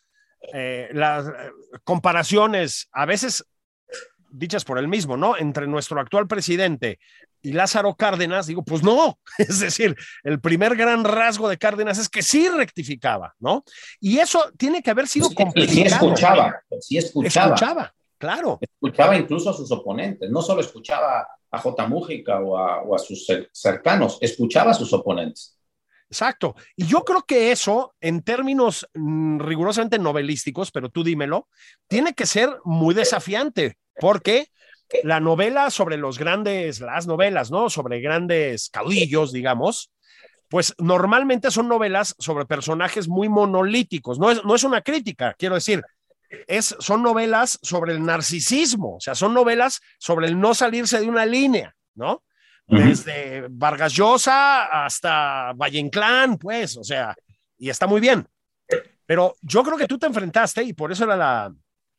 eh, 0.53 0.89
las 0.93 1.27
eh, 1.27 1.31
comparaciones, 1.83 2.89
a 2.91 3.05
veces 3.05 3.45
dichas 4.31 4.65
por 4.65 4.79
él 4.79 4.87
mismo, 4.87 5.17
¿no? 5.17 5.37
Entre 5.37 5.67
nuestro 5.67 5.99
actual 5.99 6.27
presidente 6.27 6.99
y 7.41 7.53
Lázaro 7.53 7.95
Cárdenas, 7.95 8.47
digo, 8.47 8.63
pues 8.63 8.83
no, 8.83 9.19
es 9.37 9.59
decir, 9.59 9.95
el 10.23 10.39
primer 10.39 10.75
gran 10.75 11.03
rasgo 11.03 11.49
de 11.49 11.57
Cárdenas 11.57 11.97
es 11.97 12.09
que 12.09 12.21
sí 12.21 12.49
rectificaba, 12.49 13.35
¿no? 13.39 13.63
Y 13.99 14.19
eso 14.19 14.51
tiene 14.57 14.81
que 14.81 14.91
haber 14.91 15.07
sido 15.07 15.29
complicado. 15.31 15.73
Sí 15.73 15.81
escuchaba, 15.83 16.61
sí 16.81 16.97
escuchaba. 16.97 17.55
Escuchaba, 17.55 17.93
claro. 18.19 18.59
Escuchaba 18.61 19.17
incluso 19.17 19.49
a 19.49 19.53
sus 19.53 19.71
oponentes, 19.71 20.29
no 20.29 20.41
solo 20.41 20.61
escuchaba 20.61 21.27
a 21.51 21.59
J. 21.59 21.87
Mújica 21.87 22.39
o 22.39 22.57
a, 22.57 22.83
o 22.83 22.95
a 22.95 22.99
sus 22.99 23.25
cercanos, 23.51 24.19
escuchaba 24.21 24.71
a 24.71 24.75
sus 24.75 24.93
oponentes. 24.93 25.59
Exacto. 26.09 26.55
Y 26.75 26.87
yo 26.87 27.03
creo 27.03 27.23
que 27.23 27.51
eso, 27.51 27.93
en 28.01 28.23
términos 28.23 28.87
mm, 28.93 29.39
rigurosamente 29.39 29.99
novelísticos, 29.99 30.71
pero 30.71 30.89
tú 30.89 31.03
dímelo, 31.03 31.47
tiene 31.87 32.13
que 32.13 32.25
ser 32.25 32.49
muy 32.65 32.95
desafiante, 32.95 33.77
porque 33.99 34.47
la 35.03 35.19
novela 35.19 35.69
sobre 35.69 35.97
los 35.97 36.17
grandes, 36.17 36.81
las 36.81 37.05
novelas, 37.05 37.51
¿no? 37.51 37.69
Sobre 37.69 38.01
grandes 38.01 38.69
caudillos, 38.69 39.31
digamos, 39.31 39.91
pues 40.49 40.73
normalmente 40.79 41.51
son 41.51 41.67
novelas 41.67 42.15
sobre 42.17 42.47
personajes 42.47 43.07
muy 43.07 43.29
monolíticos. 43.29 44.17
No 44.17 44.31
es, 44.31 44.43
no 44.43 44.55
es 44.55 44.63
una 44.63 44.81
crítica, 44.81 45.35
quiero 45.37 45.55
decir, 45.55 45.83
es, 46.47 46.75
son 46.79 47.03
novelas 47.03 47.59
sobre 47.61 47.93
el 47.93 48.03
narcisismo, 48.03 48.95
o 48.95 48.99
sea, 48.99 49.15
son 49.15 49.33
novelas 49.33 49.81
sobre 49.97 50.27
el 50.27 50.39
no 50.39 50.53
salirse 50.53 50.99
de 50.99 51.09
una 51.09 51.25
línea, 51.25 51.75
¿no? 51.95 52.23
Desde 52.67 53.47
Vargas 53.49 53.93
Llosa 53.93 54.65
hasta 54.85 55.53
Valle 55.53 55.79
Inclán, 55.79 56.37
pues, 56.37 56.77
o 56.77 56.83
sea, 56.83 57.15
y 57.57 57.69
está 57.69 57.87
muy 57.87 57.99
bien. 57.99 58.27
Pero 59.07 59.35
yo 59.41 59.63
creo 59.63 59.75
que 59.75 59.87
tú 59.87 59.97
te 59.97 60.05
enfrentaste, 60.05 60.61
y 60.61 60.73
por 60.73 60.91
eso 60.91 61.05
era 61.05 61.17
la 61.17 61.51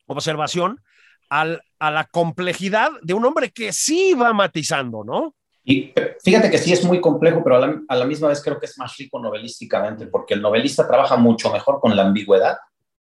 observación, 0.07 0.81
al, 1.28 1.61
a 1.81 1.91
la 1.91 2.05
complejidad 2.05 2.91
de 3.03 3.14
un 3.14 3.24
hombre 3.24 3.51
que 3.51 3.72
sí 3.72 4.14
va 4.14 4.33
matizando, 4.33 5.03
¿no? 5.03 5.35
Y 5.64 5.93
fíjate 6.22 6.51
que 6.51 6.59
sí 6.59 6.72
es 6.72 6.85
muy 6.85 7.01
complejo, 7.01 7.43
pero 7.43 7.57
a 7.57 7.66
la, 7.66 7.81
a 7.89 7.97
la, 7.97 8.05
misma 8.05 8.28
vez 8.28 8.41
creo 8.43 8.59
que 8.59 8.66
es 8.66 8.78
más 8.78 8.97
rico 8.97 9.18
novelísticamente, 9.18 10.07
porque 10.07 10.35
el 10.35 10.43
novelista 10.43 10.87
trabaja 10.87 11.16
mucho 11.16 11.53
mejor 11.53 11.81
con 11.81 11.97
la 11.97 12.03
ambigüedad 12.03 12.57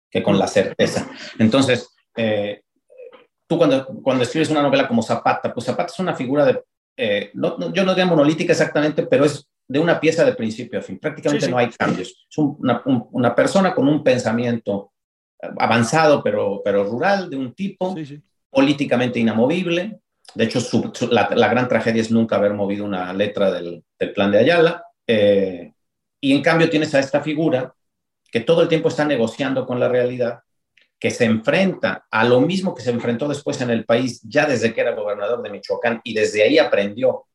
que 0.09 0.23
con 0.23 0.37
la 0.37 0.47
certeza. 0.47 1.09
Entonces, 1.39 1.95
eh, 2.15 2.61
tú 3.47 3.57
cuando, 3.57 3.85
cuando 4.01 4.23
escribes 4.23 4.49
una 4.49 4.61
novela 4.61 4.87
como 4.87 5.01
Zapata, 5.01 5.53
pues 5.53 5.65
Zapata 5.65 5.91
es 5.91 5.99
una 5.99 6.15
figura 6.15 6.45
de, 6.45 6.61
eh, 6.97 7.31
no, 7.33 7.71
yo 7.73 7.83
no 7.83 7.91
diría 7.91 8.05
monolítica 8.05 8.53
exactamente, 8.53 9.05
pero 9.05 9.25
es 9.25 9.47
de 9.67 9.79
una 9.79 9.99
pieza 9.99 10.25
de 10.25 10.33
principio 10.33 10.79
a 10.79 10.81
fin. 10.81 10.99
Prácticamente 10.99 11.45
sí, 11.45 11.47
sí. 11.47 11.51
no 11.51 11.57
hay 11.57 11.69
cambios. 11.69 12.25
Es 12.29 12.37
una, 12.37 12.81
un, 12.85 13.07
una, 13.11 13.35
persona 13.35 13.75
con 13.75 13.87
un 13.87 14.03
pensamiento 14.03 14.93
avanzado, 15.59 16.23
pero, 16.23 16.61
pero 16.63 16.85
rural, 16.85 17.29
de 17.29 17.37
un 17.37 17.53
tipo, 17.53 17.95
sí, 17.95 18.21
políticamente 18.49 19.19
inamovible. 19.19 19.99
De 20.33 20.43
hecho, 20.43 20.59
su, 20.59 20.91
su, 20.93 21.07
la, 21.07 21.29
la, 21.35 21.47
gran 21.49 21.67
tragedia 21.67 22.01
es 22.01 22.11
nunca 22.11 22.37
haber 22.37 22.53
movido 22.53 22.85
una 22.85 23.13
letra 23.13 23.51
del, 23.51 23.83
del 23.99 24.13
plan 24.13 24.31
de 24.31 24.39
Ayala. 24.39 24.83
Eh, 25.05 25.73
y 26.19 26.33
en 26.33 26.41
cambio 26.41 26.69
tienes 26.69 26.93
a 26.95 26.99
esta 26.99 27.21
figura 27.21 27.73
que 28.31 28.41
todo 28.41 28.61
el 28.61 28.67
tiempo 28.67 28.89
está 28.89 29.05
negociando 29.05 29.65
con 29.65 29.79
la 29.79 29.89
realidad, 29.89 30.39
que 30.99 31.11
se 31.11 31.25
enfrenta 31.25 32.07
a 32.09 32.23
lo 32.23 32.41
mismo 32.41 32.73
que 32.73 32.81
se 32.81 32.89
enfrentó 32.89 33.27
después 33.27 33.61
en 33.61 33.69
el 33.69 33.85
país, 33.85 34.21
ya 34.23 34.45
desde 34.45 34.73
que 34.73 34.81
era 34.81 34.95
gobernador 34.95 35.41
de 35.43 35.49
Michoacán, 35.49 36.01
y 36.03 36.13
desde 36.13 36.43
ahí 36.43 36.57
aprendió 36.57 37.25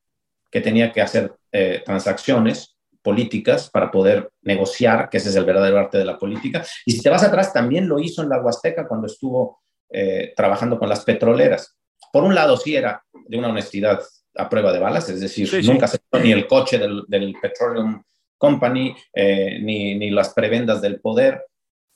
que 0.51 0.61
tenía 0.61 0.93
que 0.93 1.01
hacer 1.01 1.34
eh, 1.53 1.82
transacciones 1.84 2.76
políticas 3.03 3.70
para 3.70 3.90
poder 3.90 4.30
negociar, 4.43 5.09
que 5.09 5.16
ese 5.16 5.30
es 5.30 5.36
el 5.36 5.45
verdadero 5.45 5.78
arte 5.78 5.99
de 5.99 6.05
la 6.05 6.18
política. 6.18 6.64
Y 6.86 6.93
si 6.93 7.03
te 7.03 7.11
vas 7.11 7.22
atrás, 7.22 7.53
también 7.53 7.88
lo 7.88 7.99
hizo 7.99 8.22
en 8.22 8.28
la 8.28 8.40
Huasteca 8.40 8.86
cuando 8.86 9.07
estuvo 9.07 9.61
eh, 9.90 10.32
trabajando 10.36 10.78
con 10.78 10.88
las 10.88 11.05
petroleras. 11.05 11.76
Por 12.12 12.24
un 12.24 12.34
lado, 12.34 12.57
sí 12.57 12.76
era 12.76 13.03
de 13.12 13.38
una 13.38 13.49
honestidad 13.49 14.01
a 14.34 14.49
prueba 14.49 14.72
de 14.72 14.78
balas, 14.78 15.09
es 15.09 15.20
decir, 15.20 15.49
sí, 15.49 15.62
nunca 15.66 15.86
sí. 15.86 15.99
se 16.11 16.20
ni 16.20 16.32
el 16.32 16.47
coche 16.47 16.78
del, 16.78 17.03
del 17.07 17.34
Petroleum 17.40 18.03
Company, 18.43 18.93
eh, 19.14 19.61
ni, 19.62 19.95
ni, 19.95 20.11
las 20.11 20.34
prebendas 20.34 20.82
del 20.82 21.01
poder, 21.01 21.45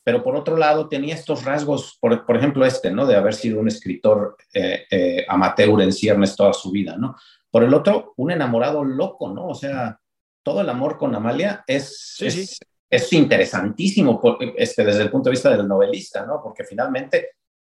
pero 0.04 0.22
por 0.22 0.36
otro 0.36 0.56
lado 0.56 0.88
tenía 0.88 1.16
estos 1.16 1.44
rasgos, 1.44 1.98
por, 2.00 2.24
por 2.24 2.36
ejemplo 2.36 2.64
este, 2.64 2.92
¿no? 2.92 3.04
De 3.04 3.16
haber 3.16 3.34
sido 3.34 3.58
un 3.58 3.66
escritor 3.66 4.36
eh, 4.54 4.84
eh, 4.88 5.26
amateur 5.28 5.82
en 5.82 5.92
ciernes 5.92 6.36
toda 6.36 6.52
su 6.52 6.70
vida, 6.70 6.96
¿no? 6.96 7.16
Por 7.50 7.64
el 7.64 7.74
otro, 7.74 8.14
un 8.16 8.30
enamorado 8.30 8.84
loco, 8.84 9.28
¿no? 9.28 9.48
O 9.48 9.54
sea, 9.56 9.98
todo 10.44 10.60
el 10.60 10.68
amor 10.68 10.98
con 10.98 11.12
Amalia 11.16 11.64
es, 11.66 12.14
sí, 12.16 12.26
es, 12.26 12.34
sí. 12.34 12.56
es, 12.88 13.12
interesantísimo 13.12 14.20
por, 14.20 14.38
este, 14.56 14.84
desde 14.84 15.02
el 15.02 15.10
punto 15.10 15.28
de 15.28 15.32
vista 15.32 15.50
del 15.50 15.66
novelista, 15.66 16.24
¿no? 16.24 16.40
Porque 16.40 16.62
finalmente 16.62 17.30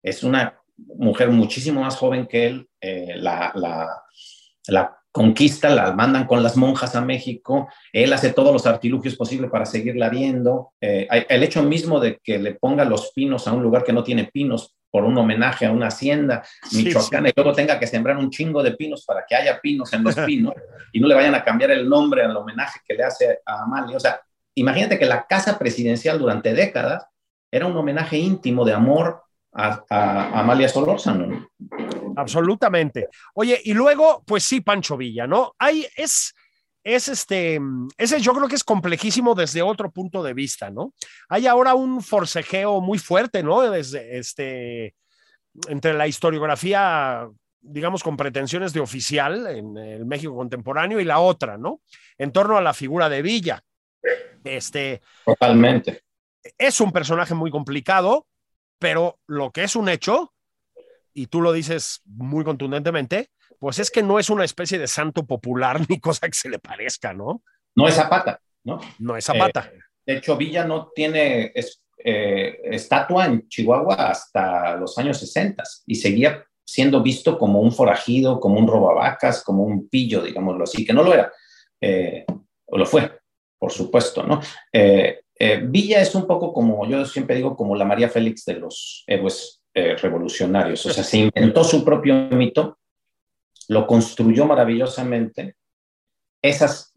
es 0.02 0.22
una 0.22 0.60
mujer 0.76 1.30
muchísimo 1.30 1.80
más 1.80 1.96
joven 1.96 2.26
que 2.26 2.46
él, 2.46 2.68
eh, 2.82 3.14
la, 3.16 3.50
la, 3.54 4.02
la 4.66 4.98
conquista, 5.18 5.68
la 5.68 5.92
mandan 5.92 6.26
con 6.26 6.42
las 6.42 6.56
monjas 6.56 6.94
a 6.94 7.00
México, 7.00 7.68
él 7.92 8.12
hace 8.12 8.32
todos 8.32 8.52
los 8.52 8.66
artilugios 8.66 9.16
posibles 9.16 9.50
para 9.50 9.66
seguirla 9.66 10.08
viendo. 10.08 10.70
Eh, 10.80 11.08
el 11.28 11.42
hecho 11.42 11.62
mismo 11.64 11.98
de 11.98 12.18
que 12.22 12.38
le 12.38 12.54
ponga 12.54 12.84
los 12.84 13.10
pinos 13.12 13.48
a 13.48 13.52
un 13.52 13.62
lugar 13.62 13.82
que 13.82 13.92
no 13.92 14.04
tiene 14.04 14.30
pinos 14.32 14.76
por 14.90 15.04
un 15.04 15.18
homenaje 15.18 15.66
a 15.66 15.72
una 15.72 15.88
hacienda 15.88 16.44
michoacana 16.72 17.28
sí, 17.28 17.32
sí. 17.32 17.32
y 17.36 17.40
luego 17.42 17.52
tenga 17.52 17.78
que 17.78 17.86
sembrar 17.88 18.16
un 18.16 18.30
chingo 18.30 18.62
de 18.62 18.72
pinos 18.72 19.04
para 19.04 19.24
que 19.28 19.34
haya 19.34 19.60
pinos 19.60 19.92
en 19.92 20.04
los 20.04 20.14
pinos 20.26 20.54
y 20.92 21.00
no 21.00 21.08
le 21.08 21.14
vayan 21.14 21.34
a 21.34 21.44
cambiar 21.44 21.72
el 21.72 21.88
nombre 21.88 22.22
al 22.22 22.36
homenaje 22.36 22.78
que 22.86 22.94
le 22.94 23.02
hace 23.02 23.40
a 23.44 23.64
Amalia. 23.64 23.96
O 23.96 24.00
sea, 24.00 24.20
imagínate 24.54 24.98
que 24.98 25.06
la 25.06 25.26
casa 25.26 25.58
presidencial 25.58 26.18
durante 26.18 26.54
décadas 26.54 27.06
era 27.50 27.66
un 27.66 27.76
homenaje 27.76 28.16
íntimo 28.18 28.64
de 28.64 28.72
amor 28.72 29.22
a, 29.52 29.84
a, 29.90 30.40
Amalia 30.40 30.68
Solórzano. 30.68 31.48
Absolutamente. 32.18 33.08
Oye, 33.34 33.60
y 33.64 33.74
luego, 33.74 34.24
pues 34.26 34.42
sí, 34.42 34.60
Pancho 34.60 34.96
Villa, 34.96 35.28
¿no? 35.28 35.54
Hay, 35.56 35.86
es, 35.96 36.34
es 36.82 37.06
este, 37.06 37.60
ese 37.96 38.20
yo 38.20 38.34
creo 38.34 38.48
que 38.48 38.56
es 38.56 38.64
complejísimo 38.64 39.36
desde 39.36 39.62
otro 39.62 39.92
punto 39.92 40.24
de 40.24 40.34
vista, 40.34 40.68
¿no? 40.68 40.92
Hay 41.28 41.46
ahora 41.46 41.74
un 41.74 42.02
forcejeo 42.02 42.80
muy 42.80 42.98
fuerte, 42.98 43.44
¿no? 43.44 43.60
Desde 43.70 44.18
este, 44.18 44.96
entre 45.68 45.94
la 45.94 46.08
historiografía, 46.08 47.28
digamos, 47.60 48.02
con 48.02 48.16
pretensiones 48.16 48.72
de 48.72 48.80
oficial 48.80 49.46
en 49.46 49.76
el 49.76 50.04
México 50.04 50.34
contemporáneo 50.34 50.98
y 50.98 51.04
la 51.04 51.20
otra, 51.20 51.56
¿no? 51.56 51.82
En 52.16 52.32
torno 52.32 52.56
a 52.56 52.62
la 52.62 52.74
figura 52.74 53.08
de 53.08 53.22
Villa. 53.22 53.62
Este. 54.42 55.02
Totalmente. 55.24 56.02
Es 56.56 56.80
un 56.80 56.90
personaje 56.90 57.34
muy 57.34 57.52
complicado, 57.52 58.26
pero 58.80 59.20
lo 59.28 59.52
que 59.52 59.62
es 59.62 59.76
un 59.76 59.88
hecho, 59.88 60.32
y 61.18 61.26
tú 61.26 61.40
lo 61.40 61.52
dices 61.52 62.00
muy 62.04 62.44
contundentemente, 62.44 63.30
pues 63.58 63.80
es 63.80 63.90
que 63.90 64.04
no 64.04 64.20
es 64.20 64.30
una 64.30 64.44
especie 64.44 64.78
de 64.78 64.86
santo 64.86 65.26
popular 65.26 65.80
ni 65.88 65.98
cosa 65.98 66.28
que 66.28 66.34
se 66.34 66.48
le 66.48 66.60
parezca, 66.60 67.12
¿no? 67.12 67.42
No 67.74 67.88
es 67.88 67.94
Zapata, 67.94 68.40
¿no? 68.64 68.80
No 69.00 69.16
es 69.16 69.24
Zapata. 69.24 69.68
Eh, 69.72 69.78
de 70.06 70.16
hecho, 70.16 70.36
Villa 70.36 70.64
no 70.64 70.90
tiene 70.94 71.50
es, 71.54 71.82
eh, 72.04 72.60
estatua 72.64 73.26
en 73.26 73.48
Chihuahua 73.48 74.10
hasta 74.10 74.76
los 74.76 74.96
años 74.96 75.18
60 75.18 75.62
y 75.86 75.96
seguía 75.96 76.44
siendo 76.64 77.02
visto 77.02 77.36
como 77.36 77.60
un 77.60 77.72
forajido, 77.72 78.38
como 78.38 78.60
un 78.60 78.68
robavacas, 78.68 79.42
como 79.42 79.64
un 79.64 79.88
pillo, 79.88 80.22
digámoslo 80.22 80.64
así, 80.64 80.86
que 80.86 80.92
no 80.92 81.02
lo 81.02 81.14
era, 81.14 81.32
eh, 81.80 82.24
o 82.66 82.78
lo 82.78 82.86
fue, 82.86 83.10
por 83.58 83.72
supuesto, 83.72 84.22
¿no? 84.22 84.40
Villa 85.62 86.00
es 86.00 86.14
un 86.14 86.26
poco 86.26 86.52
como, 86.52 86.86
yo 86.86 87.04
siempre 87.06 87.36
digo, 87.36 87.56
como 87.56 87.76
la 87.76 87.84
María 87.84 88.08
Félix 88.08 88.44
de 88.44 88.54
los 88.54 89.04
héroes 89.06 89.57
eh, 89.78 89.96
revolucionarios. 89.96 90.84
O 90.86 90.90
sea, 90.90 91.04
se 91.04 91.18
inventó 91.18 91.62
su 91.62 91.84
propio 91.84 92.14
mito, 92.30 92.78
lo 93.68 93.86
construyó 93.86 94.46
maravillosamente. 94.46 95.56
Esas 96.42 96.94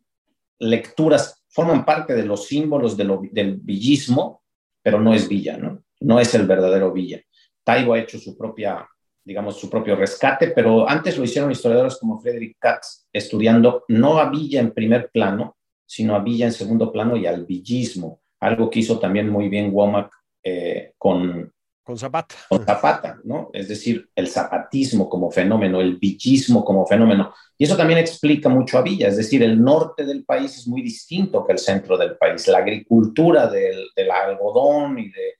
lecturas 0.60 1.44
forman 1.50 1.86
parte 1.86 2.14
de 2.14 2.26
los 2.26 2.48
símbolos 2.48 2.96
de 2.98 3.04
lo, 3.04 3.22
del 3.32 3.58
villismo, 3.58 4.44
pero 4.82 5.00
no 5.00 5.14
es 5.14 5.28
Villa, 5.28 5.58
¿no? 5.58 5.84
No 6.00 6.20
es 6.20 6.34
el 6.34 6.48
verdadero 6.48 6.92
Villa. 6.92 7.22
Taibo 7.64 7.94
ha 7.94 8.00
hecho 8.00 8.18
su 8.18 8.38
propia, 8.38 8.88
digamos, 9.24 9.60
su 9.60 9.70
propio 9.70 9.96
rescate, 9.96 10.48
pero 10.48 10.90
antes 10.90 11.18
lo 11.18 11.24
hicieron 11.24 11.52
historiadores 11.52 11.98
como 11.98 12.20
Frederick 12.20 12.58
Katz, 12.60 13.08
estudiando 13.14 13.86
no 13.90 14.18
a 14.18 14.30
Villa 14.30 14.60
en 14.60 14.74
primer 14.74 15.12
plano, 15.12 15.58
sino 15.86 16.16
a 16.16 16.20
Villa 16.20 16.46
en 16.46 16.54
segundo 16.54 16.92
plano 16.92 17.16
y 17.18 17.28
al 17.28 17.46
villismo 17.46 18.22
algo 18.42 18.70
que 18.70 18.80
hizo 18.80 19.00
también 19.00 19.30
muy 19.30 19.48
bien 19.48 19.72
Womack 19.72 20.12
eh, 20.44 20.94
con, 20.98 21.54
con 21.84 21.98
Zapata. 21.98 22.36
Con 22.48 22.64
Zapata, 22.64 23.20
¿no? 23.24 23.50
Es 23.54 23.68
decir, 23.68 24.10
el 24.16 24.28
zapatismo 24.28 25.10
como 25.10 25.32
fenómeno, 25.32 25.82
el 25.82 25.98
villismo 25.98 26.64
como 26.64 26.86
fenómeno. 26.86 27.34
Y 27.58 27.66
eso 27.66 27.76
también 27.76 28.00
explica 28.00 28.50
mucho 28.50 28.78
a 28.78 28.82
Villa, 28.82 29.08
es 29.08 29.18
decir, 29.18 29.42
el 29.44 29.62
norte 29.62 30.06
del 30.06 30.24
país 30.24 30.58
es 30.58 30.68
muy 30.68 30.82
distinto 30.82 31.46
que 31.46 31.54
el 31.54 31.60
centro 31.60 31.98
del 31.98 32.18
país. 32.18 32.48
La 32.48 32.60
agricultura 32.60 33.48
del, 33.48 33.88
del 33.96 34.12
algodón 34.12 35.00
y 35.00 35.10
de 35.10 35.36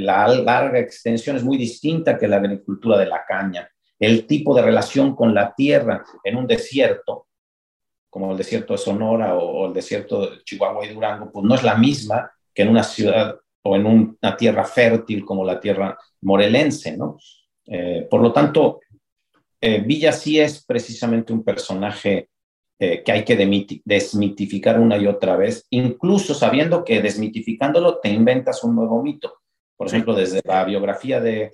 la 0.00 0.28
larga 0.28 0.78
extensión 0.78 1.36
es 1.36 1.44
muy 1.44 1.56
distinta 1.56 2.18
que 2.18 2.28
la 2.28 2.36
agricultura 2.36 2.98
de 2.98 3.06
la 3.06 3.24
caña. 3.26 3.68
El 3.98 4.26
tipo 4.26 4.54
de 4.54 4.62
relación 4.62 5.16
con 5.16 5.34
la 5.34 5.54
tierra 5.54 6.04
en 6.22 6.36
un 6.36 6.46
desierto, 6.46 7.28
como 8.10 8.32
el 8.32 8.38
desierto 8.38 8.74
de 8.74 8.78
Sonora 8.78 9.34
o, 9.34 9.62
o 9.62 9.66
el 9.68 9.72
desierto 9.72 10.30
de 10.30 10.44
Chihuahua 10.44 10.84
y 10.84 10.92
Durango, 10.92 11.30
pues 11.32 11.44
no 11.44 11.54
es 11.54 11.62
la 11.62 11.74
misma 11.74 12.30
que 12.54 12.62
en 12.62 12.68
una 12.68 12.82
ciudad 12.82 13.36
o 13.66 13.76
en 13.76 13.86
una 13.86 14.36
tierra 14.36 14.64
fértil 14.64 15.24
como 15.24 15.44
la 15.44 15.58
tierra 15.58 15.98
morelense, 16.22 16.96
¿no? 16.96 17.18
Eh, 17.66 18.06
por 18.08 18.22
lo 18.22 18.32
tanto, 18.32 18.80
eh, 19.60 19.80
Villa 19.80 20.12
sí 20.12 20.38
es 20.38 20.64
precisamente 20.64 21.32
un 21.32 21.42
personaje 21.42 22.28
eh, 22.78 23.02
que 23.02 23.12
hay 23.12 23.24
que 23.24 23.36
desmitificar 23.84 24.78
una 24.78 24.96
y 24.98 25.06
otra 25.06 25.36
vez, 25.36 25.66
incluso 25.70 26.34
sabiendo 26.34 26.84
que 26.84 27.02
desmitificándolo 27.02 27.98
te 27.98 28.10
inventas 28.10 28.62
un 28.62 28.76
nuevo 28.76 29.02
mito. 29.02 29.40
Por 29.76 29.88
ejemplo, 29.88 30.14
desde 30.14 30.40
la 30.44 30.64
biografía 30.64 31.20
de, 31.20 31.50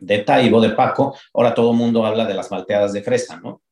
de 0.00 0.18
Taibo, 0.18 0.60
de 0.60 0.70
Paco, 0.70 1.16
ahora 1.34 1.54
todo 1.54 1.70
el 1.70 1.76
mundo 1.76 2.04
habla 2.04 2.24
de 2.24 2.34
las 2.34 2.50
malteadas 2.50 2.92
de 2.92 3.02
fresa, 3.02 3.40
¿no? 3.40 3.62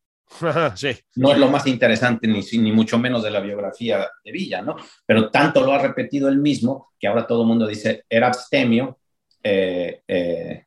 Sí. 0.74 0.96
No 1.16 1.32
es 1.32 1.38
lo 1.38 1.48
más 1.48 1.66
interesante, 1.66 2.26
ni, 2.26 2.40
ni 2.58 2.72
mucho 2.72 2.98
menos 2.98 3.22
de 3.22 3.30
la 3.30 3.40
biografía 3.40 4.08
de 4.24 4.32
Villa, 4.32 4.62
¿no? 4.62 4.76
Pero 5.06 5.30
tanto 5.30 5.64
lo 5.64 5.72
ha 5.72 5.78
repetido 5.78 6.28
él 6.28 6.38
mismo 6.38 6.92
que 6.98 7.06
ahora 7.06 7.26
todo 7.26 7.42
el 7.42 7.48
mundo 7.48 7.66
dice, 7.66 8.04
era 8.08 8.28
abstemio. 8.28 8.98
Eh, 9.42 10.02
eh, 10.08 10.64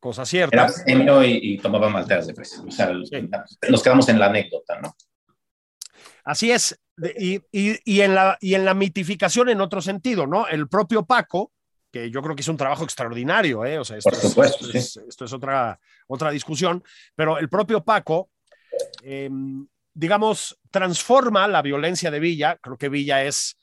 Cosa 0.00 0.24
cierta. 0.24 0.56
Era 0.56 0.64
abstemio 0.64 1.22
y, 1.24 1.58
tomaba 1.58 1.88
malteadas 1.88 2.26
de 2.26 2.34
fresa. 2.34 2.62
O 2.66 2.70
sea, 2.70 2.92
nos 3.68 3.82
quedamos 3.82 4.08
en 4.08 4.18
la 4.18 4.26
anécdota, 4.26 4.80
¿no? 4.80 4.96
Así 6.24 6.50
es. 6.50 6.78
Y, 7.18 7.40
y, 7.52 7.78
y, 7.84 8.00
en 8.00 8.14
la, 8.14 8.36
y 8.40 8.54
en 8.54 8.64
la 8.64 8.74
mitificación 8.74 9.48
en 9.48 9.60
otro 9.60 9.80
sentido, 9.80 10.26
¿no? 10.26 10.46
El 10.48 10.68
propio 10.68 11.04
Paco, 11.04 11.52
que 11.92 12.10
yo 12.10 12.22
creo 12.22 12.34
que 12.34 12.40
hizo 12.40 12.50
un 12.50 12.56
trabajo 12.56 12.84
extraordinario, 12.84 13.64
¿eh? 13.64 13.78
O 13.78 13.84
sea, 13.84 13.98
esto, 13.98 14.10
Por 14.10 14.18
supuesto, 14.18 14.66
es, 14.72 14.96
esto 14.96 15.24
es 15.26 15.32
otra, 15.32 15.78
otra 16.08 16.30
discusión, 16.30 16.82
pero 17.14 17.38
el 17.38 17.48
propio 17.48 17.84
Paco, 17.84 18.30
eh, 19.02 19.30
digamos, 19.92 20.58
transforma 20.70 21.46
la 21.46 21.60
violencia 21.60 22.10
de 22.10 22.18
Villa, 22.18 22.56
creo 22.56 22.78
que 22.78 22.88
Villa 22.88 23.22
es, 23.22 23.58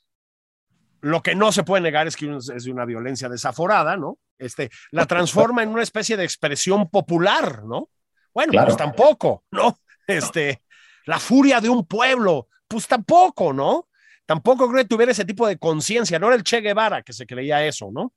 lo 1.00 1.22
que 1.22 1.34
no 1.34 1.50
se 1.50 1.64
puede 1.64 1.82
negar 1.82 2.06
es 2.06 2.16
que 2.16 2.34
es 2.36 2.64
de 2.64 2.70
una 2.70 2.84
violencia 2.84 3.28
desaforada, 3.28 3.96
¿no? 3.96 4.18
Este, 4.38 4.70
la 4.92 5.06
transforma 5.06 5.62
en 5.62 5.70
una 5.70 5.82
especie 5.82 6.16
de 6.16 6.24
expresión 6.24 6.88
popular, 6.88 7.64
¿no? 7.64 7.90
Bueno, 8.32 8.52
claro. 8.52 8.68
pues 8.68 8.78
tampoco, 8.78 9.44
¿no? 9.50 9.78
Este, 10.06 10.62
la 11.06 11.18
furia 11.18 11.60
de 11.60 11.68
un 11.68 11.86
pueblo, 11.86 12.48
pues 12.66 12.86
tampoco, 12.86 13.52
¿no? 13.52 13.88
Tampoco 14.26 14.68
creo 14.68 14.82
que 14.82 14.88
tuviera 14.88 15.12
ese 15.12 15.24
tipo 15.24 15.46
de 15.46 15.58
conciencia, 15.58 16.18
no 16.18 16.28
era 16.28 16.36
el 16.36 16.44
Che 16.44 16.60
Guevara 16.60 17.02
que 17.02 17.12
se 17.12 17.26
creía 17.26 17.64
eso, 17.64 17.90
¿no? 17.92 18.12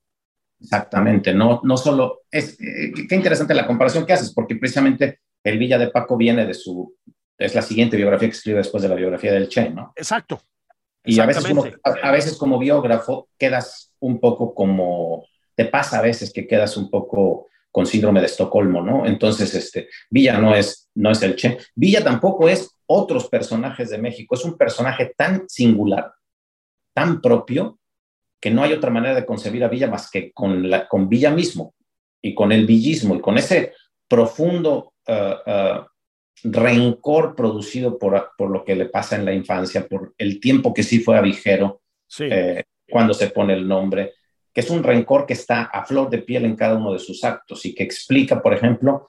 Exactamente, 0.64 1.34
no, 1.34 1.60
no 1.64 1.76
solo, 1.76 2.22
es, 2.32 2.58
eh, 2.62 2.94
qué 3.08 3.16
interesante 3.16 3.54
la 3.54 3.68
comparación 3.68 4.06
que 4.06 4.14
haces, 4.14 4.34
porque 4.34 4.56
precisamente 4.56 5.20
el 5.44 5.60
Villa 5.60 5.78
de 5.78 5.90
Paco 5.90 6.16
viene 6.16 6.46
de 6.46 6.54
su, 6.54 6.96
es 7.38 7.54
la 7.54 7.62
siguiente 7.62 7.98
biografía 7.98 8.30
que 8.30 8.36
escribe 8.36 8.60
después 8.60 8.82
de 8.82 8.90
la 8.90 8.96
biografía 8.96 9.34
del 9.34 9.50
Che, 9.50 9.70
¿no? 9.70 9.92
Exacto. 9.96 10.42
Y 11.04 11.20
a 11.20 11.26
veces, 11.26 11.46
como, 11.46 11.66
a, 11.66 11.90
a 11.90 12.12
veces 12.12 12.38
como 12.38 12.58
biógrafo 12.58 13.28
quedas 13.38 13.94
un 14.00 14.22
poco 14.22 14.56
como, 14.56 15.26
te 15.54 15.66
pasa 15.66 16.00
a 16.00 16.02
veces 16.02 16.32
que 16.32 16.48
quedas 16.48 16.78
un 16.78 16.90
poco 16.90 17.48
con 17.70 17.86
síndrome 17.86 18.22
de 18.22 18.28
Estocolmo, 18.28 18.82
¿no? 18.82 19.06
Entonces, 19.06 19.54
este, 19.56 19.90
Villa 20.10 20.38
no 20.38 20.56
es, 20.56 20.90
no 20.96 21.12
es 21.12 21.22
el 21.24 21.36
Che. 21.36 21.58
Villa 21.76 22.04
tampoco 22.04 22.48
es 22.48 22.70
otros 22.86 23.28
personajes 23.28 23.90
de 23.90 23.98
México, 23.98 24.36
es 24.36 24.46
un 24.46 24.58
personaje 24.58 25.14
tan 25.18 25.50
singular, 25.50 26.14
tan 26.94 27.20
propio, 27.20 27.80
que 28.44 28.52
no 28.52 28.62
hay 28.62 28.74
otra 28.74 28.90
manera 28.90 29.16
de 29.16 29.26
concebir 29.26 29.64
a 29.64 29.70
Villa 29.70 29.88
más 29.88 30.12
que 30.12 30.34
con, 30.34 30.70
la, 30.70 30.86
con 30.86 31.08
Villa 31.08 31.32
mismo 31.32 31.76
y 32.22 32.36
con 32.36 32.52
el 32.52 32.66
villismo 32.66 33.16
y 33.16 33.22
con 33.22 33.38
ese 33.38 33.72
profundo 34.06 34.96
uh, 35.08 35.50
uh, 35.50 35.86
rencor 36.44 37.38
producido 37.38 37.98
por, 37.98 38.32
por, 38.38 38.50
lo 38.50 38.66
que 38.66 38.76
le 38.76 38.88
pasa 38.88 39.16
en 39.16 39.24
la 39.24 39.34
infancia, 39.34 39.88
por 39.88 40.14
el 40.18 40.42
tiempo 40.42 40.74
que 40.74 40.84
sí 40.84 41.00
fue 41.00 41.18
a 41.18 41.22
Vigero 41.22 41.84
sí. 42.06 42.26
eh, 42.30 42.66
cuando 42.90 43.14
se 43.14 43.30
pone 43.30 43.54
el 43.54 43.66
nombre, 43.66 44.12
que 44.54 44.60
es 44.60 44.70
un 44.70 44.84
rencor 44.84 45.26
que 45.26 45.34
está 45.36 45.64
a 45.64 45.86
flor 45.86 46.10
de 46.10 46.18
piel 46.18 46.44
en 46.44 46.58
cada 46.58 46.76
uno 46.76 46.92
de 46.92 47.00
sus 47.00 47.24
actos 47.24 47.66
y 47.66 47.74
que 47.74 47.84
explica, 47.84 48.42
por 48.42 48.54
ejemplo, 48.54 49.08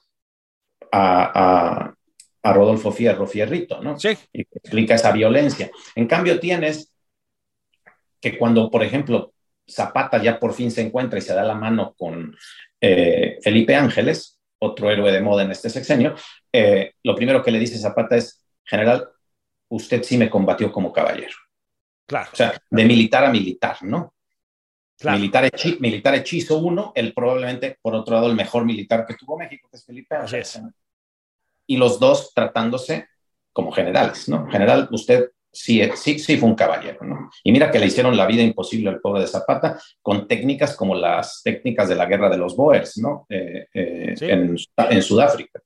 a, 0.93 1.89
a, 1.89 1.95
a 2.41 2.53
Rodolfo 2.53 2.93
Fierro 2.93 3.27
Fierrito, 3.27 3.83
¿no? 3.83 3.99
Sí. 3.99 4.17
Y 4.33 4.43
explica 4.43 4.95
esa 4.95 5.11
violencia. 5.11 5.73
En 5.97 6.07
cambio, 6.07 6.39
tienes 6.39 6.94
que 8.25 8.39
cuando, 8.39 8.71
por 8.71 8.83
ejemplo, 8.83 9.35
Zapata 9.71 10.17
ya 10.17 10.41
por 10.41 10.55
fin 10.55 10.71
se 10.71 10.81
encuentra 10.81 11.19
y 11.19 11.23
se 11.23 11.35
da 11.35 11.45
la 11.45 11.55
mano 11.55 11.93
con 11.95 12.35
eh, 12.81 13.37
Felipe 13.43 13.77
Ángeles, 13.77 14.41
otro 14.61 14.91
héroe 14.91 15.13
de 15.13 15.21
moda 15.21 15.43
en 15.43 15.51
este 15.51 15.69
sexenio, 15.69 16.15
eh, 16.51 16.95
lo 17.03 17.15
primero 17.15 17.43
que 17.43 17.51
le 17.51 17.59
dice 17.59 17.77
Zapata 17.77 18.17
es, 18.17 18.43
general, 18.65 19.11
usted 19.69 20.03
sí 20.03 20.17
me 20.17 20.31
combatió 20.31 20.73
como 20.73 20.91
caballero. 20.91 21.37
Claro. 22.07 22.31
O 22.33 22.37
sea, 22.37 22.59
de 22.71 22.85
militar 22.87 23.27
a 23.27 23.31
militar, 23.31 23.77
¿no? 23.83 24.15
Claro. 24.99 25.19
Militar, 25.19 25.45
hechi 25.45 25.77
militar 25.81 26.15
hechizo 26.15 26.57
uno, 26.61 26.93
el 26.95 27.13
probablemente, 27.13 27.77
por 27.83 27.95
otro 27.95 28.15
lado, 28.15 28.29
el 28.29 28.37
mejor 28.37 28.65
militar 28.65 29.05
que 29.05 29.17
tuvo 29.17 29.37
México, 29.37 29.69
que 29.71 29.77
es 29.77 29.85
Felipe 29.85 30.17
Ángeles. 30.17 30.57
Es. 30.57 30.63
Y 31.67 31.77
los 31.77 32.01
dos 32.01 32.33
tratándose 32.33 33.07
como 33.53 33.71
generales, 33.71 34.31
¿no? 34.31 34.49
General, 34.51 34.89
usted 34.93 35.29
sí, 35.55 35.81
sí, 35.95 36.19
sí 36.19 36.37
fue 36.37 36.49
un 36.49 36.55
caballero, 36.55 36.99
¿no? 37.05 37.31
Y 37.43 37.53
mira 37.53 37.71
que 37.71 37.79
le 37.79 37.87
hicieron 37.87 38.17
la 38.17 38.27
vida 38.27 38.43
imposible 38.43 38.91
al 38.91 39.01
pobre 39.01 39.23
de 39.23 39.27
Zapata 39.29 39.81
con 40.03 40.29
técnicas 40.29 40.77
como 40.77 40.95
las 40.95 41.41
técnicas 41.43 41.89
de 41.89 41.95
la 41.95 42.07
guerra 42.07 42.29
de 42.29 42.37
los 42.39 42.57
Boers, 42.57 42.99
¿no? 42.99 43.27
Eh, 43.29 43.67
eh, 43.73 44.15
Sí. 44.17 44.27
en, 44.27 44.57
en 44.91 45.03
Sudáfrica. 45.03 45.61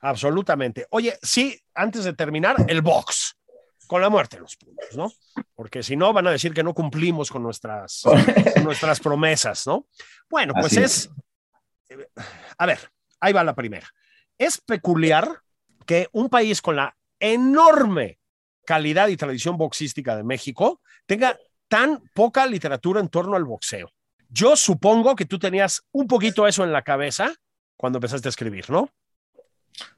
Absolutamente. 0.00 0.86
Oye, 0.90 1.14
sí, 1.22 1.58
antes 1.74 2.04
de 2.04 2.12
terminar, 2.12 2.56
el 2.68 2.80
box, 2.82 3.36
con 3.86 4.00
la 4.00 4.08
muerte 4.08 4.36
de 4.36 4.42
los 4.42 4.56
puños, 4.56 4.96
¿no? 4.96 5.12
Porque 5.54 5.82
si 5.82 5.96
no, 5.96 6.12
van 6.12 6.26
a 6.26 6.30
decir 6.32 6.52
que 6.54 6.62
no 6.62 6.74
cumplimos 6.74 7.30
con 7.30 7.42
nuestras, 7.42 8.02
con 8.54 8.64
nuestras 8.64 9.00
promesas, 9.00 9.66
¿no? 9.66 9.86
Bueno, 10.28 10.52
pues 10.54 10.66
Así 10.66 10.82
es. 10.82 11.10
A 12.58 12.66
ver, 12.66 12.78
ahí 13.20 13.32
va 13.32 13.44
la 13.44 13.54
primera. 13.54 13.88
Es 14.38 14.60
peculiar 14.60 15.40
que 15.86 16.08
un 16.12 16.28
país 16.28 16.60
con 16.60 16.76
la 16.76 16.96
enorme 17.20 18.18
calidad 18.66 19.08
y 19.08 19.16
tradición 19.16 19.56
boxística 19.56 20.14
de 20.16 20.24
México 20.24 20.82
tenga 21.06 21.38
tan 21.68 22.02
poca 22.14 22.44
literatura 22.46 23.00
en 23.00 23.08
torno 23.08 23.36
al 23.36 23.44
boxeo. 23.44 23.88
Yo 24.28 24.56
supongo 24.56 25.16
que 25.16 25.24
tú 25.24 25.38
tenías 25.38 25.82
un 25.92 26.06
poquito 26.06 26.46
eso 26.46 26.64
en 26.64 26.72
la 26.72 26.82
cabeza 26.82 27.32
cuando 27.76 27.96
empezaste 27.98 28.28
a 28.28 28.30
escribir, 28.30 28.68
¿no? 28.70 28.90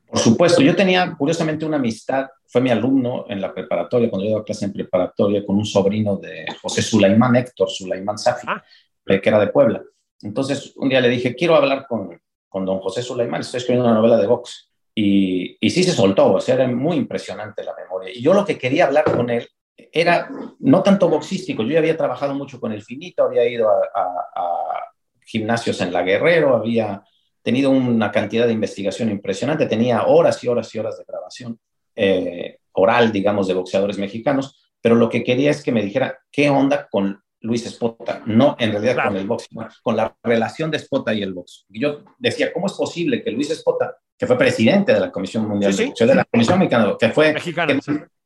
Por 0.07 0.19
supuesto, 0.19 0.63
yo 0.63 0.75
tenía 0.75 1.15
curiosamente 1.17 1.67
una 1.67 1.77
amistad, 1.77 2.29
fue 2.47 2.61
mi 2.63 2.71
alumno 2.71 3.27
en 3.29 3.41
la 3.41 3.53
preparatoria, 3.53 4.09
cuando 4.09 4.25
yo 4.27 4.33
daba 4.33 4.45
clase 4.45 4.65
en 4.65 4.73
preparatoria, 4.73 5.45
con 5.45 5.57
un 5.57 5.67
sobrino 5.67 6.17
de 6.17 6.47
José 6.63 6.81
Sulaimán, 6.81 7.37
Héctor 7.37 7.69
Sulaimán 7.69 8.17
Safi, 8.17 8.47
Ah. 8.49 8.63
eh, 9.07 9.21
que 9.21 9.29
era 9.29 9.39
de 9.39 9.49
Puebla. 9.49 9.83
Entonces, 10.23 10.73
un 10.77 10.89
día 10.89 11.01
le 11.03 11.11
dije, 11.11 11.35
quiero 11.37 11.55
hablar 11.57 11.87
con, 11.87 12.21
con 12.49 12.65
don 12.65 12.81
José 12.81 13.03
Sulaimán, 13.03 13.43
estoy 13.43 13.59
escribiendo 13.59 13.87
una 13.89 13.99
novela 13.99 14.17
de 14.17 14.27
box. 14.27 14.68
Y, 15.01 15.57
y 15.61 15.71
sí 15.71 15.85
se 15.85 15.93
soltó, 15.93 16.33
o 16.33 16.41
sea, 16.41 16.57
era 16.57 16.67
muy 16.67 16.97
impresionante 16.97 17.63
la 17.63 17.73
memoria. 17.77 18.11
Y 18.13 18.21
yo 18.21 18.35
lo 18.35 18.45
que 18.45 18.59
quería 18.59 18.87
hablar 18.87 19.05
con 19.05 19.31
él 19.31 19.49
era 19.93 20.29
no 20.59 20.83
tanto 20.83 21.09
boxístico, 21.09 21.63
yo 21.63 21.71
ya 21.71 21.79
había 21.79 21.97
trabajado 21.97 22.35
mucho 22.35 22.59
con 22.59 22.73
el 22.73 22.83
finito, 22.83 23.23
había 23.23 23.49
ido 23.49 23.69
a, 23.71 24.85
gimnasios 25.25 25.81
en 25.83 25.93
La 25.93 26.03
Guerrero, 26.03 26.57
había 26.57 27.05
tenido 27.43 27.71
una 27.71 28.11
cantidad 28.11 28.47
de 28.47 28.55
investigación 28.55 29.11
impresionante, 29.11 29.67
tenía 29.67 30.07
horas 30.07 30.43
y 30.43 30.49
horas 30.49 30.75
y 30.75 30.79
horas 30.79 30.97
de 30.97 31.05
grabación 31.07 31.61
eh, 31.95 32.59
oral, 32.73 33.13
digamos, 33.13 33.47
de 33.47 33.55
boxeadores 33.55 33.99
mexicanos, 33.99 34.73
pero 34.81 34.95
lo 34.95 35.09
que 35.09 35.23
quería 35.23 35.51
es 35.51 35.63
que 35.63 35.71
me 35.71 35.83
dijera 35.83 36.19
qué 36.33 36.49
onda 36.49 36.89
con 36.91 37.23
Luis 37.41 37.67
Espota, 37.67 38.23
no 38.27 38.57
en 38.59 38.73
realidad 38.73 38.95
Claro. 38.95 39.11
con 39.11 39.19
el 39.19 39.27
box, 39.27 39.49
con 39.83 39.97
la 39.97 40.17
relación 40.23 40.71
de 40.71 40.77
Espota 40.79 41.15
y 41.15 41.23
el 41.23 41.33
box. 41.35 41.67
Yo 41.69 42.01
decía, 42.19 42.53
¿cómo 42.53 42.67
es 42.67 42.73
posible 42.73 43.23
que 43.23 43.31
Luis 43.31 43.51
Espota, 43.51 43.97
que 44.17 44.27
fue 44.27 44.37
presidente 44.37 44.93
de 44.93 45.01
la 45.01 45.11
Comisión 45.13 45.47
Mundial 45.49 45.73
Sí, 45.73 45.79
de 45.79 45.83
sí. 45.85 45.89
Boxeo, 45.91 46.07
de 46.09 46.15
la 46.17 46.25
Comisión 46.25 46.59
Mexicana, 46.59 46.95
que 46.99 47.09
fue 47.11 47.35
que, 47.35 47.41
sí. 47.41 47.55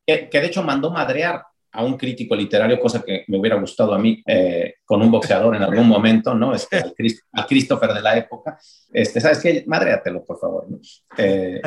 que, 0.07 0.29
que 0.31 0.41
de 0.41 0.47
hecho 0.47 0.63
mandó 0.63 0.91
madrear 0.91 1.45
a 1.75 1.83
un 1.85 1.97
crítico 1.97 2.37
literario, 2.37 2.79
cosa 2.79 3.03
que 3.03 3.25
me 3.29 3.39
hubiera 3.39 3.57
gustado 3.57 3.95
a 3.95 3.99
mí 3.99 4.23
eh, 4.27 4.75
con 4.85 5.01
un 5.01 5.11
boxeador 5.11 5.57
en 5.57 5.63
algún 5.63 5.89
momento, 5.89 6.35
¿no? 6.35 6.55
Este, 6.55 6.77
al, 6.79 6.93
Christ, 6.95 7.25
al 7.33 7.47
Christopher 7.47 7.95
de 7.95 8.03
la 8.03 8.17
época. 8.19 8.59
Este, 8.93 9.21
¿Sabes 9.23 9.39
qué? 9.41 9.65
Madréatelo, 9.67 10.23
por 10.23 10.39
favor. 10.39 10.67
¿no? 10.71 10.79
Eh, 11.17 11.63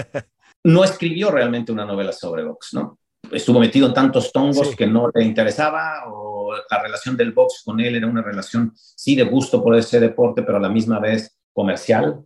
no 0.65 0.83
escribió 0.83 1.31
realmente 1.31 1.71
una 1.71 1.85
novela 1.85 2.11
sobre 2.11 2.43
box, 2.43 2.73
¿no? 2.75 2.99
Estuvo 3.31 3.59
metido 3.59 3.87
en 3.87 3.93
tantos 3.93 4.31
tongos 4.31 4.69
Sí. 4.69 4.75
que 4.75 4.87
no 4.87 5.09
le 5.13 5.23
interesaba 5.23 6.03
o 6.07 6.53
la 6.69 6.81
relación 6.81 7.17
del 7.17 7.31
box 7.31 7.63
con 7.65 7.79
él 7.79 7.95
era 7.95 8.07
una 8.07 8.21
relación, 8.21 8.73
sí, 8.75 9.15
de 9.15 9.23
gusto 9.23 9.63
por 9.63 9.75
ese 9.75 9.99
deporte, 9.99 10.43
pero 10.43 10.57
a 10.57 10.61
la 10.61 10.69
misma 10.69 10.99
vez 10.99 11.37
comercial. 11.53 12.23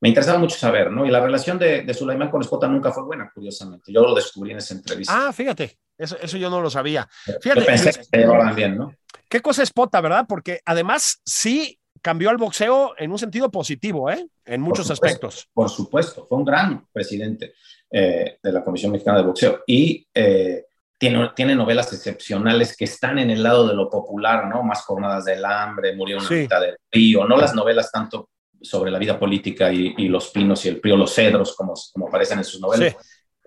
Me 0.00 0.08
interesaba 0.08 0.38
mucho 0.38 0.56
saber, 0.56 0.90
¿no? 0.90 1.06
Y 1.06 1.10
la 1.10 1.20
relación 1.20 1.58
de, 1.58 1.82
de 1.82 1.94
Sulaimán 1.94 2.30
con 2.30 2.42
Espota 2.42 2.66
nunca 2.68 2.92
fue 2.92 3.04
buena, 3.04 3.30
curiosamente. 3.34 3.90
Yo 3.92 4.02
lo 4.02 4.14
descubrí 4.14 4.50
en 4.50 4.58
esa 4.58 4.74
entrevista. 4.74 5.28
Ah, 5.28 5.32
fíjate, 5.32 5.78
eso, 5.96 6.16
eso 6.20 6.36
yo 6.36 6.50
no 6.50 6.60
lo 6.60 6.68
sabía. 6.68 7.08
Yo 7.26 7.34
Fíjate, 7.40 7.62
pensé 7.62 7.92
que 7.92 8.04
se 8.04 8.16
llevaban 8.18 8.54
bien, 8.54 8.76
¿no? 8.76 8.94
qué 9.30 9.40
cosa 9.40 9.62
es 9.62 9.72
pota, 9.72 10.00
¿verdad? 10.00 10.26
Porque 10.28 10.60
además 10.66 11.20
sí 11.24 11.80
cambió 12.04 12.28
al 12.28 12.36
boxeo 12.36 12.94
en 12.98 13.10
un 13.10 13.18
sentido 13.18 13.50
positivo, 13.50 14.10
¿eh? 14.10 14.26
En 14.44 14.60
muchos 14.60 14.86
supuesto. 14.86 15.06
aspectos. 15.06 15.48
Por 15.54 15.70
supuesto, 15.70 16.26
fue 16.26 16.36
un 16.36 16.44
gran 16.44 16.86
presidente 16.92 17.54
eh, 17.90 18.36
de 18.42 18.52
la 18.52 18.62
Comisión 18.62 18.92
Mexicana 18.92 19.18
de 19.18 19.24
Boxeo 19.24 19.62
y 19.66 20.06
eh, 20.12 20.66
tiene, 20.98 21.30
tiene 21.34 21.54
novelas 21.54 21.90
excepcionales 21.94 22.76
que 22.76 22.84
están 22.84 23.18
en 23.18 23.30
el 23.30 23.42
lado 23.42 23.66
de 23.66 23.74
lo 23.74 23.88
popular, 23.88 24.46
¿no? 24.48 24.62
Más 24.62 24.82
Jornadas 24.82 25.24
del 25.24 25.46
Hambre, 25.46 25.96
Murió 25.96 26.18
una 26.18 26.28
Sí. 26.28 26.34
mitad 26.34 26.60
del 26.60 26.76
río, 26.92 27.24
no 27.26 27.38
las 27.38 27.54
novelas 27.54 27.90
tanto 27.90 28.28
sobre 28.60 28.90
la 28.90 28.98
vida 28.98 29.18
política 29.18 29.72
y, 29.72 30.06
los 30.08 30.28
pinos 30.28 30.62
y 30.66 30.68
el 30.68 30.80
prio, 30.80 30.98
los 30.98 31.14
cedros, 31.14 31.56
como, 31.56 31.72
como 31.90 32.08
aparecen 32.08 32.36
en 32.38 32.44
sus 32.44 32.60
novelas. 32.60 32.96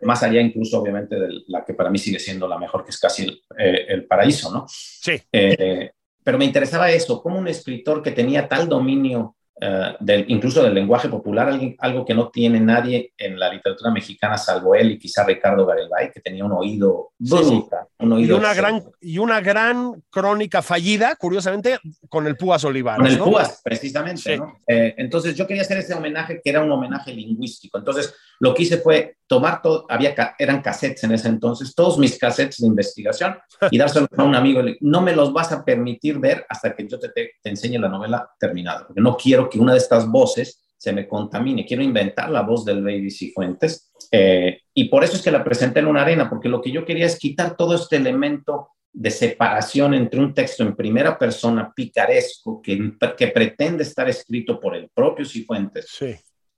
Más 0.01 0.23
allá 0.23 0.41
incluso, 0.41 0.79
obviamente, 0.79 1.15
de 1.15 1.29
la 1.47 1.63
que 1.63 1.75
para 1.75 1.91
mí 1.91 1.99
sigue 1.99 2.19
siendo 2.19 2.47
la 2.47 2.57
mejor, 2.57 2.83
que 2.83 2.89
es 2.89 2.99
casi 2.99 3.23
el, 3.23 3.41
eh, 3.57 4.01
paraíso, 4.09 4.51
¿no? 4.51 4.65
Sí. 4.67 5.19
Eh, 5.31 5.91
pero 6.27 6.37
me 6.37 6.43
interesaba 6.43 6.91
eso, 6.91 7.23
como 7.23 7.39
un 7.39 7.47
escritor 7.47 8.03
que 8.03 8.11
tenía 8.11 8.49
tal 8.49 8.67
dominio 8.67 9.37
eh, 9.61 9.95
del, 10.01 10.25
incluso 10.27 10.61
del 10.61 10.73
lenguaje 10.73 11.07
popular, 11.07 11.57
algo 11.79 12.03
que 12.03 12.13
no 12.13 12.27
tiene 12.27 12.59
nadie 12.59 13.13
en 13.17 13.39
la 13.39 13.49
literatura 13.53 13.91
mexicana, 13.91 14.37
salvo 14.37 14.75
él 14.75 14.91
y 14.91 14.99
quizá 14.99 15.23
Ricardo 15.23 15.65
Garibay, 15.65 16.11
que 16.11 16.19
tenía 16.19 16.43
un 16.43 16.51
oído 16.51 17.11
brutal. 17.17 17.85
Un 17.99 18.11
oído 18.11 18.35
y, 18.35 18.39
una 18.39 18.53
gran, 18.53 18.83
y 18.99 19.17
una 19.19 19.39
gran 19.39 20.03
crónica 20.09 20.61
fallida, 20.61 21.15
curiosamente, 21.15 21.79
con 22.09 22.27
el 22.27 22.35
Púas 22.35 22.65
Olivares. 22.65 23.01
Con 23.01 23.07
el 23.07 23.19
Púas, 23.19 23.61
precisamente. 23.63 24.37
¿no? 24.37 24.59
Eh, 24.67 24.95
entonces 24.97 25.33
yo 25.33 25.47
quería 25.47 25.61
hacer 25.61 25.77
ese 25.77 25.93
homenaje 25.93 26.41
que 26.43 26.49
era 26.49 26.61
un 26.61 26.69
homenaje 26.69 27.13
lingüístico. 27.13 27.77
Entonces 27.77 28.13
lo 28.41 28.53
que 28.53 28.63
hice 28.63 28.79
fue 28.79 29.15
tomar 29.27 29.61
todo, 29.61 29.85
había, 29.89 30.15
eran 30.39 30.61
cassettes 30.61 31.03
en 31.03 31.11
ese 31.11 31.27
entonces, 31.27 31.75
todos 31.75 31.97
mis 31.97 32.17
cassettes 32.17 32.57
de 32.61 32.67
investigación 32.67 33.37
y 33.69 33.77
dárselos 33.77 34.09
a 34.17 34.23
un 34.23 34.35
amigo. 34.35 34.61
No 34.81 35.01
me 35.01 35.15
los 35.15 35.33
vas 35.33 35.51
a 35.51 35.63
permitir 35.63 36.17
ver 36.17 36.45
hasta 36.49 36.75
que 36.75 36.87
yo 36.87 36.97
te, 36.99 37.09
te, 37.09 37.31
enseñe 37.43 37.77
la 37.77 37.89
novela 37.89 38.29
terminada, 38.39 38.87
porque 38.87 39.01
no 39.01 39.15
quiero 39.17 39.49
que 39.49 39.59
una 39.59 39.73
de 39.73 39.79
estas 39.79 40.07
voces 40.07 40.63
se 40.77 40.93
me 40.93 41.07
contamine. 41.07 41.65
Quiero 41.65 41.83
inventar 41.83 42.29
la 42.29 42.41
voz 42.41 42.63
del 42.63 42.83
Baby 42.83 43.11
Cifuentes. 43.11 43.91
Eh, 44.11 44.61
y 44.73 44.85
por 44.85 45.03
eso 45.03 45.17
es 45.17 45.21
que 45.21 45.31
la 45.31 45.43
presenté 45.43 45.79
en 45.79 45.87
una 45.87 46.03
arena, 46.03 46.29
porque 46.29 46.49
lo 46.49 46.61
que 46.61 46.71
yo 46.71 46.85
quería 46.85 47.05
es 47.05 47.19
quitar 47.19 47.57
todo 47.57 47.75
este 47.75 47.97
elemento 47.97 48.69
de 48.93 49.11
separación 49.11 49.93
entre 49.93 50.19
un 50.19 50.33
texto 50.33 50.63
en 50.63 50.75
primera 50.75 51.19
persona 51.19 51.71
picaresco 51.75 52.61
que, 52.61 52.93
que 53.17 53.27
pretende 53.27 53.83
estar 53.83 54.07
escrito 54.09 54.59
por 54.59 54.75
el 54.75 54.89
propio 54.89 55.25
Cifuentes 55.25 55.87
sí. 55.89 56.15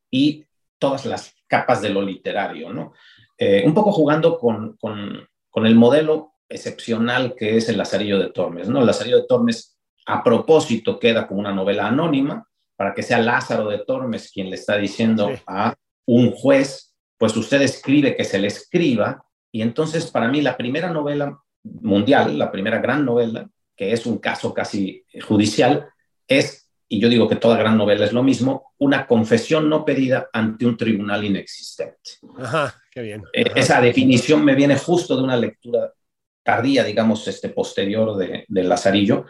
y 0.09 0.45
todas 0.77 1.05
las 1.05 1.33
capas 1.49 1.81
de 1.81 1.89
lo 1.89 2.01
literario, 2.01 2.71
¿no? 2.71 2.93
Eh, 3.37 3.63
un 3.65 3.73
poco 3.73 3.91
jugando 3.91 4.37
con, 4.37 4.77
con, 4.77 5.27
con, 5.49 5.65
el 5.65 5.75
modelo 5.75 6.33
excepcional 6.47 7.35
que 7.35 7.57
es 7.57 7.67
el 7.69 7.77
Lazarillo 7.77 8.19
de 8.19 8.29
Tormes, 8.29 8.69
¿no? 8.69 8.79
El 8.79 8.85
Lazarillo 8.85 9.17
de 9.17 9.27
Tormes, 9.27 9.77
a 10.05 10.23
propósito, 10.23 10.99
queda 10.99 11.27
como 11.27 11.39
una 11.39 11.53
novela 11.53 11.87
anónima 11.87 12.45
para 12.75 12.93
que 12.93 13.03
sea 13.03 13.19
Lázaro 13.19 13.67
de 13.67 13.79
Tormes 13.79 14.31
quien 14.31 14.49
le 14.49 14.55
está 14.55 14.77
diciendo 14.77 15.29
a 15.47 15.75
un 16.05 16.31
juez, 16.31 16.95
pues 17.17 17.35
usted 17.35 17.61
escribe 17.61 18.15
que 18.15 18.23
se 18.23 18.39
le 18.39 18.47
escriba, 18.47 19.25
y 19.51 19.61
entonces 19.61 20.09
para 20.09 20.27
mí 20.27 20.41
la 20.41 20.55
primera 20.55 20.89
novela 20.89 21.37
mundial, 21.63 22.37
la 22.37 22.51
primera 22.51 22.79
gran 22.79 23.03
novela, 23.03 23.49
que 23.75 23.91
es 23.91 24.05
un 24.05 24.17
caso 24.17 24.53
casi 24.53 25.03
judicial, 25.27 25.89
es 26.27 26.68
y 26.89 26.99
yo 26.99 27.07
digo 27.07 27.29
que 27.29 27.35
toda 27.35 27.57
gran 27.57 27.77
novela 27.77 28.03
es 28.03 28.11
lo 28.11 28.23
mismo, 28.23 28.73
una 28.79 29.05
confesión 29.05 29.69
no 29.69 29.85
pedida 29.85 30.29
ante 30.33 30.65
un 30.65 30.75
tribunal 30.75 31.23
inexistente. 31.23 32.17
Ajá, 32.39 32.81
qué 32.91 33.03
bien. 33.03 33.23
Eh, 33.31 33.45
esa 33.55 33.79
definición 33.79 34.43
me 34.43 34.55
viene 34.55 34.75
justo 34.75 35.15
de 35.15 35.23
una 35.23 35.37
lectura 35.37 35.93
tardía, 36.43 36.83
digamos, 36.83 37.27
este 37.27 37.49
posterior 37.49 38.17
de, 38.17 38.43
de 38.47 38.63
Lazarillo, 38.63 39.25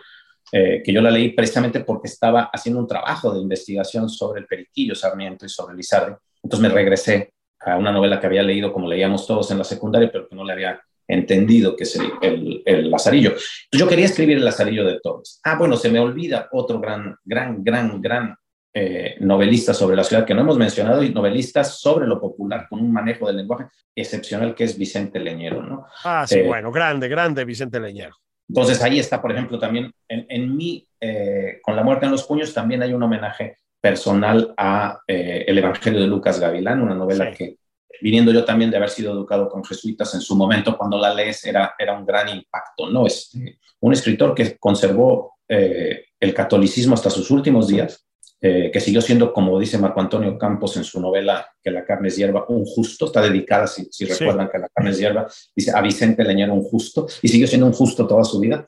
eh, 0.51 0.81
que 0.83 0.93
yo 0.93 1.01
la 1.01 1.11
leí 1.11 1.33
precisamente 1.33 1.81
porque 1.81 2.07
estaba 2.07 2.49
haciendo 2.51 2.79
un 2.79 2.87
trabajo 2.87 3.33
de 3.33 3.41
investigación 3.41 4.09
sobre 4.09 4.39
el 4.39 4.47
Periquillo 4.47 4.95
Sarmiento 4.95 5.45
y 5.45 5.49
sobre 5.49 5.75
Lizardi. 5.75 6.15
Entonces 6.41 6.67
me 6.67 6.73
regresé 6.73 7.33
a 7.59 7.77
una 7.77 7.91
novela 7.91 8.19
que 8.19 8.27
había 8.27 8.41
leído, 8.41 8.71
como 8.71 8.87
leíamos 8.87 9.27
todos 9.27 9.51
en 9.51 9.57
la 9.57 9.65
secundaria, 9.65 10.09
pero 10.11 10.29
que 10.29 10.35
no 10.35 10.45
le 10.45 10.53
había 10.53 10.81
entendido 11.09 11.75
que 11.75 11.83
es 11.83 11.99
el, 12.21 12.61
el, 12.63 12.91
Lazarillo. 12.91 13.33
Yo 13.71 13.87
quería 13.87 14.05
escribir 14.05 14.37
el 14.37 14.45
Lazarillo 14.45 14.85
de 14.85 14.99
Torres. 15.01 15.41
Ah, 15.43 15.57
bueno, 15.57 15.75
se 15.75 15.89
me 15.89 15.99
olvida 15.99 16.47
otro 16.51 16.79
gran, 16.79 17.15
gran, 17.25 17.63
gran, 17.63 17.99
gran 17.99 18.35
eh, 18.73 19.15
novelista 19.19 19.73
sobre 19.73 19.95
la 19.95 20.03
ciudad 20.03 20.25
que 20.25 20.35
no 20.35 20.41
hemos 20.41 20.57
mencionado 20.57 21.03
y 21.03 21.11
novelistas 21.11 21.79
sobre 21.79 22.05
lo 22.05 22.21
popular 22.21 22.67
con 22.69 22.79
un 22.79 22.93
manejo 22.93 23.25
del 23.25 23.37
lenguaje 23.37 23.65
excepcional 23.95 24.53
que 24.53 24.65
es 24.65 24.77
Vicente 24.77 25.19
Leñero, 25.19 25.63
¿no? 25.63 25.87
Ah, 26.03 26.25
sí, 26.27 26.39
eh, 26.39 26.47
bueno, 26.47 26.71
grande, 26.71 27.07
grande 27.07 27.43
Vicente 27.43 27.79
Leñero. 27.79 28.15
Entonces 28.47 28.81
ahí 28.83 28.99
está, 28.99 29.19
por 29.21 29.31
ejemplo, 29.31 29.57
también 29.57 29.91
en, 30.07 30.25
en 30.29 30.55
mí, 30.55 30.87
eh, 30.99 31.59
con 31.63 31.75
la 31.75 31.83
muerte 31.83 32.05
en 32.05 32.11
los 32.11 32.23
puños, 32.23 32.53
también 32.53 32.83
hay 32.83 32.93
un 32.93 33.01
homenaje 33.01 33.57
personal 33.81 34.53
a 34.57 34.99
El 35.07 35.57
Evangelio 35.57 36.01
de 36.01 36.07
Lucas 36.07 36.39
Gavilán, 36.39 36.81
una 36.81 36.95
novela 36.95 37.31
que 37.31 37.55
viniendo 38.01 38.31
yo 38.31 38.45
también 38.45 38.71
de 38.71 38.77
haber 38.77 38.89
sido 38.89 39.13
educado 39.13 39.49
con 39.49 39.63
jesuitas 39.63 40.13
en 40.13 40.21
su 40.21 40.35
momento, 40.35 40.77
cuando 40.77 40.97
la 40.97 41.13
lees 41.13 41.43
era, 41.45 41.73
era 41.77 41.97
un 41.97 42.05
gran 42.05 42.29
impacto, 42.29 42.89
¿no? 42.89 43.05
Es 43.05 43.29
este, 43.33 43.59
un 43.81 43.93
escritor 43.93 44.35
que 44.35 44.57
conservó 44.57 45.35
eh, 45.47 46.05
el 46.19 46.33
catolicismo 46.33 46.93
hasta 46.93 47.09
sus 47.09 47.31
últimos 47.31 47.67
días, 47.67 48.05
eh, 48.41 48.69
que 48.71 48.79
siguió 48.79 49.01
siendo, 49.01 49.33
como 49.33 49.59
dice 49.59 49.77
Marco 49.77 49.99
Antonio 49.99 50.37
Campos 50.37 50.77
en 50.77 50.85
su 50.85 51.01
novela 51.01 51.45
Que 51.61 51.71
la 51.71 51.83
carne 51.83 52.07
es 52.07 52.15
hierba, 52.15 52.45
un 52.47 52.63
justo, 52.63 53.07
está 53.07 53.21
dedicada, 53.21 53.67
si, 53.67 53.89
si 53.91 54.05
recuerdan 54.05 54.49
que 54.49 54.59
la 54.59 54.69
carne 54.69 54.91
es 54.91 54.97
hierba, 54.97 55.27
dice 55.53 55.71
a 55.75 55.81
Vicente 55.81 56.23
Leñero 56.23 56.53
un 56.53 56.63
justo, 56.63 57.05
y 57.21 57.27
siguió 57.27 57.47
siendo 57.47 57.67
un 57.67 57.73
justo 57.73 58.07
toda 58.07 58.23
su 58.23 58.39
vida. 58.39 58.65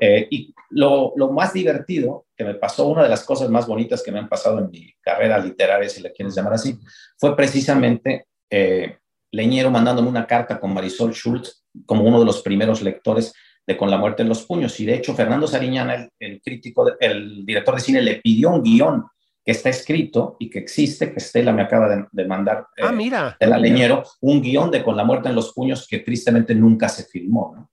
Eh, 0.00 0.26
y 0.30 0.54
lo, 0.70 1.12
lo, 1.16 1.30
más 1.30 1.52
divertido 1.52 2.26
que 2.36 2.44
me 2.44 2.54
pasó, 2.54 2.86
una 2.88 3.02
de 3.02 3.08
las 3.08 3.24
cosas 3.24 3.48
más 3.50 3.66
bonitas 3.66 4.02
que 4.02 4.10
me 4.10 4.18
han 4.18 4.28
pasado 4.28 4.58
en 4.58 4.70
mi 4.70 4.92
carrera 5.00 5.38
literaria, 5.38 5.88
si 5.88 6.02
la 6.02 6.10
quieres 6.10 6.34
llamar 6.34 6.54
así, 6.54 6.78
fue 7.18 7.36
precisamente 7.36 8.26
eh, 8.50 8.98
Leñero 9.34 9.70
mandándome 9.70 10.08
una 10.08 10.26
carta 10.26 10.60
con 10.60 10.72
Marisol 10.72 11.12
Schultz 11.12 11.64
como 11.86 12.04
uno 12.04 12.20
de 12.20 12.26
los 12.26 12.42
primeros 12.42 12.82
lectores 12.82 13.34
de 13.66 13.76
Con 13.78 13.90
la 13.90 13.96
muerte 13.96 14.22
en 14.22 14.28
los 14.28 14.44
puños. 14.44 14.78
Y 14.78 14.84
de 14.84 14.94
hecho, 14.94 15.14
Fernando 15.14 15.46
Sariñana, 15.46 16.06
el, 16.18 16.42
crítico, 16.42 16.86
el 17.00 17.46
director 17.46 17.74
de 17.74 17.80
cine, 17.80 18.02
le 18.02 18.16
pidió 18.16 18.50
un 18.50 18.62
guion 18.62 19.06
que 19.42 19.52
está 19.52 19.70
escrito 19.70 20.36
y 20.38 20.50
que 20.50 20.58
existe, 20.58 21.10
que 21.10 21.18
Estela 21.18 21.50
me 21.50 21.62
acaba 21.62 22.06
de, 22.12 22.26
mandar 22.26 22.66
ah, 22.82 22.90
eh, 22.90 22.92
mira. 22.92 23.36
de 23.40 23.46
la 23.46 23.56
Leñero, 23.56 24.04
un 24.20 24.42
guion 24.42 24.70
de 24.70 24.82
Con 24.82 24.96
la 24.96 25.04
muerte 25.04 25.30
en 25.30 25.34
los 25.34 25.54
puños 25.54 25.88
que 25.88 26.00
tristemente 26.00 26.54
nunca 26.54 26.90
se 26.90 27.04
filmó. 27.04 27.70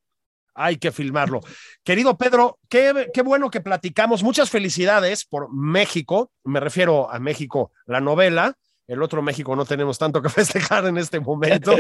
Hay 0.54 0.78
que 0.78 0.92
filmarlo. 0.94 1.42
Querido 1.84 2.18
Pedro, 2.18 2.58
qué, 2.70 3.10
qué, 3.14 3.22
bueno 3.22 3.50
que 3.50 3.60
platicamos. 3.60 4.24
Muchas 4.24 4.50
felicidades 4.50 5.26
por 5.26 5.54
México. 5.54 6.32
Me 6.46 6.62
refiero 6.62 7.12
a 7.12 7.20
México, 7.20 7.72
la 7.86 8.00
novela 8.00 8.56
el 8.88 9.02
otro 9.02 9.22
México 9.22 9.56
no 9.56 9.66
tenemos 9.66 9.98
tanto 9.98 10.22
que 10.22 10.30
festejar 10.30 10.86
en 10.86 10.98
este 10.98 11.20
momento. 11.20 11.76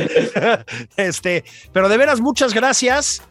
este, 0.98 1.44
pero 1.72 1.90
de 1.90 1.98
veras, 1.98 2.22
muchas 2.22 2.54
gracias. 2.54 3.22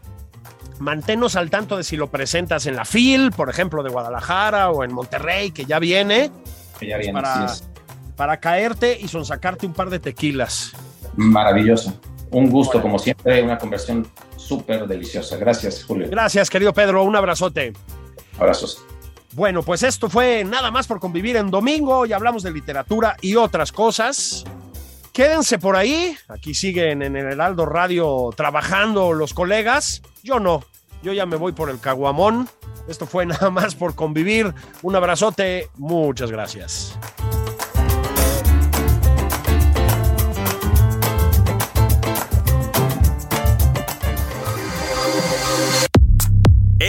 Manténnos 0.79 1.37
al 1.37 1.51
tanto 1.51 1.77
de 1.77 1.85
si 1.85 1.97
lo 1.97 2.11
presentas 2.11 2.67
en 2.67 2.75
la 2.75 2.85
FIL, 2.87 3.33
por 3.33 3.51
ejemplo, 3.51 3.83
de 3.83 3.91
Guadalajara 3.91 4.71
o 4.71 4.83
en 4.83 4.95
Monterrey, 4.95 5.51
que 5.51 5.67
ya 5.67 5.79
viene. 5.79 6.31
Que 6.79 6.89
ya 6.89 6.97
viene, 6.97 7.13
para, 7.13 7.53
para 8.17 8.41
caerte 8.41 8.99
y 8.99 9.09
sonsacarte 9.09 9.67
un 9.67 9.75
par 9.75 9.91
de 9.91 9.99
tequilas. 9.99 10.73
Maravilloso. 11.17 12.01
Un 12.31 12.49
gusto, 12.49 12.81
como 12.81 12.99
siempre, 12.99 13.43
una 13.43 13.59
conversión 13.59 14.07
súper 14.37 14.87
deliciosa. 14.87 15.37
Gracias, 15.37 15.85
Julio. 15.85 16.09
Gracias, 16.11 16.49
querido 16.49 16.73
Pedro. 16.73 17.03
Un 17.05 17.17
abrazote. 17.17 17.73
Abrazos. 18.39 18.83
Bueno, 19.33 19.63
pues 19.63 19.83
esto 19.83 20.11
fue 20.11 20.45
nada 20.45 20.71
más 20.71 20.87
por 20.87 20.99
convivir 20.99 21.37
en 21.37 21.51
domingo 21.51 22.05
y 22.05 22.13
hablamos 22.13 22.43
de 22.43 22.51
literatura 22.51 23.17
y 23.21 23.37
otras 23.37 23.71
cosas. 23.73 24.45
Quédense 25.13 25.59
por 25.59 25.77
ahí, 25.77 26.17
aquí 26.29 26.55
siguen 26.55 27.03
en 27.03 27.17
el 27.17 27.27
Heraldo 27.33 27.67
Radio 27.67 28.31
trabajando 28.37 29.13
los 29.13 29.35
colegas. 29.35 30.03
Yo 30.23 30.41
no, 30.41 30.65
yo 31.03 31.13
ya 31.13 31.27
me 31.27 31.37
voy 31.37 31.53
por 31.53 31.71
el 31.71 31.81
caguamón. 31.81 32.49
Esto 32.89 33.07
fue 33.07 33.27
nada 33.27 33.51
más 33.51 33.75
por 33.75 33.95
convivir. 33.95 34.53
Un 34.83 34.97
abrazote, 34.97 35.69
muchas 35.77 36.31
gracias. 36.31 36.99